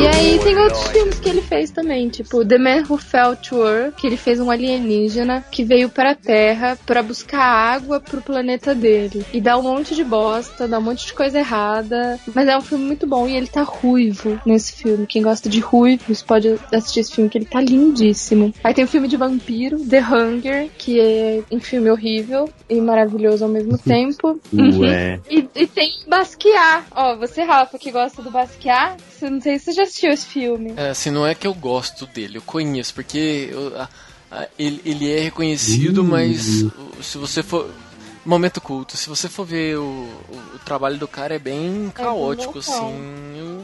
E 0.00 0.06
aí 0.06 0.38
tem 0.38 0.56
outros 0.56 0.86
filmes 0.88 1.18
que 1.18 1.28
ele 1.30 1.41
fez 1.52 1.70
também, 1.70 2.08
tipo 2.08 2.42
The 2.46 2.56
Man 2.56 2.82
Who 2.88 2.96
Fell 2.96 3.36
to 3.36 3.62
Earth, 3.66 3.96
que 3.96 4.06
ele 4.06 4.16
fez 4.16 4.40
um 4.40 4.50
alienígena 4.50 5.44
que 5.50 5.62
veio 5.64 5.90
pra 5.90 6.14
Terra 6.14 6.78
pra 6.86 7.02
buscar 7.02 7.42
água 7.42 8.00
pro 8.00 8.22
planeta 8.22 8.74
dele. 8.74 9.24
E 9.34 9.40
dá 9.40 9.58
um 9.58 9.62
monte 9.62 9.94
de 9.94 10.02
bosta, 10.02 10.66
dá 10.66 10.78
um 10.78 10.82
monte 10.82 11.06
de 11.06 11.12
coisa 11.12 11.38
errada. 11.38 12.18
Mas 12.34 12.48
é 12.48 12.56
um 12.56 12.62
filme 12.62 12.84
muito 12.86 13.06
bom 13.06 13.28
e 13.28 13.36
ele 13.36 13.46
tá 13.46 13.62
ruivo 13.62 14.40
nesse 14.46 14.72
filme. 14.72 15.06
Quem 15.06 15.22
gosta 15.22 15.48
de 15.50 15.60
ruivos 15.60 16.22
pode 16.22 16.58
assistir 16.72 17.00
esse 17.00 17.12
filme, 17.12 17.28
que 17.28 17.36
ele 17.36 17.44
tá 17.44 17.60
lindíssimo. 17.60 18.54
Aí 18.64 18.72
tem 18.72 18.84
o 18.84 18.88
filme 18.88 19.06
de 19.08 19.16
vampiro, 19.18 19.78
The 19.84 20.00
Hunger, 20.00 20.70
que 20.78 20.98
é 20.98 21.42
um 21.52 21.60
filme 21.60 21.90
horrível 21.90 22.48
e 22.68 22.80
maravilhoso 22.80 23.44
ao 23.44 23.50
mesmo 23.50 23.76
tempo. 23.82 24.40
Ué. 24.54 25.20
E, 25.30 25.46
e 25.54 25.66
tem 25.66 25.90
Basquiat. 26.08 26.84
Ó, 26.94 27.16
você, 27.16 27.42
Rafa, 27.42 27.78
que 27.78 27.90
gosta 27.90 28.22
do 28.22 28.30
Basquiat, 28.30 28.96
você- 29.10 29.28
não 29.28 29.40
sei 29.40 29.58
se 29.58 29.66
você 29.66 29.72
já 29.72 29.82
assistiu 29.82 30.10
esse 30.10 30.26
filme. 30.26 30.72
É, 30.76 30.88
assim, 30.90 31.10
não 31.10 31.26
é 31.26 31.34
que 31.42 31.46
eu 31.48 31.54
gosto 31.54 32.06
dele, 32.06 32.38
eu 32.38 32.42
conheço, 32.42 32.94
porque 32.94 33.48
eu- 33.50 33.76
a- 33.76 33.88
a- 34.30 34.46
ele, 34.56 34.80
ele 34.84 35.10
é 35.12 35.18
reconhecido, 35.20 36.04
mas 36.04 36.62
o- 36.62 37.02
se 37.02 37.18
você 37.18 37.42
for. 37.42 37.68
Momento 38.24 38.60
culto, 38.60 38.96
se 38.96 39.08
você 39.08 39.28
for 39.28 39.44
ver 39.44 39.76
o, 39.76 39.82
o, 39.82 40.36
o 40.54 40.58
trabalho 40.64 40.96
do 40.96 41.08
cara 41.08 41.34
é 41.34 41.38
bem 41.40 41.90
caótico, 41.92 42.52
bom. 42.52 42.58
assim. 42.60 42.94
eu- 43.36 43.62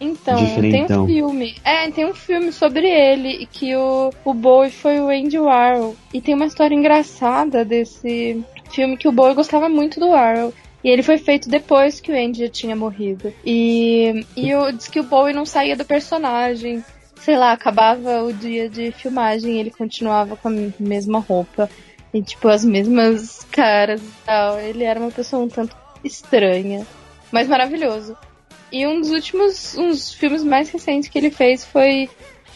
Então, 0.00 0.38
tem 0.70 0.84
um 0.84 1.06
filme. 1.06 1.56
É, 1.64 1.90
tem 1.90 2.06
um 2.06 2.14
filme 2.14 2.52
sobre 2.52 2.86
ele, 2.88 3.48
que 3.52 3.74
o, 3.74 4.10
o 4.24 4.32
Bowie 4.32 4.70
foi 4.70 5.00
o 5.00 5.08
Andy 5.08 5.38
Warhol. 5.38 5.96
E 6.14 6.20
tem 6.20 6.34
uma 6.34 6.46
história 6.46 6.74
engraçada 6.74 7.64
desse 7.64 8.42
filme 8.72 8.96
que 8.96 9.08
o 9.08 9.12
Bowie 9.12 9.34
gostava 9.34 9.68
muito 9.68 9.98
do 10.00 10.10
Warhol. 10.10 10.54
E 10.82 10.88
ele 10.88 11.02
foi 11.02 11.18
feito 11.18 11.48
depois 11.48 12.00
que 12.00 12.10
o 12.10 12.16
Andy 12.16 12.40
já 12.40 12.48
tinha 12.48 12.74
morrido. 12.74 13.32
E, 13.44 14.24
e 14.36 14.50
eu 14.50 14.72
disse 14.72 14.90
que 14.90 15.00
o 15.00 15.04
Bowie 15.04 15.34
não 15.34 15.44
saía 15.44 15.76
do 15.76 15.84
personagem. 15.84 16.82
Sei 17.16 17.36
lá, 17.36 17.52
acabava 17.52 18.22
o 18.22 18.32
dia 18.32 18.68
de 18.68 18.90
filmagem 18.92 19.58
ele 19.58 19.70
continuava 19.70 20.36
com 20.36 20.48
a 20.48 20.72
mesma 20.78 21.18
roupa. 21.18 21.68
E, 22.12 22.22
tipo, 22.22 22.48
as 22.48 22.64
mesmas 22.64 23.44
caras 23.52 24.00
e 24.00 24.12
tal. 24.24 24.58
Ele 24.58 24.84
era 24.84 24.98
uma 24.98 25.10
pessoa 25.10 25.42
um 25.42 25.48
tanto 25.48 25.76
estranha, 26.02 26.86
mas 27.30 27.46
maravilhoso. 27.46 28.16
E 28.72 28.86
um 28.86 29.00
dos 29.00 29.10
últimos 29.10 29.76
uns 29.76 30.12
filmes 30.12 30.42
mais 30.42 30.70
recentes 30.70 31.08
que 31.08 31.18
ele 31.18 31.30
fez 31.30 31.64
foi 31.64 32.08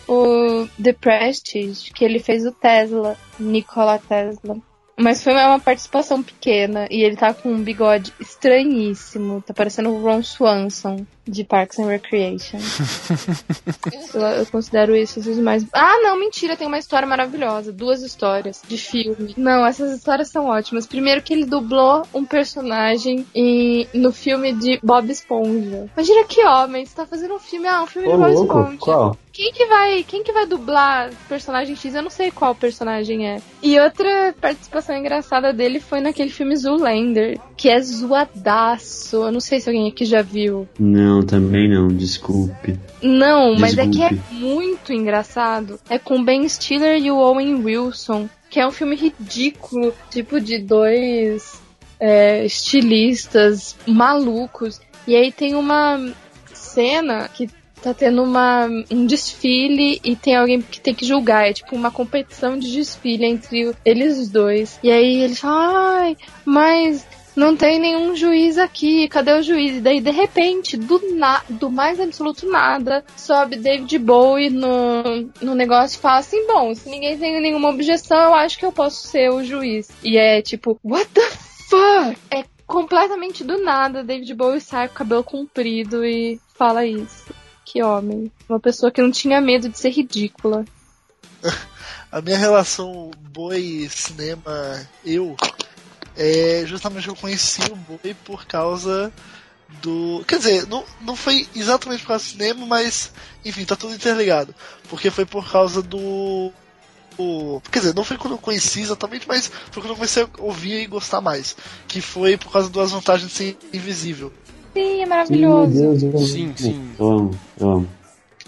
o 0.08 0.66
The 0.82 0.92
Prestige, 0.92 1.92
que 1.92 2.04
ele 2.04 2.18
fez 2.18 2.46
o 2.46 2.52
Tesla, 2.52 3.16
Nikola 3.38 3.98
Tesla. 3.98 4.56
Mas 4.96 5.22
foi 5.22 5.32
uma 5.32 5.58
participação 5.58 6.22
pequena 6.22 6.86
e 6.90 7.02
ele 7.02 7.16
tá 7.16 7.34
com 7.34 7.50
um 7.50 7.62
bigode 7.62 8.12
estranhíssimo. 8.20 9.42
Tá 9.42 9.52
parecendo 9.52 9.90
o 9.90 10.00
Ron 10.00 10.22
Swanson 10.22 11.04
de 11.26 11.42
Parks 11.42 11.78
and 11.78 11.86
Recreation. 11.86 12.58
eu, 14.14 14.20
eu 14.20 14.46
considero 14.46 14.94
isso 14.94 15.18
os 15.18 15.38
mais. 15.38 15.66
Ah, 15.72 15.98
não, 16.02 16.18
mentira, 16.18 16.56
tem 16.56 16.66
uma 16.66 16.78
história 16.78 17.08
maravilhosa. 17.08 17.72
Duas 17.72 18.02
histórias 18.02 18.62
de 18.66 18.78
filme. 18.78 19.34
Não, 19.36 19.66
essas 19.66 19.96
histórias 19.96 20.28
são 20.28 20.46
ótimas. 20.46 20.86
Primeiro 20.86 21.22
que 21.22 21.32
ele 21.32 21.44
dublou 21.44 22.06
um 22.14 22.24
personagem 22.24 23.26
em, 23.34 23.88
no 23.94 24.12
filme 24.12 24.52
de 24.52 24.78
Bob 24.82 25.10
Esponja. 25.10 25.88
Imagina 25.96 26.24
que 26.24 26.44
homem, 26.44 26.86
você 26.86 26.94
tá 26.94 27.06
fazendo 27.06 27.34
um 27.34 27.40
filme, 27.40 27.66
ah, 27.66 27.82
um 27.82 27.86
filme 27.86 28.08
Ô, 28.08 28.12
de 28.12 28.16
Bob 28.18 28.32
louco, 28.32 28.58
Esponja. 28.58 28.78
qual? 28.78 29.16
Quem 29.34 29.52
que 29.52 29.66
vai, 29.66 30.04
quem 30.04 30.22
que 30.22 30.32
vai 30.32 30.46
dublar 30.46 31.10
personagem 31.28 31.74
X? 31.74 31.92
Eu 31.92 32.02
não 32.02 32.10
sei 32.10 32.30
qual 32.30 32.54
personagem 32.54 33.28
é. 33.28 33.42
E 33.60 33.76
outra 33.80 34.32
participação 34.40 34.96
engraçada 34.96 35.52
dele 35.52 35.80
foi 35.80 36.00
naquele 36.00 36.30
filme 36.30 36.54
Zoolander, 36.54 37.40
que 37.56 37.68
é 37.68 37.80
zoadaço. 37.80 39.16
Eu 39.16 39.32
não 39.32 39.40
sei 39.40 39.58
se 39.58 39.68
alguém 39.68 39.88
aqui 39.88 40.04
já 40.04 40.22
viu. 40.22 40.68
Não, 40.78 41.20
também 41.26 41.68
não, 41.68 41.88
desculpe. 41.88 42.78
Não, 43.02 43.56
mas 43.58 43.76
é 43.76 43.88
que 43.88 44.04
é 44.04 44.10
Desculpe. 44.10 44.34
muito 44.36 44.92
engraçado. 44.92 45.80
É 45.90 45.98
com 45.98 46.24
Ben 46.24 46.48
Stiller 46.48 47.02
e 47.02 47.10
o 47.10 47.16
Owen 47.16 47.56
Wilson, 47.56 48.28
que 48.48 48.60
é 48.60 48.66
um 48.66 48.70
filme 48.70 48.94
ridículo, 48.94 49.92
tipo 50.10 50.40
de 50.40 50.58
dois 50.58 51.60
é, 51.98 52.46
estilistas 52.46 53.74
malucos. 53.84 54.80
E 55.08 55.16
aí 55.16 55.32
tem 55.32 55.56
uma 55.56 56.14
cena 56.52 57.28
que 57.28 57.48
tá 57.84 57.94
tendo 57.94 58.22
uma, 58.22 58.66
um 58.90 59.06
desfile 59.06 60.00
e 60.02 60.16
tem 60.16 60.36
alguém 60.36 60.60
que 60.60 60.80
tem 60.80 60.94
que 60.94 61.04
julgar. 61.04 61.48
É 61.48 61.52
tipo 61.52 61.76
uma 61.76 61.90
competição 61.90 62.58
de 62.58 62.72
desfile 62.72 63.26
entre 63.26 63.74
eles 63.84 64.28
dois. 64.28 64.78
E 64.82 64.90
aí 64.90 65.22
eles 65.22 65.40
falam, 65.40 65.76
ai, 65.76 66.16
mas 66.44 67.06
não 67.36 67.56
tem 67.56 67.78
nenhum 67.78 68.14
juiz 68.14 68.58
aqui, 68.58 69.08
cadê 69.08 69.32
o 69.32 69.42
juiz? 69.42 69.76
E 69.76 69.80
daí, 69.80 70.00
de 70.00 70.10
repente, 70.10 70.76
do, 70.76 71.16
na, 71.16 71.42
do 71.48 71.68
mais 71.68 72.00
absoluto 72.00 72.48
nada, 72.48 73.04
sobe 73.16 73.56
David 73.56 73.98
Bowie 73.98 74.50
no, 74.50 75.28
no 75.40 75.54
negócio 75.54 75.98
e 75.98 76.00
fala 76.00 76.18
assim: 76.18 76.46
bom, 76.46 76.74
se 76.74 76.88
ninguém 76.88 77.18
tem 77.18 77.40
nenhuma 77.40 77.70
objeção, 77.70 78.18
eu 78.18 78.34
acho 78.34 78.58
que 78.58 78.64
eu 78.64 78.72
posso 78.72 79.08
ser 79.08 79.30
o 79.30 79.42
juiz. 79.42 79.88
E 80.02 80.16
é 80.16 80.40
tipo, 80.40 80.78
what 80.84 81.08
the 81.12 81.30
fuck? 81.68 82.16
É 82.30 82.44
completamente 82.66 83.44
do 83.44 83.58
nada, 83.62 84.04
David 84.04 84.32
Bowie 84.34 84.60
sai 84.60 84.88
com 84.88 84.94
o 84.94 84.98
cabelo 84.98 85.24
comprido 85.24 86.04
e 86.04 86.40
fala 86.56 86.86
isso. 86.86 87.23
Que 87.64 87.82
homem. 87.82 88.30
Uma 88.48 88.60
pessoa 88.60 88.90
que 88.92 89.00
não 89.02 89.10
tinha 89.10 89.40
medo 89.40 89.68
de 89.68 89.78
ser 89.78 89.90
ridícula. 89.90 90.64
A 92.10 92.20
minha 92.20 92.38
relação 92.38 93.10
boi-cinema, 93.32 94.86
eu, 95.04 95.36
é 96.16 96.62
justamente 96.66 97.08
eu 97.08 97.16
conheci 97.16 97.60
o 97.70 97.76
boi 97.76 98.14
por 98.24 98.46
causa 98.46 99.12
do. 99.82 100.24
Quer 100.28 100.38
dizer, 100.38 100.66
não, 100.68 100.84
não 101.00 101.16
foi 101.16 101.48
exatamente 101.54 102.02
por 102.02 102.08
causa 102.08 102.24
do 102.24 102.30
cinema, 102.30 102.66
mas 102.66 103.10
enfim, 103.44 103.64
tá 103.64 103.74
tudo 103.76 103.94
interligado. 103.94 104.54
Porque 104.88 105.10
foi 105.10 105.24
por 105.26 105.50
causa 105.50 105.82
do. 105.82 106.52
o- 107.18 107.60
quer 107.72 107.80
dizer, 107.80 107.94
não 107.94 108.04
foi 108.04 108.16
quando 108.16 108.34
eu 108.34 108.38
conheci 108.38 108.80
exatamente, 108.82 109.26
mas 109.26 109.48
foi 109.70 109.82
quando 109.82 109.90
eu 109.90 109.96
comecei 109.96 110.22
a 110.22 110.28
ouvir 110.38 110.82
e 110.82 110.86
gostar 110.86 111.20
mais. 111.20 111.56
Que 111.88 112.00
foi 112.00 112.36
por 112.36 112.52
causa 112.52 112.70
das 112.70 112.92
vantagens 112.92 113.30
de 113.30 113.36
ser 113.36 113.58
invisível. 113.72 114.32
Sim, 114.76 115.00
é 115.00 115.02
Sim, 115.02 115.06
maravilhoso. 115.06 115.72
Deus, 115.72 116.02
eu. 116.02 116.18
Sim, 116.18 116.54
sim. 116.56 116.94
Eu 116.98 117.06
amo, 117.10 117.40
eu 117.58 117.68
amo. 117.70 117.88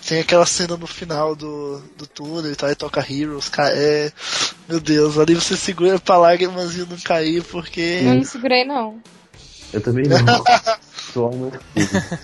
Tem 0.06 0.20
aquela 0.20 0.46
cena 0.46 0.76
no 0.76 0.86
final 0.86 1.34
do, 1.34 1.78
do 1.96 2.06
túnel 2.06 2.52
e 2.52 2.56
tal, 2.56 2.70
e 2.70 2.74
toca 2.74 3.00
Heroes, 3.12 3.48
cara, 3.48 3.74
é. 3.76 4.12
Meu 4.68 4.78
Deus, 4.80 5.18
ali 5.18 5.34
você 5.34 5.56
segura 5.56 5.98
pra 5.98 6.18
lágrimas 6.18 6.74
e 6.76 6.80
não 6.86 6.96
cair, 6.98 7.42
porque. 7.44 8.00
Eu 8.02 8.14
não 8.16 8.24
segurei, 8.24 8.64
não. 8.64 9.00
Eu 9.72 9.80
também 9.80 10.08
não. 10.08 10.18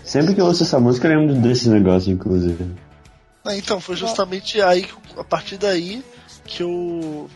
Sempre 0.05 0.35
que 0.35 0.41
eu 0.41 0.47
ouço 0.47 0.63
essa 0.63 0.79
música, 0.79 1.09
eu 1.09 1.19
lembro 1.19 1.41
desses 1.41 1.67
negócios, 1.67 2.09
inclusive. 2.09 2.77
Ah, 3.45 3.57
então, 3.57 3.81
foi 3.81 3.97
justamente 3.97 4.61
aí, 4.61 4.83
que- 4.85 4.93
a 5.19 5.25
partir 5.25 5.57
daí, 5.57 6.05
que 6.47 6.63
eu 6.63 7.29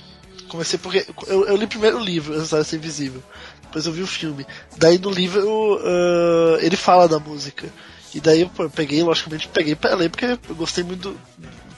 comecei, 0.48 0.78
porque 0.78 1.04
eu, 1.26 1.46
eu 1.46 1.56
li 1.56 1.66
primeiro 1.66 1.98
o 1.98 2.04
livro, 2.04 2.44
Ser 2.46 2.76
Invisível, 2.76 3.22
depois 3.76 3.86
eu 3.86 3.92
vi 3.92 4.02
o 4.02 4.06
filme. 4.06 4.46
Daí 4.78 4.98
no 4.98 5.10
livro 5.10 5.40
eu, 5.40 5.80
ah, 5.84 6.58
ele 6.62 6.76
fala 6.76 7.06
da 7.06 7.18
música. 7.18 7.68
E 8.14 8.20
daí 8.20 8.40
eu, 8.40 8.48
pô, 8.48 8.62
eu 8.62 8.70
peguei, 8.70 9.02
logicamente, 9.02 9.48
peguei 9.48 9.74
pra 9.74 9.94
ler, 9.94 10.08
porque 10.08 10.24
eu 10.48 10.54
gostei 10.54 10.82
muito 10.82 11.10
do. 11.10 11.20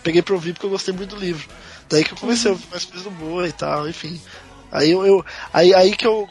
Peguei 0.05 0.23
pra 0.23 0.35
ouvir 0.35 0.53
porque 0.53 0.67
eu 0.67 0.71
gostei 0.71 0.95
muito 0.95 1.17
do 1.17 1.21
livro. 1.21 1.49
Daí 1.91 2.05
que 2.05 2.13
eu 2.13 2.17
comecei 2.19 2.51
a 2.51 2.55
ouvir 2.55 2.67
mais 2.71 2.85
coisas 2.85 3.03
do 3.03 3.11
Boa 3.11 3.49
e 3.49 3.53
tal, 3.53 3.89
enfim. 3.89 4.21
Aí 4.71 4.91
eu, 4.93 5.05
eu- 5.05 5.25
aí, 5.53 5.75
aí 5.75 5.97
que 5.97 6.07
eu 6.07 6.29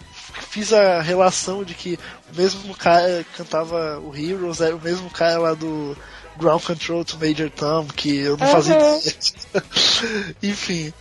fiz 0.50 0.72
a 0.72 1.02
relação 1.02 1.64
de 1.66 1.74
que 1.74 2.00
o 2.32 2.38
mesmo 2.38 2.74
cara 2.78 3.26
que 3.30 3.38
cantava 3.38 4.00
o 4.00 4.16
Heroes 4.16 4.62
era 4.62 4.76
o 4.76 4.82
mesmo 4.82 5.10
cara 5.10 5.38
lá 5.40 5.54
do 5.54 5.98
Ground 6.38 6.62
Control 6.64 7.04
to 7.04 7.18
Major 7.20 7.50
Tom, 7.50 7.88
que 7.88 8.16
eu 8.20 8.38
não 8.38 8.48
fazia 8.48 8.76
Uhum. 8.76 9.00
ideia. 9.00 9.16
Enfim. 10.44 10.94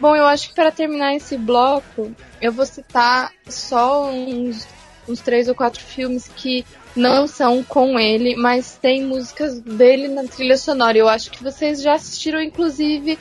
Bom, 0.00 0.16
eu 0.16 0.24
acho 0.24 0.48
que 0.48 0.54
para 0.54 0.72
terminar 0.72 1.14
esse 1.14 1.36
bloco, 1.36 2.10
eu 2.40 2.50
vou 2.50 2.64
citar 2.64 3.30
só 3.46 4.10
uns, 4.10 4.66
uns 5.06 5.20
três 5.20 5.46
ou 5.46 5.54
quatro 5.54 5.82
filmes 5.82 6.26
que 6.34 6.64
não 6.96 7.26
são 7.26 7.62
com 7.62 7.98
ele, 7.98 8.34
mas 8.34 8.78
tem 8.80 9.04
músicas 9.04 9.60
dele 9.60 10.08
na 10.08 10.24
trilha 10.24 10.56
sonora. 10.56 10.96
Eu 10.96 11.06
acho 11.06 11.30
que 11.30 11.42
vocês 11.42 11.82
já 11.82 11.94
assistiram, 11.94 12.40
inclusive, 12.40 13.18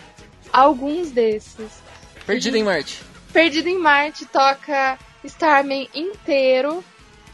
alguns 0.54 1.12
desses. 1.12 1.84
Perdido 2.26 2.56
em 2.56 2.64
Marte. 2.64 3.02
Perdido 3.34 3.68
em 3.68 3.78
Marte 3.78 4.26
toca 4.26 4.98
Starman 5.26 5.90
inteiro, 5.94 6.82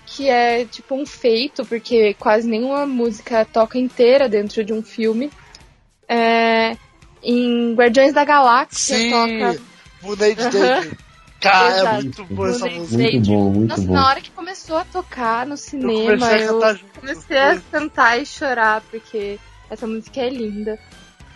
que 0.07 0.27
é 0.27 0.65
tipo 0.65 0.95
um 0.95 1.05
feito, 1.05 1.63
porque 1.63 2.15
quase 2.15 2.47
nenhuma 2.47 2.87
música 2.87 3.45
toca 3.45 3.77
inteira 3.77 4.27
dentro 4.27 4.63
de 4.63 4.73
um 4.73 4.81
filme. 4.81 5.31
É, 6.07 6.75
em 7.25 7.73
Guardiões 7.73 8.13
da 8.13 8.23
Galáxia 8.23 8.97
Sim, 8.97 9.09
toca 9.09 9.61
Moonage 10.01 10.41
Aham. 10.41 10.51
Day. 10.51 10.91
Cara, 11.41 11.67
é 11.67 11.79
Exato. 11.79 11.95
muito 11.95 12.25
boa 12.25 12.49
essa 12.49 12.65
música. 12.67 12.97
Muito 13.03 13.29
bom, 13.29 13.49
muito 13.51 13.69
Nossa, 13.69 13.83
bom. 13.83 13.93
na 13.93 14.07
hora 14.07 14.21
que 14.21 14.31
começou 14.31 14.77
a 14.77 14.85
tocar 14.85 15.45
no 15.45 15.53
Eu 15.53 15.57
cinema, 15.57 16.17
comecei 16.17 16.43
a 16.43 16.49
eu 16.49 16.79
comecei 16.95 17.37
a 17.37 17.61
cantar 17.71 18.21
e 18.21 18.25
chorar, 18.25 18.81
porque 18.89 19.39
essa 19.69 19.85
música 19.85 20.21
é 20.21 20.29
linda. 20.29 20.79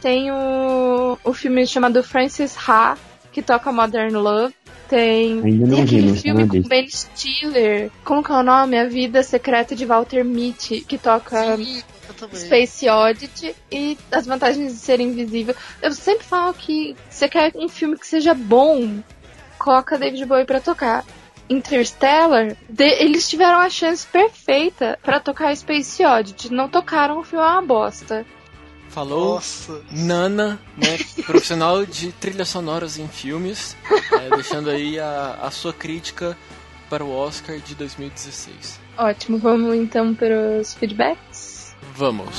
Tem 0.02 0.32
o, 0.32 1.18
o 1.24 1.34
filme 1.34 1.68
chamado 1.68 2.02
Francis 2.02 2.56
Ha, 2.68 2.98
que 3.32 3.42
toca 3.42 3.72
Modern 3.72 4.16
Love. 4.16 4.54
Tem, 4.88 5.40
Ainda 5.44 5.68
não 5.68 5.76
tem 5.76 5.86
vi, 5.86 5.98
aquele 5.98 6.14
tá 6.16 6.22
filme 6.22 6.46
na 6.46 6.52
com. 6.52 6.62
Ben 6.68 6.88
Stiller. 6.90 7.92
Como 8.04 8.24
que 8.24 8.32
é 8.32 8.36
o 8.36 8.42
nome? 8.44 8.76
A 8.78 8.86
Vida 8.86 9.22
Secreta 9.22 9.76
de 9.76 9.86
Walter 9.86 10.26
Mitty, 10.26 10.82
que 10.82 10.98
toca 10.98 11.56
Sim. 11.58 11.84
Space 12.34 12.90
Oddity 12.90 13.56
e 13.72 13.96
as 14.12 14.26
vantagens 14.26 14.74
de 14.74 14.80
ser 14.80 15.00
invisível. 15.00 15.54
Eu 15.80 15.92
sempre 15.92 16.26
falo 16.26 16.54
que 16.56 16.96
você 17.08 17.30
quer 17.30 17.52
um 17.56 17.70
filme 17.70 17.98
que 18.00 18.08
seja 18.08 18.34
bom, 18.34 18.98
coloca 19.60 19.96
David 19.98 20.26
Bowie 20.26 20.46
pra 20.46 20.60
tocar. 20.60 21.06
Interstellar, 21.48 22.56
de- 22.68 22.84
eles 23.04 23.28
tiveram 23.30 23.60
a 23.60 23.70
chance 23.70 24.06
perfeita 24.08 24.98
pra 25.04 25.20
tocar 25.20 25.56
Space 25.56 26.04
Oddity, 26.04 26.52
não 26.52 26.68
tocaram, 26.70 27.20
o 27.20 27.24
filme 27.24 27.44
é 27.46 27.48
uma 27.48 27.62
bosta. 27.62 28.26
Falou 28.90 29.36
Nossa. 29.36 29.82
Nana, 29.92 30.60
né, 30.76 30.98
profissional 31.26 31.86
de 31.86 32.12
trilhas 32.12 32.50
sonoras 32.50 32.98
em 32.98 33.08
filmes, 33.08 33.78
é, 34.12 34.30
deixando 34.36 34.70
aí 34.70 35.00
a, 35.00 35.40
a 35.44 35.52
sua 35.52 35.72
crítica 35.72 36.36
para 36.90 37.04
o 37.04 37.16
Oscar 37.16 37.60
de 37.60 37.76
2016. 37.76 38.80
Ótimo, 38.98 39.38
vamos 39.38 39.76
então 39.76 40.14
para 40.14 40.60
os 40.60 40.74
feedbacks. 40.74 41.76
Vamos. 41.96 42.36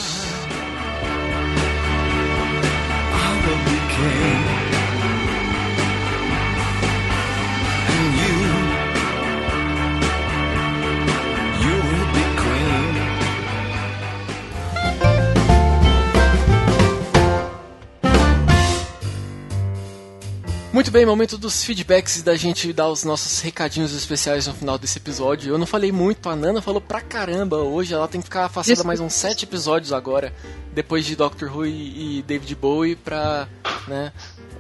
Muito 20.72 20.90
bem, 20.92 21.04
momento 21.04 21.36
dos 21.36 21.64
feedbacks 21.64 22.18
e 22.18 22.22
da 22.22 22.36
gente 22.36 22.72
dar 22.72 22.88
os 22.88 23.02
nossos 23.02 23.40
recadinhos 23.40 23.92
especiais 23.92 24.46
no 24.46 24.54
final 24.54 24.78
desse 24.78 24.98
episódio. 24.98 25.52
Eu 25.52 25.58
não 25.58 25.66
falei 25.66 25.90
muito, 25.90 26.28
a 26.28 26.36
Nana 26.36 26.62
falou 26.62 26.80
pra 26.80 27.00
caramba 27.00 27.56
hoje, 27.56 27.92
ela 27.92 28.06
tem 28.06 28.20
que 28.20 28.26
ficar 28.26 28.44
afastada 28.44 28.74
Desculpa. 28.74 28.86
mais 28.86 29.00
uns 29.00 29.12
sete 29.14 29.44
episódios 29.44 29.92
agora, 29.92 30.32
depois 30.72 31.04
de 31.04 31.16
Doctor 31.16 31.50
Who 31.54 31.66
e 31.66 32.18
e 32.18 32.22
David 32.22 32.54
Bowie, 32.54 32.94
pra, 32.94 33.48
né, 33.88 34.12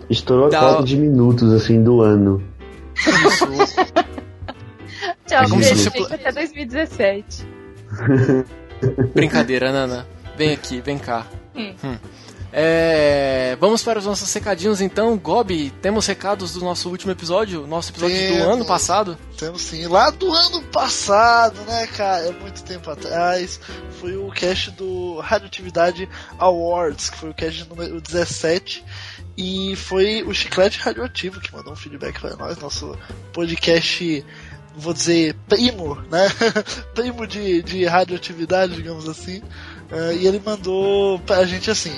Estourou 0.08 0.46
a 0.46 0.50
Dá- 0.50 0.58
cota 0.60 0.82
de 0.82 0.96
minutos, 0.96 1.52
assim, 1.52 1.80
do 1.80 2.00
ano. 2.02 2.42
isso, 2.96 3.46
Tchau, 5.26 5.44
como 5.48 5.60
beijo, 5.62 5.90
fosse- 5.92 6.12
até 6.14 6.32
2017. 6.32 7.46
Brincadeira, 9.14 9.70
Nana. 9.70 10.08
Vem 10.36 10.52
aqui, 10.52 10.80
vem 10.80 10.98
cá. 10.98 11.24
Hum. 11.54 11.72
Hum. 11.84 11.96
É, 12.52 13.56
vamos 13.60 13.82
para 13.82 13.98
os 13.98 14.06
nossos 14.06 14.32
recadinhos 14.32 14.80
então. 14.80 15.16
Gobi, 15.16 15.70
temos 15.82 16.06
recados 16.06 16.52
do 16.52 16.60
nosso 16.60 16.88
último 16.88 17.12
episódio, 17.12 17.66
nosso 17.66 17.92
episódio 17.92 18.16
do 18.16 18.34
Temos. 18.34 18.54
ano 18.54 18.64
passado. 18.64 19.18
Temos 19.38 19.62
sim. 19.62 19.86
Lá 19.86 20.10
do 20.10 20.32
ano 20.32 20.62
passado, 20.64 21.60
né, 21.62 21.86
cara? 21.86 22.26
É 22.26 22.32
muito 22.32 22.62
tempo 22.64 22.90
atrás. 22.90 23.60
Foi 24.00 24.16
o 24.16 24.30
cast 24.30 24.72
do 24.72 25.18
Radioatividade 25.20 26.08
Awards, 26.38 27.10
que 27.10 27.18
foi 27.18 27.30
o 27.30 27.34
cast 27.34 27.68
número 27.68 28.00
17. 28.00 28.84
E 29.36 29.76
foi 29.76 30.22
o 30.22 30.34
Chiclete 30.34 30.80
Radioativo 30.80 31.40
que 31.40 31.54
mandou 31.54 31.72
um 31.72 31.76
feedback 31.76 32.20
para 32.20 32.36
nós, 32.36 32.58
nosso 32.58 32.98
podcast, 33.32 34.24
vou 34.76 34.92
dizer, 34.92 35.34
primo, 35.48 35.94
né? 36.10 36.26
primo 36.94 37.26
de, 37.26 37.62
de 37.62 37.84
radioatividade, 37.86 38.74
digamos 38.74 39.08
assim. 39.08 39.40
Eh, 39.90 40.16
e 40.20 40.26
ele 40.26 40.42
mandou 40.44 41.18
pra 41.20 41.44
gente 41.44 41.70
assim. 41.70 41.94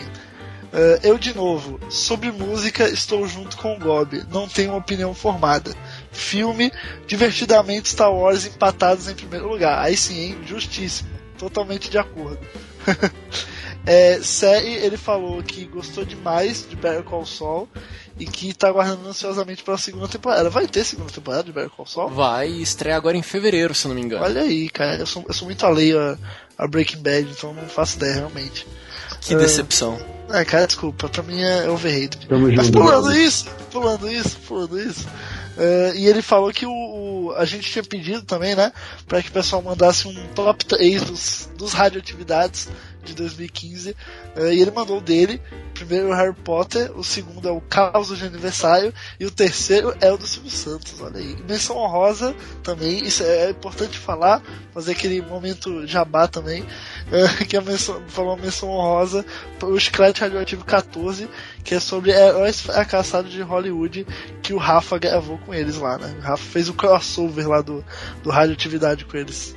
Eh, 0.73 1.01
eu 1.03 1.19
de 1.19 1.35
novo, 1.35 1.79
sobre 1.91 2.33
música 2.33 2.89
estou 2.89 3.27
junto 3.27 3.57
com 3.59 3.77
o 3.77 3.79
Gob, 3.79 4.25
não 4.31 4.49
tenho 4.49 4.71
uma 4.71 4.79
opinião 4.79 5.15
formada. 5.15 5.75
filme 6.11 6.73
divertidamente 7.07 7.91
Star 7.91 8.13
Wars 8.13 8.47
empatados 8.47 9.09
em 9.09 9.15
primeiro 9.15 9.49
lugar. 9.49 9.83
Aí 9.83 9.97
sim, 9.97 10.19
hein? 10.19 10.39
Justíssimo. 10.47 11.11
Totalmente 11.39 11.91
de 11.91 11.99
acordo. 11.99 12.39
é, 13.85 14.21
série, 14.21 14.75
ele 14.75 14.97
falou 14.97 15.43
que 15.43 15.65
gostou 15.65 16.05
demais 16.05 16.67
de 16.69 16.77
Better 16.77 17.03
Call 17.03 17.27
Saul 17.27 17.69
e 18.19 18.25
que 18.25 18.55
tá 18.55 18.69
aguardando 18.69 19.09
ansiosamente 19.09 19.63
pela 19.63 19.79
segunda 19.79 20.09
temporada. 20.09 20.49
Vai 20.49 20.67
ter 20.67 20.85
segunda 20.85 21.13
temporada 21.13 21.45
de 21.45 21.53
Better 21.53 21.71
Call 21.71 21.87
Saul? 21.87 22.11
Vai 22.11 22.49
estrear 22.49 22.97
agora 22.97 23.17
em 23.17 23.23
fevereiro, 23.23 23.75
se 23.75 23.89
não 23.89 23.95
me 23.95 24.01
engano. 24.01 24.25
Olha 24.25 24.43
aí, 24.43 24.69
cara, 24.69 24.97
eu 24.97 25.07
sou, 25.07 25.25
eu 25.27 25.35
sou 25.35 25.47
muito 25.47 25.67
alheio 25.67 25.99
a, 25.99 26.19
a 26.57 26.67
Breaking 26.67 27.03
Bad, 27.03 27.29
então 27.29 27.53
não 27.53 27.69
faço 27.69 27.97
ideia 27.97 28.15
realmente. 28.15 28.67
Que 29.23 29.35
decepção. 29.37 29.99
Ah, 30.29 30.45
cara, 30.45 30.67
desculpa, 30.67 31.09
pra 31.09 31.23
mim 31.23 31.41
é 31.43 31.69
overrated. 31.69 32.27
Tamo 32.27 32.47
Mas 32.53 32.67
junto. 32.67 32.79
pulando 32.79 33.15
isso, 33.15 33.47
pulando 33.71 34.11
isso, 34.11 34.37
pulando 34.49 34.81
isso. 34.81 35.07
é, 35.59 35.93
e 35.95 36.07
ele 36.07 36.23
falou 36.23 36.51
que 36.53 36.65
o, 36.65 36.71
o- 36.71 37.33
a 37.37 37.45
gente 37.45 37.71
tinha 37.71 37.85
pedido 37.85 38.23
também, 38.23 38.55
né, 38.55 38.73
para 39.07 39.23
que 39.23 39.29
o 39.29 39.33
pessoal 39.33 39.61
mandasse 39.63 40.09
um 40.09 40.27
top 40.35 40.65
3 40.65 41.03
dos, 41.03 41.51
dos 41.59 41.73
radioatividades 41.75 42.69
de 43.05 43.15
2015. 43.15 43.97
é, 44.37 44.55
e 44.55 44.61
ele 44.61 44.71
mandou 44.71 44.99
o 44.99 45.01
dele. 45.01 45.41
Primeiro 45.75 46.09
o 46.09 46.15
Harry 46.15 46.35
Potter, 46.35 46.97
o 46.97 47.03
segundo 47.03 47.49
é 47.49 47.51
o 47.51 47.61
Caos 47.61 48.17
de 48.17 48.25
Aniversário 48.25 48.93
e 49.19 49.27
o 49.27 49.31
terceiro 49.31 49.95
é 50.01 50.13
o 50.13 50.17
do 50.17 50.27
Silvio 50.27 50.51
Santos. 50.51 51.01
Olha 51.01 51.19
aí. 51.19 51.37
Menção 51.49 51.77
honrosa 51.77 52.35
também, 52.63 53.05
isso 53.05 53.23
é 53.23 53.51
importante 53.51 53.99
falar, 53.99 54.43
fazer 54.73 54.93
aquele 54.93 55.21
momento 55.23 55.87
jabá 55.87 56.29
também, 56.29 56.65
é, 57.11 57.45
que 57.45 57.57
a 57.57 57.61
menção, 57.61 58.03
falou 58.09 58.35
uma 58.35 58.43
menção 58.43 58.69
honrosa 58.69 59.25
o 59.63 59.79
Chiclete 59.79 60.21
Radioativo 60.21 60.65
14, 60.65 61.29
que 61.65 61.75
é 61.75 61.81
sobre 61.81 62.11
heróis 62.11 62.61
fracassados 62.61 63.33
de 63.33 63.43
Hollywood, 63.43 64.07
que 64.43 64.53
o 64.53 64.59
Rafa 64.59 64.99
gravou 64.99 65.39
com 65.39 65.55
eles 65.55 65.77
lá, 65.77 65.99
né? 65.99 66.15
O 66.19 66.23
Rafa 66.23 66.45
fez 66.45 66.69
o 66.69 66.75
crossover 66.75 67.49
lá 67.49 67.61
do, 67.61 67.85
do 68.23 68.31
Radioatividade 68.31 69.05
com 69.05 69.17
eles. 69.17 69.57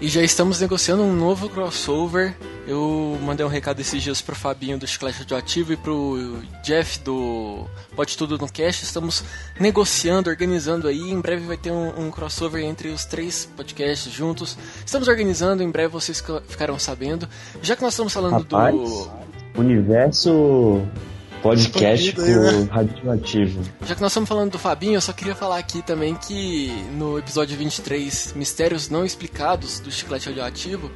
E 0.00 0.08
já 0.08 0.22
estamos 0.22 0.60
negociando 0.60 1.02
um 1.02 1.14
novo 1.14 1.48
crossover. 1.48 2.36
Eu 2.68 3.18
mandei 3.22 3.46
um 3.46 3.48
recado 3.48 3.80
esses 3.80 4.02
dias 4.02 4.20
pro 4.20 4.36
Fabinho 4.36 4.78
do 4.78 4.86
Chiclete 4.86 5.20
Radioativo 5.20 5.72
e 5.72 5.76
pro 5.78 6.42
Jeff 6.62 6.98
do 7.00 7.64
Pode 7.96 8.14
Tudo 8.14 8.36
no 8.36 8.46
Cast. 8.46 8.84
Estamos 8.84 9.24
negociando, 9.58 10.28
organizando 10.28 10.86
aí. 10.86 11.10
Em 11.10 11.18
breve 11.18 11.46
vai 11.46 11.56
ter 11.56 11.70
um, 11.72 12.06
um 12.06 12.10
crossover 12.10 12.62
entre 12.62 12.88
os 12.88 13.06
três 13.06 13.48
podcasts 13.56 14.12
juntos. 14.12 14.58
Estamos 14.84 15.08
organizando, 15.08 15.62
em 15.62 15.70
breve 15.70 15.88
vocês 15.88 16.18
fica- 16.20 16.42
ficarão 16.46 16.78
sabendo. 16.78 17.26
Já 17.62 17.74
que 17.74 17.80
nós 17.80 17.94
estamos 17.94 18.12
falando 18.12 18.32
Rapaz, 18.42 18.74
do. 18.74 19.10
universo 19.56 20.82
podcast 21.40 22.08
Expandido 22.10 22.40
né? 22.64 22.68
radioativo. 22.70 23.62
Já 23.86 23.94
que 23.94 24.02
nós 24.02 24.10
estamos 24.12 24.28
falando 24.28 24.50
do 24.52 24.58
Fabinho, 24.58 24.94
eu 24.96 25.00
só 25.00 25.14
queria 25.14 25.34
falar 25.34 25.56
aqui 25.58 25.80
também 25.80 26.14
que 26.16 26.70
no 26.98 27.18
episódio 27.18 27.56
23, 27.56 28.34
Mistérios 28.36 28.90
Não 28.90 29.06
Explicados 29.06 29.80
do 29.80 29.90
Chiclete 29.90 30.26
Radioativo, 30.28 30.90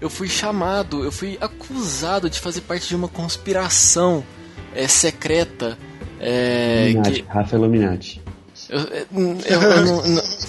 eu 0.00 0.10
fui 0.10 0.28
chamado, 0.28 1.04
eu 1.04 1.12
fui 1.12 1.36
acusado 1.40 2.28
de 2.30 2.38
fazer 2.40 2.60
parte 2.62 2.88
de 2.88 2.96
uma 2.96 3.08
conspiração 3.08 4.24
é, 4.74 4.86
secreta. 4.88 5.78
É, 6.20 6.88
Illuminati, 6.90 7.22
que 7.22 7.28
Rafa 7.28 7.56
Illuminati. 7.56 8.22
eu, 8.68 8.78
eu- 8.80 9.06
eu- 9.44 9.62
eu 9.62 9.84
não, 9.84 10.04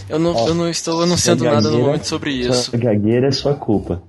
eu, 0.09 0.19
não, 0.19 0.47
eu 0.47 0.55
não 0.55 0.69
estou 0.69 1.01
anunciando 1.01 1.43
Sua 1.43 1.53
nada 1.53 1.69
no 1.69 1.79
momento 1.79 2.05
sobre 2.05 2.31
isso. 2.31 2.71
Gagueira 2.77 3.27
é 3.27 3.31
sua 3.31 3.53
culpa. 3.53 4.01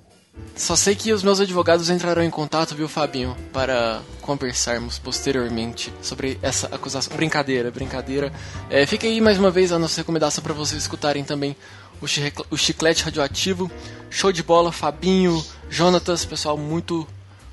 Só 0.55 0.75
sei 0.75 0.97
que 0.97 1.13
os 1.13 1.23
meus 1.23 1.39
advogados 1.41 1.89
entrarão 1.89 2.23
em 2.23 2.31
contato, 2.31 2.75
viu, 2.75 2.89
Fabinho, 2.89 3.37
para 3.53 4.01
conversarmos 4.21 4.99
posteriormente 4.99 5.93
sobre 6.03 6.37
essa 6.43 6.67
acusação. 6.67 7.17
Brincadeira, 7.17 7.71
brincadeira. 7.71 8.33
É, 8.69 8.85
fica 8.85 9.07
aí 9.07 9.21
mais 9.21 9.39
uma 9.39 9.53
vez 9.53 9.71
a 9.71 9.79
nossa 9.79 10.01
recomendação 10.01 10.43
para 10.43 10.53
vocês 10.53 10.81
escutarem 10.83 11.23
também 11.23 11.57
o, 12.01 12.07
Chi- 12.07 12.33
o 12.51 12.57
Chiclete 12.57 13.05
Radioativo. 13.05 13.71
Show 14.11 14.33
de 14.33 14.43
bola, 14.43 14.73
Fabinho, 14.73 15.45
Jonatas, 15.69 16.25
pessoal 16.25 16.57
muito 16.57 17.07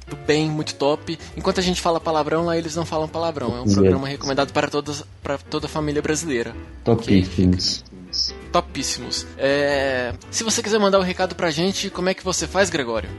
do 0.08 0.16
bem, 0.16 0.50
muito 0.50 0.76
top. 0.76 1.18
Enquanto 1.36 1.60
a 1.60 1.64
gente 1.64 1.82
fala 1.82 2.00
palavrão, 2.00 2.46
lá 2.46 2.58
eles 2.58 2.76
não 2.76 2.86
falam 2.86 3.08
palavrão. 3.08 3.58
É 3.58 3.62
um 3.62 3.66
programa 3.74 4.08
recomendado 4.08 4.54
para, 4.54 4.68
todas, 4.68 5.04
para 5.22 5.38
toda 5.38 5.66
a 5.66 5.70
família 5.70 6.02
brasileira. 6.02 6.56
Topíssimos. 6.84 7.84
Topíssimos. 8.52 9.28
É, 9.38 10.14
Se 10.32 10.44
você 10.44 10.64
quiser 10.64 10.80
mandar 10.80 11.00
um 11.00 11.04
recado 11.04 11.36
pra 11.36 11.52
gente, 11.52 11.90
como 11.90 12.08
é 12.08 12.14
que 12.14 12.24
você 12.24 12.48
faz, 12.48 12.70
Gregório? 12.70 13.10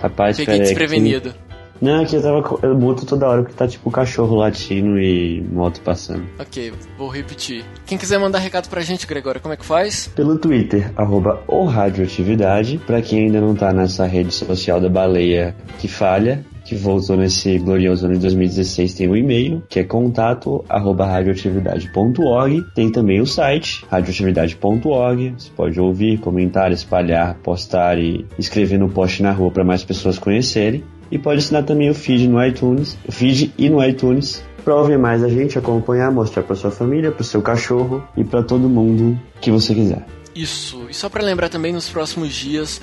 Rapaz, 0.00 0.36
Peguei 0.36 0.58
desprevenido. 0.60 1.32
que- 1.32 1.51
Não, 1.82 2.00
aqui 2.00 2.14
eu 2.14 2.22
tava. 2.22 2.58
Eu 2.62 2.78
muto 2.78 3.04
toda 3.04 3.28
hora 3.28 3.42
porque 3.42 3.56
tá 3.56 3.66
tipo 3.66 3.90
cachorro 3.90 4.36
latindo 4.36 5.00
e 5.00 5.42
moto 5.50 5.80
passando. 5.80 6.24
Ok, 6.38 6.72
vou 6.96 7.08
repetir. 7.08 7.64
Quem 7.84 7.98
quiser 7.98 8.20
mandar 8.20 8.38
recado 8.38 8.68
pra 8.68 8.82
gente, 8.82 9.04
Gregório, 9.04 9.40
como 9.40 9.52
é 9.52 9.56
que 9.56 9.64
faz? 9.64 10.06
Pelo 10.14 10.38
Twitter, 10.38 10.92
arroba 10.96 11.42
o 11.48 11.64
Radioatividade. 11.64 12.78
Pra 12.86 13.02
quem 13.02 13.24
ainda 13.24 13.40
não 13.40 13.56
tá 13.56 13.72
nessa 13.72 14.06
rede 14.06 14.32
social 14.32 14.80
da 14.80 14.88
baleia 14.88 15.56
que 15.80 15.88
falha, 15.88 16.44
que 16.64 16.76
voltou 16.76 17.16
nesse 17.16 17.58
glorioso 17.58 18.06
ano 18.06 18.14
de 18.14 18.20
2016, 18.20 18.94
tem 18.94 19.08
um 19.08 19.16
e-mail, 19.16 19.62
que 19.68 19.80
é 19.80 19.84
contato 19.84 20.64
arroba 20.68 21.04
radioatividade.org. 21.04 22.62
Tem 22.74 22.92
também 22.92 23.20
o 23.20 23.26
site, 23.26 23.84
radioatividade.org. 23.90 25.34
Você 25.36 25.50
pode 25.56 25.80
ouvir, 25.80 26.18
comentar, 26.18 26.70
espalhar, 26.70 27.34
postar 27.42 27.98
e 27.98 28.24
escrever 28.38 28.78
no 28.78 28.88
post 28.88 29.20
na 29.20 29.32
rua 29.32 29.50
para 29.50 29.64
mais 29.64 29.82
pessoas 29.82 30.16
conhecerem. 30.16 30.84
E 31.12 31.18
pode 31.18 31.38
assinar 31.38 31.64
também 31.64 31.88
o 31.88 31.94
feed 31.94 32.26
no 32.26 32.44
iTunes, 32.44 32.98
o 33.06 33.12
feed 33.12 33.54
e 33.56 33.70
no 33.70 33.84
iTunes 33.84 34.42
Pra 34.64 34.76
ouvir 34.76 34.96
mais 34.96 35.24
a 35.24 35.28
gente, 35.28 35.58
acompanhar, 35.58 36.12
mostrar 36.12 36.44
pra 36.44 36.54
sua 36.54 36.70
família, 36.70 37.10
pro 37.10 37.24
seu 37.24 37.42
cachorro 37.42 38.06
e 38.16 38.22
pra 38.22 38.44
todo 38.44 38.68
mundo 38.68 39.20
que 39.40 39.50
você 39.50 39.74
quiser. 39.74 40.06
Isso. 40.34 40.86
E 40.88 40.94
só 40.94 41.08
pra 41.08 41.22
lembrar 41.22 41.48
também, 41.48 41.72
nos 41.72 41.88
próximos 41.88 42.32
dias, 42.32 42.80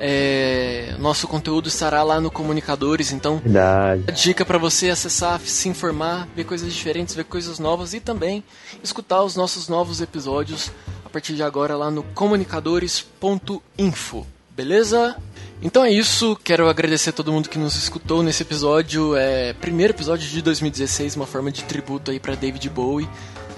é, 0.00 0.94
nosso 0.98 1.28
conteúdo 1.28 1.68
estará 1.68 2.02
lá 2.02 2.18
no 2.18 2.30
Comunicadores, 2.30 3.12
então 3.12 3.42
Verdade. 3.44 4.04
a 4.08 4.10
dica 4.10 4.42
pra 4.44 4.56
você 4.56 4.88
acessar, 4.88 5.38
se 5.40 5.68
informar, 5.68 6.26
ver 6.34 6.44
coisas 6.44 6.72
diferentes, 6.72 7.14
ver 7.14 7.24
coisas 7.24 7.58
novas 7.58 7.92
e 7.92 8.00
também 8.00 8.42
escutar 8.82 9.22
os 9.22 9.36
nossos 9.36 9.68
novos 9.68 10.00
episódios 10.00 10.72
a 11.04 11.10
partir 11.10 11.34
de 11.34 11.42
agora 11.42 11.76
lá 11.76 11.90
no 11.90 12.02
comunicadores.info. 12.02 14.26
Beleza? 14.56 15.14
Então 15.60 15.84
é 15.84 15.90
isso, 15.90 16.38
quero 16.44 16.68
agradecer 16.68 17.10
a 17.10 17.12
todo 17.12 17.32
mundo 17.32 17.48
que 17.48 17.58
nos 17.58 17.74
escutou 17.74 18.22
nesse 18.22 18.42
episódio, 18.42 19.16
é 19.16 19.52
primeiro 19.54 19.92
episódio 19.92 20.28
de 20.28 20.40
2016, 20.40 21.16
uma 21.16 21.26
forma 21.26 21.50
de 21.50 21.64
tributo 21.64 22.12
aí 22.12 22.20
para 22.20 22.36
David 22.36 22.70
Bowie. 22.70 23.08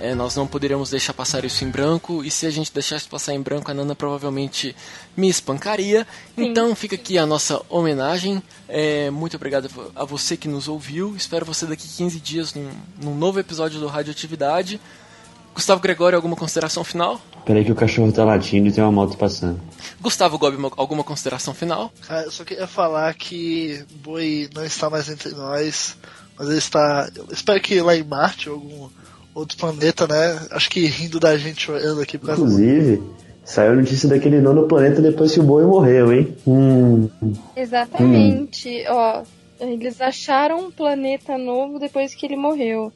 É, 0.01 0.15
nós 0.15 0.35
não 0.35 0.47
poderíamos 0.47 0.89
deixar 0.89 1.13
passar 1.13 1.45
isso 1.45 1.63
em 1.63 1.69
branco, 1.69 2.25
e 2.25 2.31
se 2.31 2.47
a 2.47 2.51
gente 2.51 2.73
deixasse 2.73 3.07
passar 3.07 3.35
em 3.35 3.43
branco, 3.43 3.71
a 3.71 3.75
Nana 3.75 3.95
provavelmente 3.95 4.75
me 5.15 5.29
espancaria. 5.29 6.07
Então 6.39 6.75
fica 6.75 6.95
aqui 6.95 7.19
a 7.19 7.27
nossa 7.27 7.61
homenagem. 7.69 8.43
É, 8.67 9.11
muito 9.11 9.37
obrigado 9.37 9.69
a 9.95 10.05
você 10.07 10.39
que 10.39 10.49
nos 10.49 10.69
ouviu. 10.69 11.15
Espero 11.15 11.45
você 11.45 11.67
daqui 11.67 11.87
15 11.87 12.19
dias 12.19 12.55
num, 12.55 12.71
num 13.03 13.15
novo 13.15 13.39
episódio 13.39 13.79
do 13.79 13.87
Radioatividade. 13.87 14.81
Gustavo 15.55 15.81
Gregório, 15.81 16.17
alguma 16.17 16.37
consideração 16.37 16.83
final? 16.85 17.21
Peraí 17.45 17.65
que 17.65 17.73
o 17.73 17.75
cachorro 17.75 18.13
tá 18.13 18.25
latindo 18.25 18.69
e 18.69 18.73
tem 18.73 18.83
uma 18.83 18.93
moto 18.93 19.17
passando. 19.17 19.61
Gustavo 20.01 20.39
Gobi, 20.39 20.57
alguma 20.77 21.03
consideração 21.05 21.53
final? 21.53 21.93
Cara, 22.07 22.25
eu 22.25 22.31
só 22.31 22.45
queria 22.45 22.67
falar 22.67 23.13
que 23.15 23.83
Boi 24.03 24.49
não 24.55 24.65
está 24.65 24.89
mais 24.89 25.09
entre 25.09 25.31
nós, 25.31 25.97
mas 26.39 26.49
ele 26.49 26.59
está. 26.59 27.09
Eu 27.15 27.27
espero 27.33 27.61
que 27.61 27.81
lá 27.81 27.97
em 27.97 28.05
Marte 28.05 28.49
ou 28.49 28.55
algum 28.57 28.89
outro 29.35 29.57
planeta, 29.59 30.07
né? 30.07 30.47
Acho 30.51 30.71
que 30.71 30.87
rindo 30.87 31.19
da 31.21 31.37
gente 31.37 31.63
chorando 31.63 32.01
aqui 32.01 32.19
causa 32.19 32.41
Inclusive, 32.41 33.03
saiu 33.45 33.73
a 33.73 33.77
notícia 33.77 34.09
daquele 34.09 34.41
nono 34.41 34.67
planeta 34.69 35.03
depois 35.03 35.33
que 35.33 35.41
o 35.41 35.45
boi 35.45 35.65
morreu, 35.65 36.13
hein? 36.13 36.37
Hum, 36.47 37.09
Exatamente. 37.57 38.85
Ó, 38.89 39.23
eles 39.61 40.01
acharam 40.01 40.67
um 40.67 40.71
planeta 40.71 41.37
novo 41.37 41.79
depois 41.79 42.15
que 42.15 42.27
ele 42.27 42.37
morreu. 42.37 42.93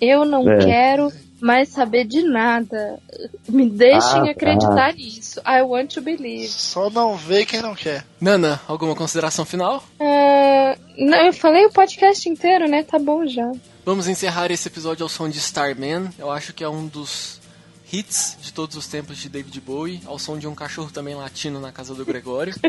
Eu 0.00 0.24
não 0.24 0.48
É. 0.50 0.58
quero 0.58 1.12
mais 1.42 1.68
saber 1.68 2.04
de 2.06 2.22
nada. 2.22 2.98
Me 3.48 3.68
deixem 3.68 4.28
Ah, 4.28 4.30
acreditar 4.30 4.94
nisso. 4.94 5.40
I 5.40 5.60
want 5.62 5.92
to 5.94 6.00
believe. 6.00 6.48
Só 6.48 6.88
não 6.88 7.16
vê 7.16 7.44
quem 7.44 7.60
não 7.60 7.74
quer. 7.74 8.04
Nana, 8.20 8.60
alguma 8.68 8.94
consideração 8.94 9.44
final? 9.44 9.82
Ah, 10.00 10.76
não, 10.96 11.18
eu 11.26 11.32
falei 11.32 11.66
o 11.66 11.70
podcast 11.72 12.28
inteiro, 12.28 12.68
né? 12.68 12.82
Tá 12.82 12.98
bom 12.98 13.26
já. 13.26 13.50
Vamos 13.84 14.06
encerrar 14.06 14.50
esse 14.52 14.68
episódio 14.68 15.02
ao 15.02 15.08
som 15.08 15.28
de 15.28 15.38
Starman. 15.38 16.08
Eu 16.18 16.30
acho 16.30 16.54
que 16.54 16.62
é 16.62 16.68
um 16.68 16.86
dos 16.86 17.40
hits 17.92 18.38
de 18.40 18.52
todos 18.52 18.76
os 18.76 18.86
tempos 18.86 19.18
de 19.18 19.28
David 19.28 19.60
Bowie, 19.60 20.00
ao 20.06 20.18
som 20.18 20.38
de 20.38 20.46
um 20.46 20.54
cachorro 20.54 20.90
também 20.90 21.14
latino 21.14 21.60
na 21.60 21.72
casa 21.72 21.94
do 21.94 22.04
Gregório. 22.04 22.54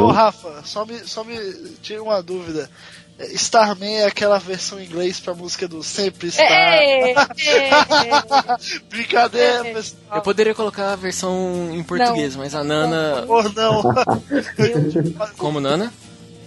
Ô, 0.00 0.06
Rafa, 0.10 0.62
só 0.64 0.84
me, 0.84 0.98
só 1.00 1.24
me 1.24 1.36
tira 1.82 2.02
uma 2.02 2.22
dúvida. 2.22 2.70
É, 3.18 3.26
Starman 3.34 3.96
é 3.98 4.06
aquela 4.06 4.38
versão 4.38 4.80
em 4.80 4.84
inglês 4.86 5.20
pra 5.20 5.34
música 5.34 5.68
do 5.68 5.82
Sempre 5.82 6.28
Está. 6.28 6.42
É, 6.42 7.10
é, 7.12 7.16
Brincadeira, 8.88 9.68
É. 9.68 9.72
pessoal. 9.74 10.00
Eu 10.16 10.22
poderia 10.22 10.54
colocar 10.54 10.92
a 10.92 10.96
versão 10.96 11.68
em 11.72 11.82
português, 11.82 12.36
mas 12.36 12.54
a 12.54 12.64
Nana. 12.64 13.24
Por 13.26 13.52
não. 13.54 13.82
Como 15.36 15.60
Nana? 15.60 15.92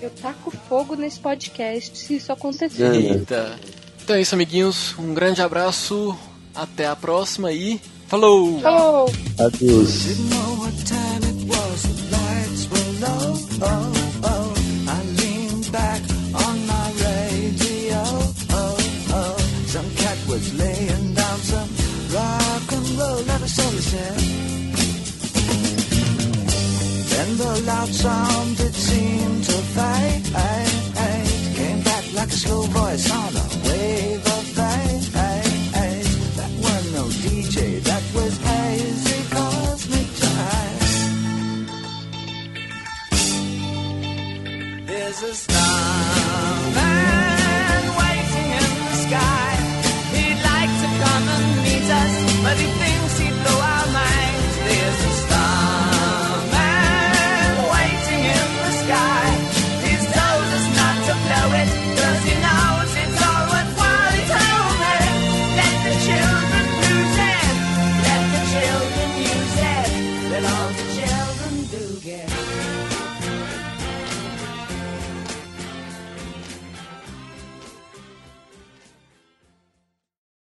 eu 0.01 0.09
taco 0.21 0.51
fogo 0.69 0.95
nesse 0.95 1.19
podcast 1.19 1.97
se 1.97 2.15
isso 2.17 2.31
acontecer. 2.31 2.93
Eita. 2.93 3.57
Então 4.03 4.15
é 4.15 4.21
isso, 4.21 4.35
amiguinhos. 4.35 4.93
Um 4.99 5.13
grande 5.13 5.41
abraço. 5.41 6.15
Até 6.53 6.87
a 6.87 6.95
próxima 6.95 7.51
e 7.51 7.81
falou! 8.07 8.61
Falou! 8.61 9.11
Adeus. 9.39 10.05
Oh, 13.03 13.47
oh. 14.23 14.53
I 14.87 15.03
leaned 15.19 15.71
back 15.71 16.01
on 16.33 16.67
my 16.67 16.87
radio. 17.05 18.01
Oh, 18.51 18.77
oh. 19.11 19.37
Some 19.67 19.89
cat 19.95 20.17
was 20.27 20.53
laying 20.53 21.13
down 21.13 21.39
some 21.39 21.69
rock 22.13 22.71
and 22.71 22.89
roll. 22.99 23.25
Then 27.11 27.37
the 27.37 27.63
loud 27.65 27.89
sound 27.89 28.59
it 28.59 28.73
seemed 28.73 29.43
to 29.45 29.57
fade. 29.75 30.25
Came 31.55 31.81
back 31.81 32.13
like 32.13 32.29
a 32.29 32.39
slow 32.43 32.61
voice 32.63 33.11
on 33.11 33.35
a 33.35 33.39
wave 33.39 33.54